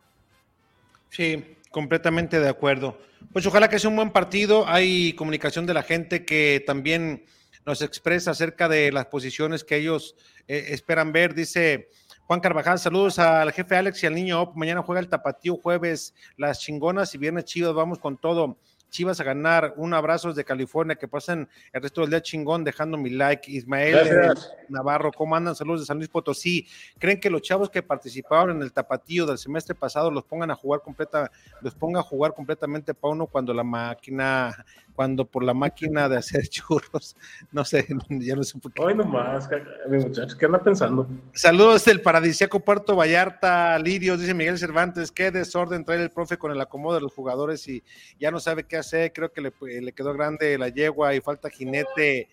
Sí, 1.11 1.45
completamente 1.71 2.39
de 2.39 2.49
acuerdo. 2.49 2.97
Pues 3.33 3.47
ojalá 3.47 3.69
que 3.69 3.79
sea 3.79 3.91
un 3.91 3.97
buen 3.97 4.11
partido. 4.11 4.67
Hay 4.69 5.15
comunicación 5.15 5.67
de 5.67 5.75
la 5.75 5.83
gente 5.83 6.25
que 6.25 6.63
también 6.67 7.25
nos 7.67 7.83
expresa 7.83 8.33
acerca 8.33 8.69
de 8.69 8.93
las 8.93 9.07
posiciones 9.07 9.65
que 9.65 9.77
ellos 9.77 10.17
eh, 10.49 10.67
esperan 10.69 11.13
ver. 11.13 11.35
Dice 11.35 11.89
Juan 12.27 12.41
Carvajal, 12.41 12.79
saludos 12.79 13.19
al 13.19 13.53
jefe 13.53 13.77
Alex 13.77 14.03
y 14.03 14.07
al 14.07 14.15
niño 14.15 14.41
Op. 14.41 14.57
Mañana 14.57 14.83
juega 14.83 15.01
el 15.01 15.09
Tapatío, 15.09 15.57
jueves 15.57 16.15
las 16.37 16.61
chingonas 16.61 17.15
y 17.15 17.19
viernes 17.19 17.45
chivas. 17.45 17.75
Vamos 17.75 17.99
con 17.99 18.19
todo. 18.19 18.59
Chivas 18.93 19.19
a 19.21 19.25
ganar. 19.25 19.73
Un 19.79 19.95
abrazo 19.95 20.29
desde 20.29 20.45
California. 20.45 20.97
Que 20.97 21.09
pasen 21.09 21.49
el 21.73 21.83
resto 21.83 22.03
del 22.03 22.11
día 22.11 22.23
chingón 22.23 22.63
dejando 22.63 22.99
mi 22.99 23.09
like. 23.11 23.51
Ismael 23.51 23.93
Gracias. 24.07 24.53
eh, 24.53 24.67
Navarro, 24.69 25.11
¿cómo 25.11 25.35
andan? 25.35 25.57
Saludos 25.57 25.81
de 25.81 25.87
San 25.87 25.97
Luis 25.97 26.11
Potosí. 26.11 26.69
¿Creen 26.99 27.19
que 27.19 27.31
los 27.31 27.41
chavos 27.43 27.71
que 27.71 27.83
participaron 27.83 28.57
en 28.57 28.63
el 28.63 28.73
tapatío 28.73 29.25
del 29.27 29.39
semestre 29.39 29.75
pasado 29.75 30.11
los 30.11 30.25
pongan 30.25 30.51
a 30.51 30.55
jugar 30.55 30.83
completa, 30.83 31.31
los 31.63 31.75
ponga 31.75 32.01
a 32.01 32.03
jugar 32.03 32.35
completamente 32.35 32.93
Pauno 32.93 33.27
cuando 33.27 33.55
la 33.55 33.65
máquina, 33.65 34.65
cuando 34.95 35.25
por 35.25 35.43
la 35.43 35.55
máquina 35.55 36.09
de 36.09 36.19
hacer 36.19 36.47
churros, 36.49 37.17
no 37.51 37.65
sé, 37.65 37.87
ya 38.11 38.37
no 38.37 38.43
sé 38.43 38.59
por 38.59 38.73
qué. 38.73 38.83
Hoy 38.83 38.95
nomás, 38.95 39.49
mi 39.89 39.99
muchachos, 39.99 40.35
¿qué 40.35 40.45
anda 40.47 40.63
pensando? 40.63 41.09
Saludos 41.33 41.85
del 41.87 42.03
paradisíaco 42.03 42.61
Puerto 42.61 42.95
Vallarta, 42.95 43.79
Lirios, 43.79 44.21
dice 44.21 44.35
Miguel 44.35 44.59
Cervantes, 44.59 45.11
qué 45.11 45.31
desorden 45.31 45.85
trae 45.85 46.03
el 46.03 46.11
profe 46.11 46.37
con 46.37 46.53
el 46.53 46.61
acomodo 46.61 46.97
de 46.97 47.01
los 47.01 47.15
jugadores 47.15 47.67
y 47.69 47.83
ya 48.21 48.31
no 48.31 48.39
sabe 48.39 48.65
qué 48.65 48.77
hacer, 48.77 48.82
creo 49.13 49.33
que 49.33 49.41
le, 49.41 49.53
le 49.81 49.93
quedó 49.93 50.13
grande 50.13 50.59
la 50.59 50.69
yegua 50.69 51.15
y 51.15 51.21
falta 51.21 51.51
jinete. 51.51 52.29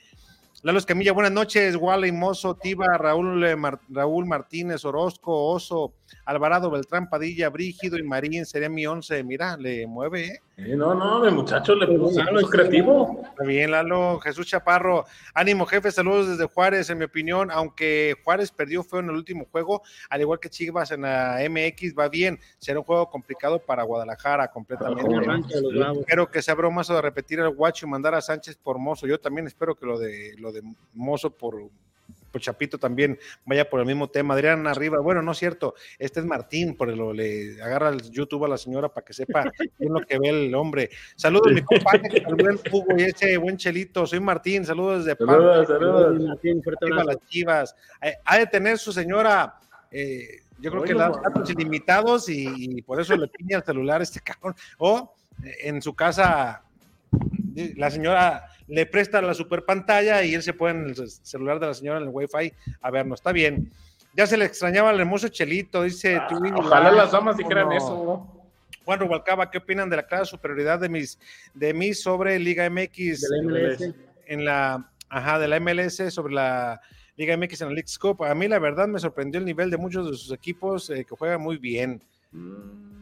Lalo 0.62 0.80
Escamilla, 0.80 1.14
buenas 1.14 1.32
noches, 1.32 1.76
Wally 1.78 2.12
Mozo, 2.12 2.56
Tiba, 2.56 2.98
Raúl, 2.98 3.44
eh, 3.46 3.56
Raúl 3.90 4.26
Martínez, 4.26 4.84
Orozco, 4.84 5.52
Oso, 5.52 5.94
Alvarado, 6.26 6.72
Beltrán, 6.72 7.10
Padilla, 7.10 7.50
Brígido 7.50 7.98
y 7.98 8.04
Marín, 8.04 8.46
sería 8.46 8.70
mi 8.70 8.86
once, 8.86 9.24
mira, 9.24 9.58
le 9.58 9.88
mueve, 9.88 10.28
¿eh? 10.28 10.40
Eh, 10.66 10.76
no, 10.76 10.94
no, 10.94 11.22
mi 11.22 11.32
muchacho 11.32 11.74
le 11.74 11.88
puso, 11.88 12.22
se 12.22 12.30
puso 12.30 12.50
creativo. 12.50 13.22
Está 13.24 13.46
bien, 13.46 13.72
Lalo. 13.72 14.20
Jesús 14.20 14.46
Chaparro. 14.46 15.06
Ánimo, 15.34 15.66
jefe. 15.66 15.90
Saludos 15.90 16.28
desde 16.28 16.46
Juárez. 16.48 16.90
En 16.90 16.98
mi 16.98 17.06
opinión, 17.06 17.50
aunque 17.50 18.16
Juárez 18.26 18.52
perdió 18.52 18.84
feo 18.84 19.00
en 19.00 19.10
el 19.10 19.16
último 19.16 19.48
juego, 19.50 19.84
al 20.10 20.20
igual 20.20 20.40
que 20.40 20.50
Chivas 20.50 20.92
en 20.92 21.04
la 21.04 21.40
MX, 21.50 21.98
va 21.98 22.10
bien. 22.10 22.38
Será 22.58 22.80
un 22.80 22.86
juego 22.86 23.10
complicado 23.10 23.60
para 23.60 23.84
Guadalajara 23.84 24.50
completamente. 24.50 25.62
Los 25.62 25.74
Bravos. 25.74 26.00
Espero 26.00 26.30
que 26.30 26.42
sea 26.42 26.56
bromazo 26.56 26.94
de 26.94 27.04
repetir 27.04 27.40
el 27.40 27.50
guacho 27.52 27.86
y 27.86 27.90
mandar 27.90 28.14
a 28.16 28.22
Sánchez 28.22 28.58
por 28.58 28.80
Mozo. 28.80 29.08
Yo 29.08 29.18
también 29.20 29.48
espero 29.48 29.76
que 29.76 29.86
lo 29.86 29.98
de 29.98 30.36
lo 30.40 30.52
de 30.52 30.62
Mozo 30.94 31.30
por 31.32 31.70
Chapito 32.38 32.78
también 32.78 33.18
vaya 33.46 33.70
por 33.70 33.80
el 33.80 33.86
mismo 33.86 34.10
tema. 34.10 34.34
Adrián 34.36 34.68
arriba, 34.68 35.00
bueno, 35.00 35.22
no 35.22 35.32
es 35.32 35.38
cierto, 35.38 35.74
este 35.98 36.20
es 36.20 36.26
Martín, 36.26 36.76
por 36.76 36.88
lo 36.96 37.14
le 37.14 37.62
agarra 37.62 37.90
el 37.90 38.02
YouTube 38.12 38.46
a 38.46 38.48
la 38.48 38.58
señora 38.58 38.90
para 38.90 39.04
que 39.06 39.14
sepa 39.14 39.52
bien 39.78 39.94
lo 39.94 40.02
que 40.02 40.20
ve 40.20 40.30
el 40.30 40.56
hombre. 40.56 40.90
Saludos, 41.16 41.52
mi 41.54 41.62
compadre, 41.62 42.24
el 42.28 42.36
buen 42.36 42.60
Hugo 42.72 42.98
y 42.98 43.04
ese 43.04 43.38
buen 43.38 43.58
Chelito. 43.58 44.06
Soy 44.06 44.20
Martín, 44.20 44.66
saludos 44.66 45.06
desde 45.06 45.18
Saludos, 45.18 45.68
Parma. 45.68 45.80
saludos. 45.80 46.22
Martín, 46.22 46.62
Arriba 46.82 47.04
las 47.04 47.18
chivas. 47.28 47.76
Eh, 48.02 48.14
Ha 48.26 48.38
de 48.38 48.48
tener 48.48 48.78
su 48.78 48.92
señora, 48.94 49.56
eh, 49.92 50.42
yo 50.60 50.72
creo 50.72 50.84
que 50.84 50.94
Bueno, 50.94 51.12
da 51.16 51.22
datos 51.30 51.50
ilimitados 51.50 52.30
y, 52.30 52.48
y 52.78 52.82
por 52.82 53.00
eso 53.02 53.16
le 53.16 53.28
piña 53.28 53.58
el 53.58 53.64
celular 53.64 54.02
a 54.02 54.04
este 54.04 54.20
cabrón. 54.20 54.56
O 54.78 55.16
eh, 55.44 55.56
en 55.64 55.82
su 55.82 55.94
casa, 55.96 56.64
eh, 57.56 57.74
la 57.78 57.90
señora 57.90 58.46
le 58.70 58.86
presta 58.86 59.22
la 59.22 59.34
super 59.34 59.66
pantalla 59.66 60.24
y 60.24 60.34
él 60.36 60.42
se 60.44 60.54
pone 60.54 60.80
en 60.80 60.90
el 60.90 61.10
celular 61.10 61.60
de 61.60 61.68
la 61.68 61.74
señora 61.74 61.98
en 62.00 62.04
el 62.06 62.10
wifi 62.14 62.54
a 62.82 62.92
ver, 62.92 63.06
no 63.06 63.16
está 63.16 63.32
bien. 63.32 63.72
Ya 64.16 64.26
se 64.26 64.38
le 64.38 64.46
extrañaba 64.46 64.90
al 64.90 65.00
hermoso 65.00 65.28
Chelito, 65.28 65.84
dice 65.84 66.20
Twin 66.30 66.54
Ah, 66.54 66.58
Ojalá 66.60 66.92
las 66.92 67.12
damas 67.12 67.36
¿cómo 67.36 67.48
dijeran 67.48 67.70
no? 67.70 67.78
eso, 67.78 68.04
¿no? 68.06 68.40
Juan 68.86 69.00
Rubalcaba, 69.00 69.52
¿qué 69.52 69.60
opinan 69.60 69.90
de 69.90 69.98
la 69.98 70.04
clara 70.08 70.26
superioridad 70.26 70.80
de 70.80 70.90
mis 70.90 71.20
de 71.54 71.74
mí 71.74 71.94
sobre 71.94 72.40
Liga 72.40 72.68
MX 72.70 73.22
De 73.22 73.28
la 73.30 73.44
MLS. 73.44 73.96
en 74.26 74.46
la 74.46 74.92
ajá, 75.10 75.38
de 75.40 75.48
la 75.48 75.60
MLS 75.60 76.12
sobre 76.14 76.34
la 76.34 76.82
Liga 77.18 77.38
MX 77.38 77.62
en 77.62 77.68
la 77.70 77.74
League 77.76 77.90
Cup? 78.00 78.24
A 78.24 78.34
mí 78.34 78.48
la 78.48 78.58
verdad 78.60 78.88
me 78.88 79.00
sorprendió 79.00 79.40
el 79.40 79.46
nivel 79.46 79.70
de 79.70 79.78
muchos 79.78 80.10
de 80.10 80.18
sus 80.18 80.32
equipos 80.32 80.90
eh, 80.90 81.06
que 81.06 81.16
juegan 81.16 81.42
muy 81.42 81.58
bien. 81.58 82.02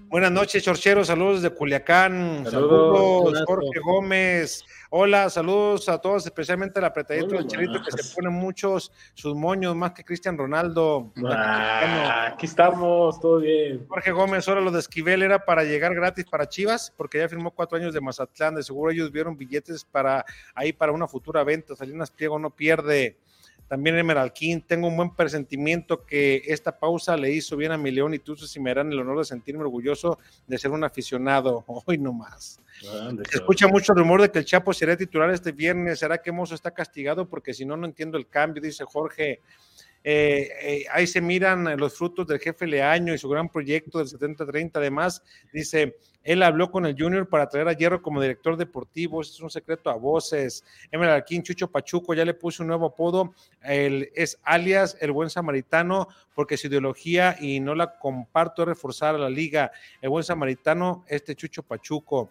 Buenas 0.09 0.31
noches, 0.31 0.63
Chorcheros, 0.63 1.07
saludos 1.07 1.41
desde 1.41 1.53
Culiacán, 1.53 2.45
Saludos. 2.49 3.43
Jorge 3.45 3.79
Gómez, 3.83 4.63
hola, 4.89 5.29
saludos 5.29 5.89
a 5.89 5.99
todos, 5.99 6.25
especialmente 6.25 6.79
al 6.79 6.85
apretadito 6.85 7.35
del 7.35 7.45
Chelito 7.45 7.81
que 7.83 7.91
se 7.91 8.15
pone 8.15 8.29
muchos 8.29 8.89
sus 9.13 9.35
moños 9.35 9.75
más 9.75 9.91
que 9.91 10.05
Cristian 10.05 10.37
Ronaldo. 10.37 11.11
Ah, 11.25 12.27
aquí 12.31 12.45
estamos, 12.45 13.19
todo 13.19 13.39
bien. 13.39 13.85
Jorge 13.89 14.11
Gómez, 14.11 14.47
ahora 14.47 14.61
lo 14.61 14.71
de 14.71 14.79
Esquivel 14.79 15.23
era 15.23 15.43
para 15.43 15.65
llegar 15.65 15.93
gratis 15.93 16.23
para 16.23 16.47
Chivas, 16.47 16.93
porque 16.95 17.17
ya 17.17 17.27
firmó 17.27 17.51
cuatro 17.51 17.77
años 17.77 17.93
de 17.93 17.99
Mazatlán, 17.99 18.55
de 18.55 18.63
seguro 18.63 18.91
ellos 18.91 19.11
vieron 19.11 19.35
billetes 19.35 19.83
para 19.83 20.23
ahí 20.55 20.71
para 20.71 20.93
una 20.93 21.09
futura 21.09 21.43
venta. 21.43 21.75
Salinas 21.75 22.11
Pliego 22.11 22.39
no 22.39 22.49
pierde. 22.49 23.17
También 23.67 23.97
Emerald 23.97 24.31
King, 24.31 24.61
tengo 24.65 24.87
un 24.87 24.95
buen 24.95 25.13
presentimiento 25.13 26.05
que 26.05 26.41
esta 26.45 26.79
pausa 26.79 27.17
le 27.17 27.31
hizo 27.31 27.57
bien 27.57 27.71
a 27.71 27.77
mi 27.77 27.91
León 27.91 28.13
y 28.13 28.19
tú 28.19 28.35
si 28.35 28.59
me 28.59 28.71
harán 28.71 28.91
el 28.91 28.99
honor 28.99 29.19
de 29.19 29.25
sentirme 29.25 29.63
orgulloso 29.63 30.19
de 30.47 30.57
ser 30.57 30.71
un 30.71 30.83
aficionado. 30.83 31.65
Hoy 31.85 31.97
no 31.97 32.13
más. 32.13 32.61
Se 32.79 33.37
escucha 33.37 33.67
mucho 33.67 33.93
rumor 33.93 34.21
de 34.21 34.31
que 34.31 34.39
el 34.39 34.45
Chapo 34.45 34.73
será 34.73 34.95
titular 34.95 35.29
este 35.31 35.51
viernes. 35.51 35.99
¿Será 35.99 36.21
que 36.21 36.31
Mozo 36.31 36.55
está 36.55 36.71
castigado? 36.71 37.27
Porque 37.27 37.53
si 37.53 37.65
no, 37.65 37.75
no 37.75 37.85
entiendo 37.85 38.17
el 38.17 38.27
cambio, 38.27 38.61
dice 38.61 38.85
Jorge. 38.85 39.41
Eh, 40.03 40.49
eh, 40.61 40.85
ahí 40.91 41.05
se 41.07 41.21
miran 41.21 41.77
los 41.77 41.97
frutos 41.97 42.27
del 42.27 42.39
jefe 42.39 42.65
Leaño 42.65 43.13
y 43.13 43.17
su 43.17 43.27
gran 43.29 43.49
proyecto 43.49 43.99
del 43.99 44.07
70-30. 44.07 44.71
Además, 44.75 45.21
dice, 45.51 45.97
él 46.23 46.43
habló 46.43 46.69
con 46.69 46.85
el 46.85 46.95
Junior 46.97 47.29
para 47.29 47.47
traer 47.47 47.69
a 47.69 47.73
Hierro 47.73 48.01
como 48.01 48.21
director 48.21 48.57
deportivo. 48.57 49.21
Es 49.21 49.39
un 49.39 49.49
secreto 49.49 49.89
a 49.89 49.95
voces. 49.95 50.63
Emerald 50.91 51.21
Alquín, 51.21 51.41
Chucho 51.41 51.71
Pachuco, 51.71 52.13
ya 52.13 52.25
le 52.25 52.33
puse 52.33 52.61
un 52.61 52.67
nuevo 52.67 52.87
apodo. 52.87 53.33
El, 53.63 54.11
es 54.13 54.37
alias 54.43 54.97
el 54.99 55.13
buen 55.13 55.29
samaritano, 55.29 56.09
porque 56.35 56.57
su 56.57 56.67
ideología 56.67 57.37
y 57.39 57.59
no 57.59 57.75
la 57.75 57.97
comparto 57.97 58.63
es 58.63 58.67
reforzar 58.67 59.15
a 59.15 59.19
la 59.19 59.29
liga. 59.29 59.71
El 60.01 60.09
buen 60.09 60.23
samaritano, 60.23 61.05
este 61.07 61.35
Chucho 61.35 61.63
Pachuco. 61.63 62.29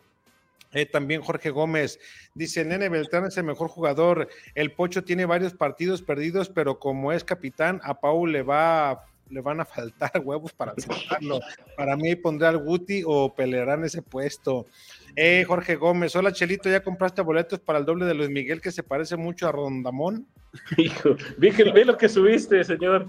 Eh, 0.73 0.87
también 0.87 1.23
Jorge 1.23 1.51
Gómez 1.51 1.99
dice: 2.35 2.64
Nene 2.64 2.89
Beltrán 2.89 3.27
es 3.27 3.37
el 3.37 3.45
mejor 3.45 3.69
jugador. 3.69 4.29
El 4.55 4.73
Pocho 4.73 5.05
tiene 5.05 5.27
varios 5.27 5.55
partidos 5.55 6.03
perdidos, 6.03 6.49
pero 6.49 6.79
como 6.79 7.12
es 7.12 7.25
capitán, 7.25 7.81
a 7.83 8.01
Paul 8.01 8.33
le 8.33 8.43
va 8.43 9.07
le 9.31 9.41
van 9.41 9.61
a 9.61 9.64
faltar 9.64 10.12
huevos 10.25 10.53
para 10.53 10.73
aceptarlo. 10.73 11.41
Para 11.77 11.97
mí 11.97 12.14
pondré 12.17 12.49
al 12.49 12.59
Guti 12.59 13.03
o 13.05 13.35
pelearán 13.35 13.85
ese 13.85 14.03
puesto. 14.03 14.67
Eh, 15.14 15.45
Jorge 15.47 15.77
Gómez, 15.77 16.14
hola 16.17 16.33
Chelito, 16.33 16.69
¿ya 16.69 16.83
compraste 16.83 17.23
boletos 17.23 17.59
para 17.61 17.79
el 17.79 17.85
doble 17.85 18.05
de 18.05 18.14
Luis 18.14 18.31
Miguel 18.31 18.61
que 18.61 18.71
se 18.71 18.83
parece 18.83 19.17
mucho 19.17 19.49
a 19.49 19.53
Rondamón? 19.53 20.27
Hijo, 20.77 21.17
vi, 21.39 21.51
que, 21.53 21.64
vi 21.73 21.85
lo 21.85 21.97
que 21.97 22.09
subiste, 22.09 22.62
señor. 22.64 23.09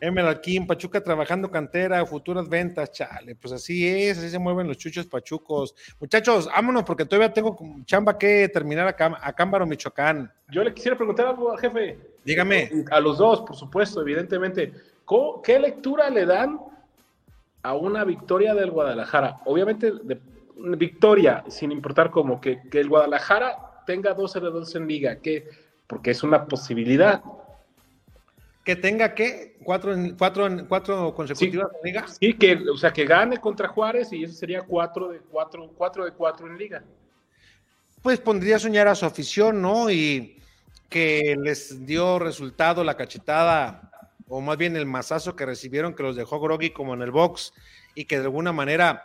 Emerald 0.00 0.40
King, 0.40 0.66
Pachuca 0.66 1.02
trabajando 1.02 1.50
cantera, 1.50 2.04
futuras 2.06 2.48
ventas, 2.48 2.92
chale, 2.92 3.34
pues 3.34 3.52
así 3.52 3.86
es, 3.86 4.18
así 4.18 4.30
se 4.30 4.38
mueven 4.38 4.68
los 4.68 4.78
chuchos 4.78 5.06
pachucos. 5.06 5.74
Muchachos, 6.00 6.46
vámonos 6.46 6.84
porque 6.84 7.04
todavía 7.04 7.32
tengo 7.32 7.56
chamba 7.84 8.18
que 8.18 8.48
terminar 8.48 8.94
a, 8.98 9.18
a 9.20 9.32
Cámbaro, 9.32 9.66
Michoacán. 9.66 10.32
Yo 10.50 10.62
le 10.62 10.72
quisiera 10.72 10.96
preguntar 10.96 11.26
algo 11.26 11.50
al 11.50 11.58
jefe. 11.58 11.98
Dígame. 12.24 12.70
A 12.90 13.00
los 13.00 13.18
dos, 13.18 13.40
por 13.40 13.56
supuesto, 13.56 14.00
evidentemente. 14.02 14.72
¿Qué 15.42 15.58
lectura 15.58 16.10
le 16.10 16.26
dan 16.26 16.60
a 17.62 17.74
una 17.74 18.04
victoria 18.04 18.54
del 18.54 18.70
Guadalajara? 18.70 19.40
Obviamente, 19.46 19.92
de, 20.02 20.20
victoria, 20.76 21.44
sin 21.48 21.72
importar 21.72 22.10
cómo, 22.10 22.40
que, 22.40 22.60
que 22.70 22.80
el 22.80 22.88
Guadalajara 22.88 23.82
tenga 23.86 24.12
12 24.12 24.40
de 24.40 24.50
12 24.50 24.78
en 24.78 24.86
liga, 24.86 25.16
que, 25.16 25.48
porque 25.86 26.10
es 26.10 26.22
una 26.22 26.44
posibilidad 26.44 27.22
que 28.68 28.76
tenga 28.76 29.14
que 29.14 29.56
cuatro, 29.62 29.96
cuatro, 30.18 30.46
cuatro 30.68 31.14
consecutivas 31.14 31.68
sí, 31.70 31.76
en 31.78 31.86
liga. 31.86 32.06
Sí, 32.06 32.34
que, 32.34 32.54
o 32.70 32.76
sea, 32.76 32.92
que 32.92 33.06
gane 33.06 33.38
contra 33.38 33.66
Juárez 33.66 34.12
y 34.12 34.24
eso 34.24 34.34
sería 34.34 34.60
cuatro 34.60 35.08
de 35.08 35.20
cuatro, 35.20 35.72
cuatro 35.74 36.04
de 36.04 36.10
cuatro 36.12 36.46
en 36.46 36.58
liga. 36.58 36.84
Pues 38.02 38.20
pondría 38.20 38.56
a 38.56 38.58
soñar 38.58 38.86
a 38.86 38.94
su 38.94 39.06
afición, 39.06 39.62
¿no? 39.62 39.90
Y 39.90 40.36
que 40.90 41.34
les 41.42 41.86
dio 41.86 42.18
resultado 42.18 42.84
la 42.84 42.94
cachetada, 42.94 43.90
o 44.28 44.42
más 44.42 44.58
bien 44.58 44.76
el 44.76 44.84
mazazo 44.84 45.34
que 45.34 45.46
recibieron, 45.46 45.94
que 45.94 46.02
los 46.02 46.14
dejó 46.14 46.38
groggy 46.38 46.68
como 46.68 46.92
en 46.92 47.00
el 47.00 47.10
box, 47.10 47.54
y 47.94 48.04
que 48.04 48.18
de 48.18 48.24
alguna 48.24 48.52
manera 48.52 49.02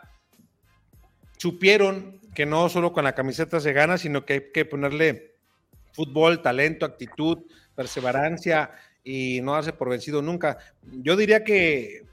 supieron 1.38 2.20
que 2.34 2.44
no 2.44 2.68
solo 2.68 2.92
con 2.92 3.04
la 3.04 3.14
camiseta 3.14 3.60
se 3.60 3.72
gana, 3.72 3.96
sino 3.96 4.26
que 4.26 4.32
hay 4.34 4.52
que 4.52 4.66
ponerle 4.66 5.36
fútbol, 5.94 6.42
talento, 6.42 6.84
actitud, 6.84 7.38
perseverancia 7.74 8.70
y 9.04 9.40
no 9.42 9.54
hace 9.54 9.72
por 9.72 9.90
vencido 9.90 10.22
nunca. 10.22 10.58
Yo 10.82 11.14
diría 11.14 11.44
que, 11.44 12.06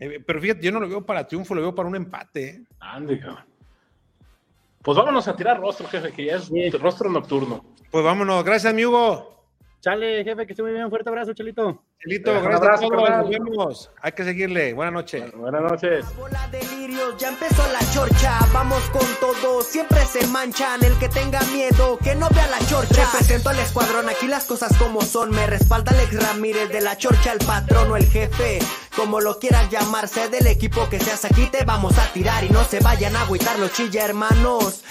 eh, 0.00 0.20
pero 0.26 0.40
fíjate, 0.40 0.62
yo 0.62 0.72
no 0.72 0.80
lo 0.80 0.88
veo 0.88 1.06
para 1.06 1.26
triunfo, 1.26 1.54
lo 1.54 1.62
veo 1.62 1.74
para 1.74 1.88
un 1.88 1.96
empate. 1.96 2.48
¿eh? 2.48 2.62
Ande, 2.80 3.20
Pues 4.82 4.98
vámonos 4.98 5.28
a 5.28 5.36
tirar 5.36 5.60
rostro, 5.60 5.86
jefe, 5.86 6.12
que 6.12 6.26
ya 6.26 6.36
es 6.36 6.50
rostro 6.80 7.08
nocturno. 7.08 7.64
Pues 7.90 8.04
vámonos, 8.04 8.44
gracias, 8.44 8.74
mi 8.74 8.84
Hugo. 8.84 9.41
Chale, 9.82 10.22
jefe, 10.22 10.46
que 10.46 10.52
esté 10.52 10.62
muy 10.62 10.70
bien. 10.70 10.88
Fuerte 10.88 11.08
abrazo, 11.08 11.34
Chelito. 11.34 11.82
Chelito, 11.98 12.30
gracias 12.30 12.60
abrazo, 12.60 12.84
a 12.84 12.88
todos. 12.88 13.10
Nos 13.10 13.28
vemos. 13.28 13.90
Hay 14.00 14.12
que 14.12 14.22
seguirle. 14.22 14.72
Buenas 14.74 14.94
noches. 14.94 15.32
Buenas 15.32 15.60
noches. 15.60 16.16
Bola 16.16 16.48
delirios, 16.52 17.16
ya 17.18 17.30
empezó 17.30 17.64
la 17.72 17.80
chorcha. 17.92 18.38
Vamos 18.52 18.80
con 18.90 19.04
todo, 19.18 19.60
siempre 19.62 19.98
se 20.04 20.24
manchan. 20.28 20.84
El 20.84 20.96
que 21.00 21.08
tenga 21.08 21.40
miedo, 21.52 21.98
que 21.98 22.14
no 22.14 22.28
vea 22.30 22.46
la 22.46 22.60
chorcha. 22.68 23.10
Represento 23.12 23.48
al 23.48 23.58
escuadrón, 23.58 24.08
aquí 24.08 24.28
las 24.28 24.44
cosas 24.44 24.72
como 24.78 25.02
son. 25.02 25.30
Me 25.30 25.48
respalda 25.48 25.90
Alex 25.90 26.28
Ramírez 26.28 26.68
de 26.68 26.80
la 26.80 26.96
chorcha, 26.96 27.32
el 27.32 27.44
patrón 27.44 27.90
o 27.90 27.96
el 27.96 28.06
jefe. 28.06 28.60
Como 28.94 29.20
lo 29.20 29.40
quieras 29.40 29.68
llamarse 29.68 30.28
del 30.28 30.46
equipo 30.46 30.88
que 30.90 31.00
seas 31.00 31.24
aquí, 31.24 31.48
te 31.50 31.64
vamos 31.64 31.98
a 31.98 32.12
tirar 32.12 32.44
y 32.44 32.50
no 32.50 32.62
se 32.62 32.78
vayan 32.78 33.16
a 33.16 33.22
agüitar 33.22 33.58
los 33.58 33.72
chilla, 33.72 34.04
hermanos. 34.04 34.84